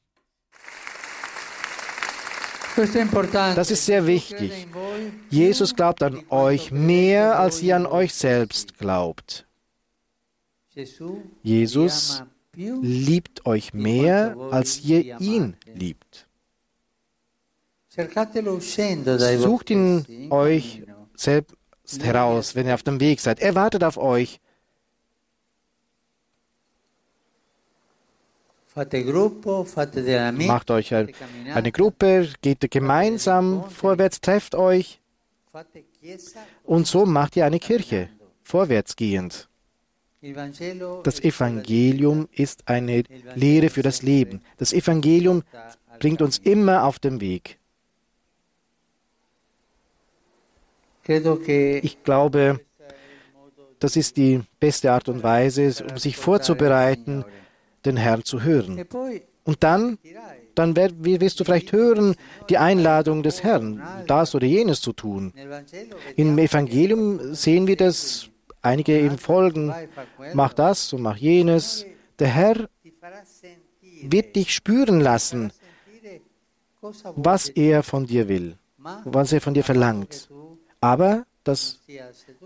Das 2.77 3.71
ist 3.71 3.87
sehr 3.87 4.07
wichtig. 4.07 4.67
Jesus 5.29 5.75
glaubt 5.75 6.03
an 6.03 6.23
euch 6.31 6.71
mehr, 6.71 7.39
als 7.39 7.63
ihr 7.63 7.77
an 7.77 7.87
euch 7.87 8.15
selbst 8.15 8.79
glaubt. 8.79 9.47
Jesus 11.43 12.23
liebt 12.61 13.47
euch 13.47 13.73
mehr, 13.73 14.37
als 14.51 14.85
ihr 14.85 15.21
ihn 15.21 15.57
liebt. 15.75 16.27
Sucht 19.39 19.71
ihn 19.71 20.31
euch 20.31 20.83
selbst 21.17 21.57
heraus, 22.03 22.55
wenn 22.55 22.67
ihr 22.67 22.75
auf 22.75 22.83
dem 22.83 23.01
Weg 23.01 23.21
seid. 23.21 23.41
Er 23.41 23.55
wartet 23.55 23.83
auf 23.83 23.97
euch. 23.97 24.41
Macht 28.75 30.71
euch 30.71 30.95
eine 30.95 31.73
Gruppe, 31.73 32.29
geht 32.41 32.71
gemeinsam 32.71 33.69
vorwärts, 33.69 34.21
trefft 34.21 34.55
euch. 34.55 35.01
Und 36.63 36.87
so 36.87 37.05
macht 37.05 37.37
ihr 37.37 37.45
eine 37.45 37.59
Kirche, 37.59 38.09
vorwärtsgehend. 38.43 39.50
Das 41.03 41.21
Evangelium 41.21 42.29
ist 42.33 42.69
eine 42.69 43.05
Lehre 43.35 43.71
für 43.71 43.83
das 43.83 44.03
Leben. 44.03 44.43
Das 44.59 44.73
Evangelium 44.73 45.43
bringt 45.99 46.21
uns 46.21 46.39
immer 46.39 46.85
auf 46.85 46.99
den 46.99 47.21
Weg. 47.21 47.59
Ich 51.83 52.03
glaube, 52.05 52.61
das 53.79 53.97
ist 53.97 54.19
die 54.19 54.43
beste 54.61 54.93
Art 54.93 55.09
und 55.09 55.23
Weise, 55.23 55.73
um 55.91 55.97
sich 55.97 56.17
vorzubereiten, 56.17 57.25
den 57.87 57.97
Herrn 57.97 58.25
zu 58.25 58.43
hören. 58.43 58.85
Und 59.45 59.63
dann, 59.65 59.99
dann 60.55 60.77
wirst 60.77 61.41
du 61.41 61.45
vielleicht 61.45 61.73
hören, 61.73 62.15
die 62.51 62.59
Einladung 62.59 63.23
des 63.23 63.43
Herrn, 63.43 63.83
das 64.07 64.35
oder 64.35 64.47
jenes 64.47 64.83
zu 64.83 64.93
tun. 64.93 65.33
Im 66.17 66.37
Evangelium 66.39 67.35
sehen 67.35 67.67
wir 67.67 67.77
das, 67.77 68.29
einige 68.63 68.99
eben 68.99 69.19
folgen, 69.19 69.73
mach 70.35 70.53
das 70.53 70.93
und 70.93 71.03
mach 71.03 71.17
jenes. 71.17 71.87
Der 72.19 72.29
Herr 72.29 72.69
wird 74.03 74.37
dich 74.37 74.55
spüren 74.55 75.01
lassen, 75.01 75.53
was 77.17 77.49
er 77.49 77.83
von 77.83 78.07
dir 78.07 78.29
will, 78.29 78.57
was 79.05 79.33
er 79.33 79.41
von 79.41 79.55
dir 79.55 79.65
verlangt. 79.65 80.29
Aber 80.81 81.27
das 81.45 81.81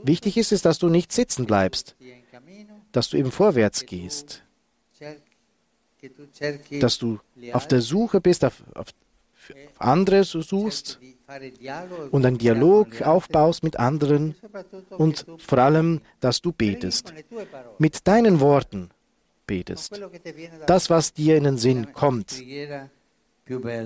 wichtig 0.02 0.36
ist, 0.36 0.52
ist, 0.52 0.64
dass 0.64 0.78
du 0.78 0.88
nicht 0.88 1.12
sitzen 1.12 1.46
bleibst, 1.46 1.96
dass 2.92 3.10
du 3.10 3.16
eben 3.16 3.30
vorwärts 3.30 3.86
gehst, 3.86 4.42
dass 6.80 6.98
du 6.98 7.18
auf 7.52 7.66
der 7.66 7.80
Suche 7.80 8.20
bist, 8.20 8.44
auf, 8.44 8.62
auf, 8.74 8.88
auf 8.88 9.80
andere 9.80 10.24
suchst 10.24 11.00
und 12.10 12.26
einen 12.26 12.38
Dialog 12.38 13.02
aufbaust 13.02 13.62
mit 13.62 13.78
anderen 13.78 14.34
und 14.90 15.24
vor 15.38 15.58
allem, 15.58 16.00
dass 16.20 16.40
du 16.42 16.52
betest. 16.52 17.12
Mit 17.78 18.06
deinen 18.06 18.40
Worten 18.40 18.90
betest. 19.46 20.00
Das, 20.66 20.90
was 20.90 21.12
dir 21.12 21.36
in 21.36 21.44
den 21.44 21.58
Sinn 21.58 21.92
kommt, 21.92 22.42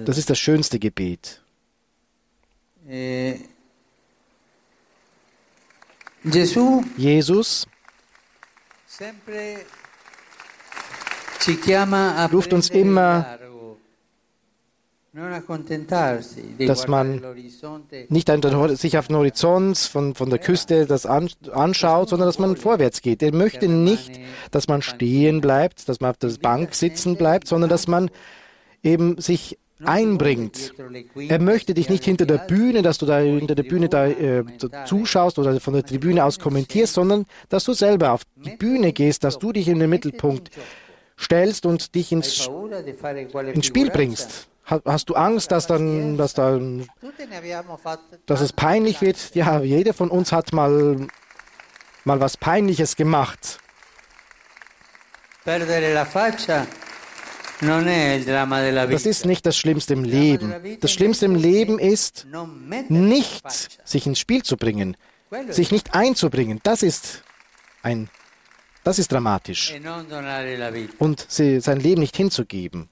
das 0.05 0.19
ist 0.19 0.31
das 0.31 0.39
schönste 0.39 0.79
Gebet. 0.79 1.43
Jesus 6.97 7.67
ruft 12.33 12.53
uns 12.53 12.71
immer, 12.71 13.39
dass 16.59 16.89
man 16.89 17.23
nicht 18.09 18.31
sich 18.79 18.99
auf 18.99 19.09
den 19.09 19.17
Horizont 19.17 19.79
von, 19.79 20.15
von 20.15 20.31
der 20.31 20.39
Küste 20.39 20.87
das 20.87 21.07
anschaut, 21.07 22.09
sondern 22.09 22.29
dass 22.29 22.39
man 22.39 22.57
vorwärts 22.57 23.03
geht. 23.03 23.23
Er 23.23 23.35
möchte 23.35 23.69
nicht, 23.69 24.21
dass 24.51 24.69
man 24.69 24.83
stehen 24.83 25.41
bleibt, 25.41 25.89
dass 25.89 26.01
man 26.01 26.11
auf 26.11 26.19
der 26.19 26.31
Bank 26.41 26.75
sitzen 26.75 27.17
bleibt, 27.17 27.49
sondern 27.49 27.71
dass 27.71 27.89
man 27.89 28.11
eben 28.83 29.21
sich 29.21 29.59
einbringt. 29.85 30.75
Er 31.29 31.41
möchte 31.41 31.75
dich 31.75 31.89
nicht 31.89 32.05
hinter 32.05 32.27
der 32.27 32.39
Bühne, 32.39 32.83
dass 32.83 32.99
du 32.99 33.07
da 33.07 33.19
hinter 33.21 33.55
der 33.55 33.63
Bühne 33.63 33.89
da 33.89 34.07
äh, 34.07 34.45
zuschaust 34.87 35.39
oder 35.39 35.61
von 35.61 35.75
der 35.75 35.85
Tribüne 35.85 36.25
aus 36.25 36.39
kommentierst, 36.39 36.95
sondern 36.95 37.27
dass 37.49 37.65
du 37.65 37.73
selber 37.73 38.13
auf 38.13 38.23
die 38.37 38.57
Bühne 38.57 38.93
gehst, 38.93 39.25
dass 39.25 39.39
du 39.39 39.53
dich 39.53 39.69
in 39.69 39.79
den 39.79 39.91
Mittelpunkt 39.91 40.51
stellst 41.19 41.67
und 41.67 41.95
dich 41.95 42.13
ins, 42.13 42.49
ins 43.53 43.67
Spiel 43.67 43.91
bringst. 43.91 44.49
Hast 44.69 45.09
du 45.09 45.15
Angst, 45.15 45.51
dass 45.51 45.67
dann, 45.67 46.19
dass 46.19 46.35
dann, 46.35 46.87
dass 48.27 48.41
es 48.43 48.53
peinlich 48.53 49.01
wird? 49.01 49.35
Ja, 49.35 49.61
jeder 49.61 49.95
von 49.95 50.11
uns 50.11 50.31
hat 50.31 50.53
mal, 50.53 51.07
mal 52.05 52.21
was 52.21 52.37
Peinliches 52.37 52.95
gemacht. 52.95 53.59
Das 57.61 59.07
ist 59.07 59.25
nicht 59.25 59.47
das 59.47 59.57
Schlimmste 59.57 59.95
im 59.95 60.05
Leben. 60.05 60.55
Das 60.81 60.93
Schlimmste 60.93 61.25
im 61.25 61.35
Leben 61.35 61.79
ist, 61.79 62.27
nicht 62.91 63.89
sich 63.89 64.07
ins 64.07 64.19
Spiel 64.19 64.43
zu 64.43 64.59
bringen, 64.59 64.99
sich 65.49 65.73
nicht 65.73 65.95
einzubringen. 65.95 66.61
Das 66.63 66.83
ist 66.83 67.23
ein 67.83 68.11
das 68.85 68.99
ist 68.99 69.13
dramatisch. 69.13 69.75
Und 70.99 71.27
sie, 71.29 71.61
sein 71.61 71.81
Leben 71.81 72.01
nicht 72.01 72.17
hinzugeben. 72.17 72.89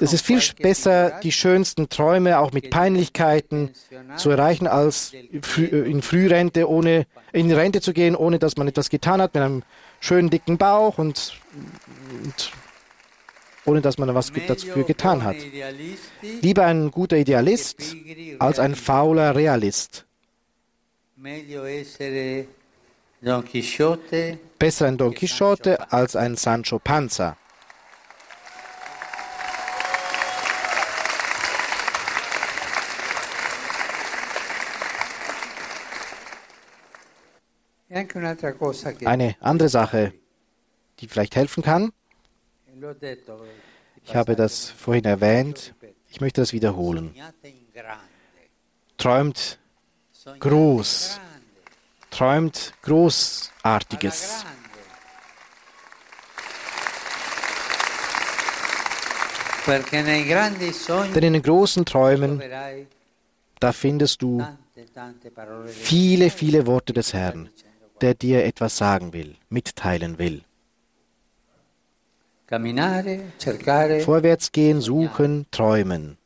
Es 0.00 0.12
ist 0.12 0.24
viel 0.24 0.40
besser, 0.60 1.20
die 1.22 1.32
schönsten 1.32 1.88
Träume 1.88 2.38
auch 2.38 2.52
mit 2.52 2.70
Peinlichkeiten 2.70 3.70
zu 4.16 4.30
erreichen, 4.30 4.66
als 4.66 5.12
in 5.12 6.02
Frührente 6.02 6.68
ohne 6.68 7.06
in 7.32 7.52
Rente 7.52 7.80
zu 7.80 7.92
gehen, 7.92 8.16
ohne 8.16 8.38
dass 8.38 8.56
man 8.56 8.68
etwas 8.68 8.88
getan 8.90 9.20
hat, 9.20 9.34
mit 9.34 9.42
einem 9.42 9.62
schönen 10.00 10.30
dicken 10.30 10.56
Bauch 10.56 10.98
und, 10.98 11.34
und 12.24 12.52
ohne 13.64 13.80
dass 13.82 13.98
man 13.98 14.14
was 14.14 14.32
dafür 14.32 14.84
getan 14.84 15.22
hat. 15.22 15.36
Lieber 16.40 16.64
ein 16.64 16.90
guter 16.90 17.18
Idealist 17.18 17.96
als 18.38 18.58
ein 18.58 18.74
fauler 18.74 19.36
Realist. 19.36 20.06
Besser 23.20 24.86
ein 24.86 24.96
Don 24.96 25.12
Quixote 25.14 25.92
als 25.92 26.14
ein 26.14 26.36
Sancho 26.36 26.78
Panza. 26.78 27.36
Eine 39.04 39.36
andere 39.40 39.68
Sache, 39.68 40.12
die 41.00 41.08
vielleicht 41.08 41.34
helfen 41.34 41.62
kann, 41.62 41.92
ich 44.04 44.14
habe 44.14 44.36
das 44.36 44.70
vorhin 44.70 45.04
erwähnt, 45.04 45.74
ich 46.08 46.20
möchte 46.20 46.40
das 46.40 46.52
wiederholen. 46.52 47.14
Träumt 48.96 49.58
groß, 50.38 51.20
träumt 52.18 52.74
Großartiges. 52.82 54.44
Denn 61.14 61.22
in 61.22 61.32
den 61.34 61.42
großen 61.42 61.84
Träumen, 61.84 62.42
da 63.60 63.72
findest 63.72 64.22
du 64.22 64.44
viele, 65.66 66.30
viele 66.30 66.66
Worte 66.66 66.92
des 66.92 67.12
Herrn, 67.12 67.50
der 68.00 68.14
dir 68.14 68.44
etwas 68.44 68.76
sagen 68.76 69.12
will, 69.12 69.36
mitteilen 69.48 70.18
will. 70.18 70.42
Vorwärts 74.00 74.50
gehen, 74.50 74.80
suchen, 74.80 75.46
träumen. 75.52 76.16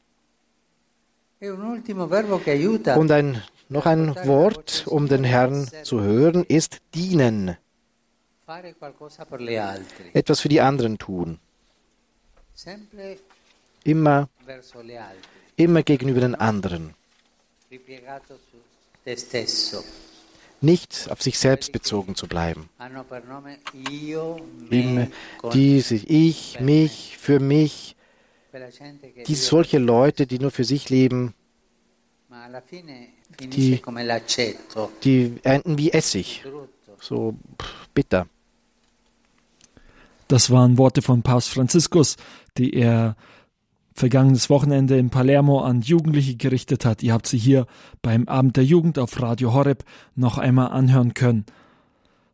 Und 1.41 3.11
ein 3.11 3.43
noch 3.73 3.87
ein 3.87 4.15
Wort, 4.27 4.85
um 4.87 5.09
den 5.09 5.25
Herrn 5.25 5.69
zu 5.83 6.01
hören, 6.01 6.45
ist 6.45 6.79
dienen. 6.95 7.57
Etwas 10.13 10.41
für 10.41 10.49
die 10.49 10.61
anderen 10.61 10.99
tun. 10.99 11.39
Immer, 13.85 14.29
immer 15.57 15.83
gegenüber 15.83 16.21
den 16.21 16.35
anderen. 16.35 16.95
Nicht 20.61 21.09
auf 21.11 21.23
sich 21.23 21.39
selbst 21.39 21.73
bezogen 21.73 22.15
zu 22.15 22.29
bleiben. 22.29 22.69
Immer 24.71 25.09
diese 25.53 25.97
Ich, 25.97 26.61
mich, 26.61 27.19
für 27.19 27.41
mich. 27.41 27.97
Die 29.27 29.35
solche 29.35 29.79
Leute, 29.79 30.27
die 30.27 30.39
nur 30.39 30.51
für 30.51 30.65
sich 30.65 30.91
leben, 30.91 31.35
die, 33.41 33.81
die 35.05 35.33
enden 35.43 35.79
wie 35.79 35.91
Essig. 35.93 36.45
So 37.01 37.37
bitter. 37.95 38.27
Das 40.29 40.51
waren 40.51 40.79
Worte 40.79 41.03
von 41.03 41.23
Papst 41.23 41.51
Franziskus, 41.51 42.17
die 42.57 42.73
er 42.73 43.17
vergangenes 43.95 44.49
Wochenende 44.49 44.97
in 44.97 45.11
Palermo 45.11 45.61
an 45.61 45.83
Jugendliche 45.83 46.37
gerichtet 46.37 46.85
hat. 46.85 47.03
Ihr 47.03 47.13
habt 47.13 47.27
sie 47.27 47.39
hier 47.39 47.67
beim 48.01 48.27
Abend 48.29 48.57
der 48.57 48.65
Jugend 48.65 48.99
auf 48.99 49.21
Radio 49.21 49.53
Horeb 49.53 49.85
noch 50.15 50.39
einmal 50.39 50.69
anhören 50.69 51.15
können. 51.15 51.45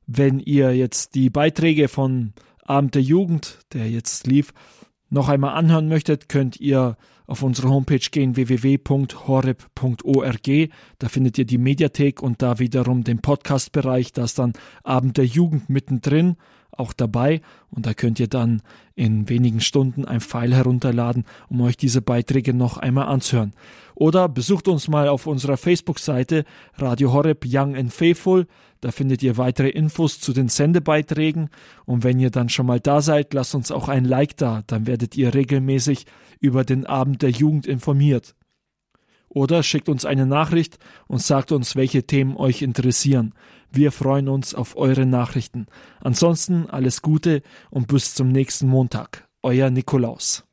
Wenn 0.07 0.39
ihr 0.41 0.75
jetzt 0.77 1.15
die 1.15 1.31
Beiträge 1.31 1.89
von 1.89 2.33
Abend 2.63 2.95
der 2.95 3.03
Jugend, 3.03 3.59
der 3.73 3.91
jetzt 3.91 4.27
lief, 4.27 4.53
noch 5.11 5.29
einmal 5.29 5.55
anhören 5.55 5.89
möchtet, 5.89 6.29
könnt 6.29 6.61
ihr 6.61 6.97
auf 7.29 7.45
unsere 7.45 7.69
Homepage 7.69 8.01
gehen 8.11 8.35
www.horeb.org. 8.35 10.71
Da 10.99 11.09
findet 11.09 11.39
ihr 11.39 11.45
die 11.45 11.59
Mediathek 11.59 12.21
und 12.23 12.43
da 12.43 12.59
wiederum 12.59 13.05
den 13.05 13.21
Podcast-Bereich. 13.21 14.13
Da 14.13 14.25
ist 14.25 14.41
dann 14.41 14.55
Abend 14.83 15.19
der 15.19 15.27
Jugend 15.27 15.69
mittendrin 15.69 16.37
auch 16.79 16.93
dabei 16.93 17.41
und 17.71 17.87
da 17.87 17.95
könnt 17.95 18.21
ihr 18.21 18.29
dann 18.29 18.63
in 18.95 19.29
wenigen 19.29 19.61
Stunden 19.61 20.05
ein 20.05 20.21
Pfeil 20.21 20.55
herunterladen, 20.55 21.25
um 21.49 21.61
euch 21.61 21.77
diese 21.77 22.03
Beiträge 22.03 22.55
noch 22.55 22.79
einmal 22.79 23.07
anzuhören. 23.07 23.53
Oder 23.95 24.29
besucht 24.29 24.69
uns 24.69 24.89
mal 24.89 25.09
auf 25.09 25.27
unserer 25.27 25.57
Facebook-Seite 25.57 26.45
Radio 26.77 27.13
Horeb 27.13 27.45
Young 27.47 27.77
and 27.77 27.93
Faithful. 27.93 28.47
Da 28.81 28.93
findet 28.93 29.23
ihr 29.25 29.37
weitere 29.37 29.71
Infos 29.71 30.21
zu 30.21 30.33
den 30.33 30.49
Sendebeiträgen. 30.49 31.51
Und 31.85 32.05
wenn 32.05 32.21
ihr 32.21 32.31
dann 32.31 32.49
schon 32.49 32.67
mal 32.67 32.79
da 32.79 33.01
seid, 33.03 33.35
lasst 33.35 33.57
uns 33.57 33.73
auch 33.73 33.89
ein 33.89 34.05
Like 34.05 34.37
da. 34.37 34.63
Dann 34.69 34.87
werdet 34.87 35.17
ihr 35.17 35.35
regelmäßig 35.35 36.07
über 36.41 36.65
den 36.65 36.87
Abend 36.87 37.23
der 37.23 37.31
Jugend 37.31 37.67
informiert. 37.67 38.37
Oder 39.29 39.63
schickt 39.63 39.89
uns 39.89 40.05
eine 40.05 40.27
Nachricht 40.27 40.79
und 41.07 41.21
sagt 41.21 41.53
uns, 41.53 41.77
welche 41.77 42.05
Themen 42.05 42.37
euch 42.37 42.63
interessieren. 42.63 43.35
Wir 43.71 43.93
freuen 43.93 44.29
uns 44.29 44.55
auf 44.55 44.77
eure 44.77 45.07
Nachrichten. 45.07 45.67
Ansonsten 46.01 46.69
alles 46.69 47.03
Gute 47.03 47.43
und 47.71 47.89
bis 47.89 48.15
zum 48.15 48.29
nächsten 48.29 48.69
Montag. 48.69 49.29
Euer 49.43 49.71
Nikolaus. 49.71 50.45